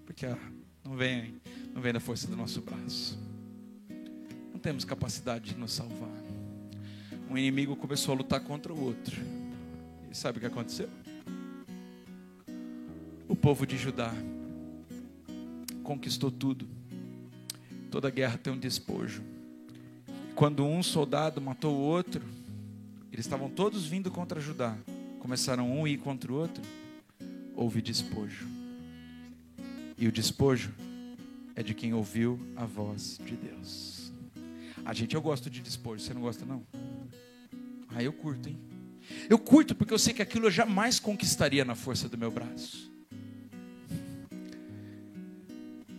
Porque 0.08 0.26
ah, 0.26 0.40
não 0.84 0.98
vem, 0.98 1.40
não 1.72 1.84
vem 1.84 1.94
da 1.94 2.00
força 2.00 2.28
do 2.28 2.36
nosso 2.36 2.62
braço 2.62 3.29
não 4.60 4.62
temos 4.62 4.84
capacidade 4.84 5.54
de 5.54 5.58
nos 5.58 5.72
salvar. 5.72 6.10
Um 7.30 7.38
inimigo 7.38 7.78
começou 7.78 8.14
a 8.14 8.18
lutar 8.18 8.42
contra 8.42 8.74
o 8.74 8.84
outro. 8.84 9.16
E 10.12 10.18
sabe 10.18 10.38
o 10.38 10.42
que 10.42 10.48
aconteceu? 10.48 10.90
O 13.30 13.38
povo 13.38 13.66
de 13.66 13.78
Judá 13.78 14.14
conquistou 15.82 16.30
tudo. 16.30 16.68
Toda 17.90 18.10
guerra 18.10 18.38
tem 18.38 18.52
um 18.52 18.60
despojo. 18.60 19.24
Quando 20.36 20.66
um 20.66 20.84
soldado 20.84 21.40
matou 21.40 21.74
o 21.74 21.80
outro, 21.80 22.22
eles 23.14 23.26
estavam 23.26 23.50
todos 23.50 23.86
vindo 23.86 24.12
contra 24.12 24.42
Judá. 24.42 24.78
Começaram 25.22 25.72
um 25.72 25.86
a 25.86 25.90
ir 25.90 26.00
contra 26.00 26.30
o 26.30 26.36
outro. 26.36 26.62
Houve 27.56 27.82
despojo. 27.82 28.46
E 29.98 30.06
o 30.06 30.12
despojo 30.12 30.74
é 31.56 31.64
de 31.64 31.74
quem 31.74 31.94
ouviu 31.94 32.38
a 32.58 32.66
voz 32.66 33.18
de 33.24 33.38
Deus. 33.38 33.99
A 34.90 34.94
gente, 34.94 35.14
eu 35.14 35.22
gosto 35.22 35.52
de 35.52 35.62
despojo, 35.62 36.02
você 36.02 36.16
não 36.16 36.22
gosta 36.22 36.44
não? 36.48 36.66
Ah, 37.90 38.02
eu 38.02 38.12
curto, 38.12 38.50
hein? 38.50 38.58
Eu 39.30 39.38
curto 39.38 39.76
porque 39.76 39.94
eu 39.94 40.00
sei 40.00 40.16
que 40.16 40.22
aquilo 40.22 40.48
eu 40.48 40.52
jamais 40.52 41.00
conquistaria 41.00 41.64
na 41.64 41.76
força 41.76 42.10
do 42.10 42.18
meu 42.18 42.32
braço. 42.32 42.92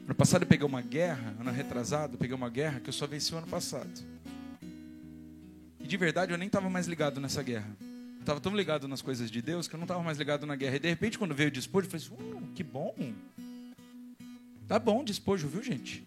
No 0.08 0.12
passado 0.12 0.42
eu 0.42 0.48
peguei 0.48 0.66
uma 0.66 0.82
guerra, 0.82 1.36
ano 1.38 1.52
retrasado, 1.52 2.14
eu 2.14 2.18
peguei 2.18 2.34
uma 2.34 2.50
guerra 2.50 2.80
que 2.80 2.88
eu 2.88 2.92
só 2.92 3.06
venci 3.06 3.32
o 3.32 3.38
ano 3.38 3.46
passado. 3.46 3.88
E 5.78 5.86
de 5.86 5.96
verdade 5.96 6.32
eu 6.32 6.38
nem 6.38 6.48
estava 6.48 6.68
mais 6.68 6.88
ligado 6.88 7.20
nessa 7.20 7.44
guerra. 7.44 7.70
Eu 8.16 8.20
estava 8.22 8.40
tão 8.40 8.56
ligado 8.56 8.88
nas 8.88 9.00
coisas 9.00 9.30
de 9.30 9.40
Deus 9.40 9.68
que 9.68 9.74
eu 9.76 9.78
não 9.78 9.84
estava 9.84 10.02
mais 10.02 10.18
ligado 10.18 10.44
na 10.46 10.56
guerra. 10.56 10.74
E 10.74 10.80
de 10.80 10.88
repente, 10.88 11.16
quando 11.16 11.32
veio 11.32 11.48
o 11.48 11.52
despojo, 11.52 11.86
eu 11.86 11.90
falei 11.92 12.04
assim, 12.04 12.44
uh, 12.44 12.48
que 12.56 12.64
bom. 12.64 12.92
Tá 14.66 14.80
bom 14.80 15.04
despojo, 15.04 15.46
viu 15.46 15.62
gente? 15.62 16.04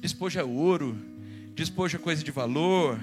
Despojo 0.00 0.40
é 0.40 0.42
ouro, 0.42 1.13
Despojo 1.54 1.96
é 1.96 2.00
coisa 2.00 2.24
de 2.24 2.32
valor, 2.32 2.98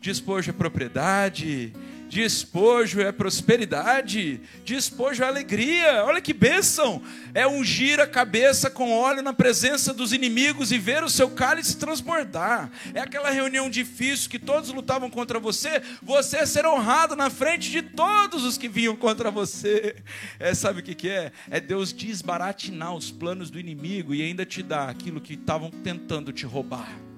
despojo 0.00 0.50
é 0.50 0.52
propriedade, 0.52 1.72
despojo 2.08 3.00
é 3.00 3.12
prosperidade, 3.12 4.40
despojo 4.64 5.22
é 5.22 5.26
alegria. 5.26 6.04
Olha 6.04 6.20
que 6.20 6.34
bênção! 6.34 7.00
É 7.32 7.46
ungir 7.46 8.00
a 8.00 8.06
cabeça 8.06 8.68
com 8.68 8.92
óleo 8.92 9.22
na 9.22 9.32
presença 9.32 9.94
dos 9.94 10.12
inimigos 10.12 10.72
e 10.72 10.78
ver 10.78 11.04
o 11.04 11.08
seu 11.08 11.30
cálice 11.30 11.76
transbordar. 11.76 12.72
É 12.92 12.98
aquela 12.98 13.30
reunião 13.30 13.70
difícil 13.70 14.28
que 14.28 14.38
todos 14.38 14.70
lutavam 14.70 15.08
contra 15.08 15.38
você, 15.38 15.80
você 16.02 16.44
ser 16.44 16.66
honrado 16.66 17.14
na 17.14 17.30
frente 17.30 17.70
de 17.70 17.82
todos 17.82 18.42
os 18.42 18.58
que 18.58 18.68
vinham 18.68 18.96
contra 18.96 19.30
você. 19.30 19.94
É, 20.40 20.52
sabe 20.54 20.80
o 20.80 20.82
que, 20.82 20.96
que 20.96 21.08
é? 21.08 21.30
É 21.48 21.60
Deus 21.60 21.92
desbaratinar 21.92 22.96
os 22.96 23.12
planos 23.12 23.48
do 23.48 23.60
inimigo 23.60 24.12
e 24.12 24.22
ainda 24.22 24.44
te 24.44 24.60
dar 24.60 24.88
aquilo 24.88 25.20
que 25.20 25.34
estavam 25.34 25.70
tentando 25.70 26.32
te 26.32 26.44
roubar. 26.44 27.11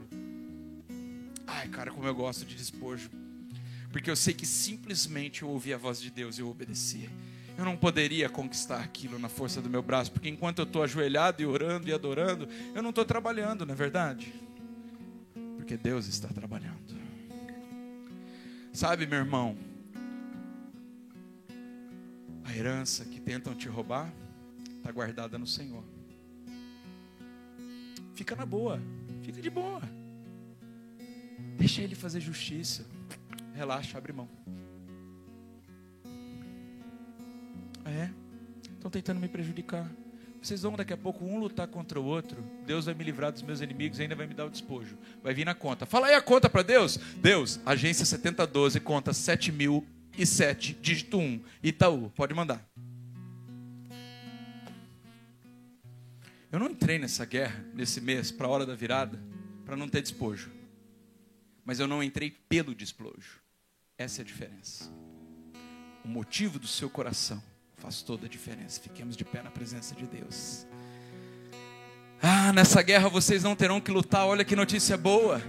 Ai, 1.47 1.69
cara, 1.69 1.91
como 1.91 2.07
eu 2.07 2.15
gosto 2.15 2.45
de 2.45 2.55
despojo. 2.55 3.11
Porque 3.91 4.11
eu 4.11 4.17
sei 4.17 4.35
que 4.35 4.47
simplesmente 4.47 5.43
eu 5.43 5.49
ouvi 5.49 5.73
a 5.73 5.79
voz 5.79 6.01
de 6.01 6.11
Deus 6.11 6.39
e 6.39 6.41
eu 6.41 6.49
obedeci. 6.49 7.09
Eu 7.57 7.65
não 7.65 7.77
poderia 7.77 8.29
conquistar 8.29 8.81
aquilo 8.81 9.19
na 9.19 9.29
força 9.29 9.63
do 9.63 9.71
meu 9.71 9.83
braço, 9.83 10.11
porque 10.11 10.29
enquanto 10.29 10.59
eu 10.59 10.65
estou 10.65 10.83
ajoelhado 10.83 11.41
e 11.41 11.47
orando 11.47 11.89
e 11.89 11.93
adorando, 11.93 12.49
eu 12.75 12.83
não 12.83 12.91
estou 12.91 13.05
trabalhando, 13.05 13.65
não 13.65 13.73
é 13.73 13.77
verdade? 13.77 14.35
Porque 15.57 15.77
Deus 15.77 16.07
está 16.07 16.29
trabalhando. 16.29 16.95
Sabe, 18.73 19.07
meu 19.07 19.21
irmão, 19.21 19.57
a 22.43 22.57
herança 22.57 23.05
que 23.05 23.21
tentam 23.21 23.55
te 23.55 23.69
roubar 23.69 24.13
está 24.77 24.91
guardada 24.91 25.39
no 25.39 25.47
Senhor. 25.47 25.85
Fica 28.15 28.35
na 28.35 28.45
boa, 28.45 28.83
fica 29.23 29.41
de 29.41 29.49
boa. 29.49 29.81
Deixa 31.65 31.81
ele 31.81 31.95
fazer 31.95 32.21
justiça. 32.21 32.85
Relaxa, 33.55 33.97
abre 33.97 34.13
mão. 34.13 34.29
É, 37.87 38.11
estão 38.75 38.91
tentando 38.91 39.19
me 39.19 39.29
prejudicar. 39.29 39.91
Vocês 40.43 40.61
vão 40.61 40.77
daqui 40.77 40.93
a 40.93 40.97
pouco 40.99 41.25
um 41.25 41.39
lutar 41.39 41.67
contra 41.67 41.99
o 41.99 42.05
outro. 42.05 42.45
Deus 42.67 42.85
vai 42.85 42.93
me 42.93 43.03
livrar 43.03 43.33
dos 43.33 43.41
meus 43.41 43.63
inimigos 43.63 43.99
e 43.99 44.03
ainda 44.03 44.15
vai 44.15 44.27
me 44.27 44.35
dar 44.35 44.45
o 44.45 44.51
despojo. 44.51 44.99
Vai 45.23 45.33
vir 45.33 45.47
na 45.47 45.55
conta. 45.55 45.87
Fala 45.87 46.09
aí 46.09 46.15
a 46.15 46.21
conta 46.21 46.51
para 46.51 46.61
Deus. 46.61 46.99
Deus, 47.17 47.59
agência 47.65 48.05
7012, 48.05 48.79
conta 48.81 49.15
7007, 49.15 50.77
dígito 50.83 51.17
1, 51.17 51.41
Itaú. 51.63 52.11
Pode 52.15 52.35
mandar. 52.35 52.63
Eu 56.53 56.59
não 56.59 56.67
entrei 56.67 56.99
nessa 56.99 57.25
guerra, 57.25 57.65
nesse 57.73 58.03
mês, 58.03 58.31
para 58.31 58.47
a 58.47 58.51
hora 58.51 58.67
da 58.67 58.75
virada, 58.75 59.19
para 59.65 59.75
não 59.75 59.89
ter 59.89 60.03
despojo 60.03 60.54
mas 61.65 61.81
eu 61.81 61.89
não 61.89 62.03
entrei 62.03 62.31
pelo 62.31 62.75
desplojo. 62.75 63.41
Essa 63.97 64.21
é 64.21 64.23
a 64.23 64.27
diferença. 64.27 64.91
O 66.05 66.09
motivo 66.09 66.59
do 66.59 66.67
seu 66.67 66.91
coração 66.91 67.43
faz 67.77 68.03
toda 68.03 68.27
a 68.27 68.29
diferença. 68.29 68.81
Fiquemos 68.81 69.17
de 69.17 69.25
pé 69.25 69.43
na 69.43 69.51
presença 69.51 69.95
de 69.95 70.07
Deus. 70.07 70.67
Ah, 72.21 72.53
nessa 72.53 72.83
guerra 72.83 73.09
vocês 73.09 73.43
não 73.43 73.57
terão 73.57 73.81
que 73.81 73.91
lutar, 73.91 74.27
olha 74.27 74.45
que 74.45 74.57
notícia 74.57 74.97
boa. 74.97 75.41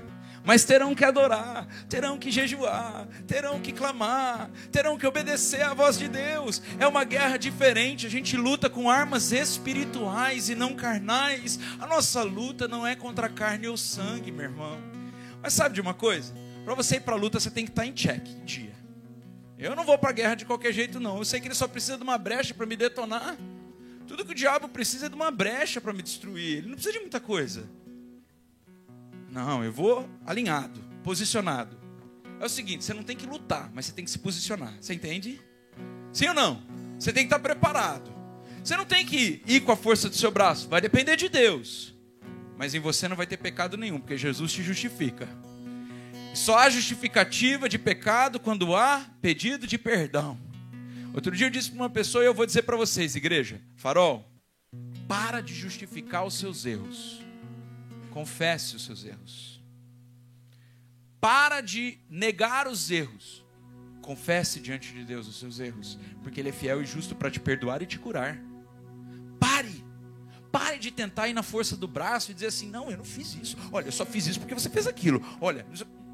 Mas 0.44 0.64
terão 0.64 0.94
que 0.94 1.04
adorar, 1.04 1.68
terão 1.90 2.20
que 2.20 2.30
jejuar, 2.30 3.08
terão 3.26 3.60
que 3.60 3.72
clamar, 3.72 4.52
terão 4.72 4.96
que 4.96 5.08
obedecer 5.08 5.64
à 5.64 5.74
voz 5.74 5.98
de 5.98 6.08
Deus. 6.08 6.62
É 6.80 6.88
uma 6.88 7.04
guerra 7.04 7.38
diferente, 7.38 8.06
a 8.06 8.10
gente 8.10 8.38
luta 8.38 8.70
com 8.70 8.88
armas 8.88 9.32
espirituais 9.32 10.48
e 10.48 10.54
não 10.54 10.76
carnais. 10.76 11.60
A 11.80 11.88
nossa 11.88 12.22
luta 12.22 12.68
não 12.68 12.86
é 12.86 12.96
contra 12.96 13.28
carne 13.28 13.68
ou 13.68 13.76
sangue, 13.76 14.32
meu 14.32 14.46
irmão 14.46 14.95
mas 15.46 15.54
sabe 15.54 15.76
de 15.76 15.82
uma 15.82 15.94
coisa? 15.94 16.34
Para 16.64 16.74
você 16.74 16.96
ir 16.96 17.02
para 17.02 17.14
a 17.14 17.18
luta, 17.20 17.40
você 17.40 17.52
tem 17.52 17.66
que 17.66 17.72
estar 17.72 17.84
tá 17.84 17.88
em 17.88 17.94
check, 17.94 18.28
em 18.30 18.44
dia. 18.46 18.74
Eu 19.60 19.76
não 19.76 19.86
vou 19.86 19.96
para 19.96 20.10
a 20.10 20.12
guerra 20.12 20.34
de 20.34 20.44
qualquer 20.44 20.74
jeito, 20.74 21.00
não. 21.00 21.20
Eu 21.20 21.24
sei 21.24 21.40
que 21.40 21.48
ele 21.48 21.54
só 21.54 21.68
precisa 21.68 21.98
de 21.98 22.04
uma 22.04 22.18
brecha 22.18 22.52
para 22.52 22.66
me 22.66 22.76
detonar. 22.76 23.38
Tudo 24.08 24.26
que 24.26 24.32
o 24.32 24.36
diabo 24.36 24.68
precisa 24.68 25.06
é 25.06 25.10
de 25.10 25.14
uma 25.14 25.30
brecha 25.30 25.80
para 25.80 25.94
me 25.94 26.02
destruir. 26.02 26.58
Ele 26.58 26.68
não 26.70 26.74
precisa 26.74 26.94
de 26.94 27.00
muita 27.00 27.20
coisa. 27.20 27.70
Não, 29.30 29.64
eu 29.64 29.72
vou 29.72 30.10
alinhado, 30.26 30.84
posicionado. 31.04 31.78
É 32.40 32.46
o 32.46 32.50
seguinte: 32.50 32.84
você 32.84 32.96
não 32.96 33.04
tem 33.04 33.16
que 33.16 33.28
lutar, 33.28 33.70
mas 33.72 33.86
você 33.86 33.92
tem 33.92 34.04
que 34.04 34.10
se 34.10 34.18
posicionar. 34.18 34.74
Você 34.82 34.96
entende? 34.96 35.40
Sim 36.12 36.30
ou 36.30 36.34
não? 36.34 36.64
Você 36.98 37.14
tem 37.14 37.22
que 37.22 37.28
estar 37.28 37.38
tá 37.38 37.44
preparado. 37.44 38.12
Você 38.64 38.76
não 38.76 38.86
tem 38.86 39.06
que 39.06 39.44
ir 39.46 39.62
com 39.62 39.72
a 39.72 39.78
força 39.78 40.10
do 40.10 40.16
seu 40.16 40.32
braço. 40.32 40.68
Vai 40.68 40.82
depender 40.82 41.16
de 41.16 41.30
Deus 41.30 41.95
mas 42.58 42.74
em 42.74 42.80
você 42.80 43.08
não 43.08 43.16
vai 43.16 43.28
ter 43.28 43.38
pecado 43.38 43.78
nenhum, 43.78 44.00
porque 44.00 44.18
Jesus 44.18 44.52
te 44.52 44.64
justifica. 44.64 45.28
Só 46.34 46.58
há 46.58 46.70
justificativa 46.70 47.70
de 47.70 47.78
pecado 47.78 48.40
quando 48.40 48.76
há 48.76 49.06
pedido 49.22 49.66
de 49.66 49.78
perdão. 49.78 50.38
Outro 51.14 51.36
dia 51.36 51.48
eu 51.48 51.52
disse 51.52 51.72
para 51.72 51.80
uma 51.80 51.90
pessoa 51.90 52.24
e 52.24 52.28
eu 52.28 52.34
vou 52.34 52.46
dizer 52.46 52.64
para 52.64 52.76
vocês, 52.76 53.16
igreja, 53.16 53.62
farol, 53.78 54.30
para 55.08 55.40
de 55.40 55.54
justificar 55.54 56.26
os 56.26 56.34
seus 56.38 56.66
erros. 56.66 57.22
Confesse 58.12 58.76
os 58.76 58.84
seus 58.84 59.06
erros. 59.06 59.62
Para 61.22 61.62
de 61.62 62.00
negar 62.10 62.68
os 62.68 62.92
erros. 62.92 63.46
Confesse 64.02 64.60
diante 64.60 64.94
de 64.94 65.04
Deus 65.04 65.28
os 65.28 65.40
seus 65.40 65.60
erros, 65.60 65.98
porque 66.22 66.40
Ele 66.40 66.50
é 66.50 66.52
fiel 66.52 66.82
e 66.82 66.86
justo 66.86 67.16
para 67.16 67.32
te 67.32 67.40
perdoar 67.40 67.82
e 67.82 67.86
te 67.86 67.98
curar. 67.98 68.38
Pare 70.58 70.80
de 70.80 70.90
tentar 70.90 71.28
ir 71.28 71.34
na 71.34 71.44
força 71.44 71.76
do 71.76 71.86
braço 71.86 72.32
e 72.32 72.34
dizer 72.34 72.48
assim: 72.48 72.70
não, 72.70 72.90
eu 72.90 72.98
não 72.98 73.04
fiz 73.04 73.36
isso. 73.36 73.58
Olha, 73.74 73.88
eu 73.88 73.92
só 73.92 74.06
fiz 74.06 74.26
isso 74.26 74.40
porque 74.40 74.54
você 74.54 74.70
fez 74.70 74.88
aquilo. 74.88 75.22
Olha, 75.42 75.68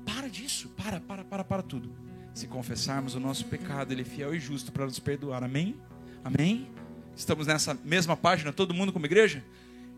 para 0.04 0.28
disso. 0.28 0.68
Para, 0.70 1.00
para, 1.00 1.24
para, 1.24 1.44
para 1.44 1.62
tudo. 1.62 1.96
Se 2.34 2.48
confessarmos 2.48 3.14
o 3.14 3.20
nosso 3.20 3.46
pecado, 3.46 3.92
Ele 3.92 4.02
é 4.02 4.06
fiel 4.06 4.34
e 4.34 4.40
justo 4.40 4.72
para 4.72 4.86
nos 4.86 4.98
perdoar. 4.98 5.44
Amém? 5.44 5.80
Amém? 6.24 6.68
Estamos 7.16 7.46
nessa 7.46 7.76
mesma 7.86 8.18
página, 8.18 8.52
todo 8.52 8.74
mundo 8.74 8.92
como 8.92 9.06
igreja? 9.06 9.46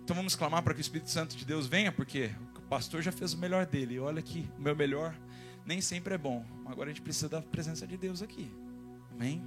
Então 0.03 0.13
vamos 0.13 0.35
clamar 0.35 0.61
para 0.61 0.73
que 0.73 0.81
o 0.81 0.81
Espírito 0.81 1.09
Santo 1.09 1.37
de 1.37 1.45
Deus 1.45 1.65
venha, 1.65 1.93
porque 1.93 2.29
o 2.57 2.61
pastor 2.63 3.01
já 3.01 3.13
fez 3.13 3.31
o 3.31 3.37
melhor 3.37 3.65
dele. 3.65 3.97
Olha 3.97 4.19
aqui, 4.19 4.45
o 4.59 4.61
meu 4.61 4.75
melhor 4.75 5.15
nem 5.65 5.79
sempre 5.79 6.15
é 6.15 6.17
bom. 6.17 6.45
Agora 6.65 6.89
a 6.89 6.93
gente 6.93 7.01
precisa 7.01 7.29
da 7.29 7.41
presença 7.41 7.87
de 7.87 7.95
Deus 7.95 8.21
aqui. 8.21 8.51
Amém? 9.13 9.41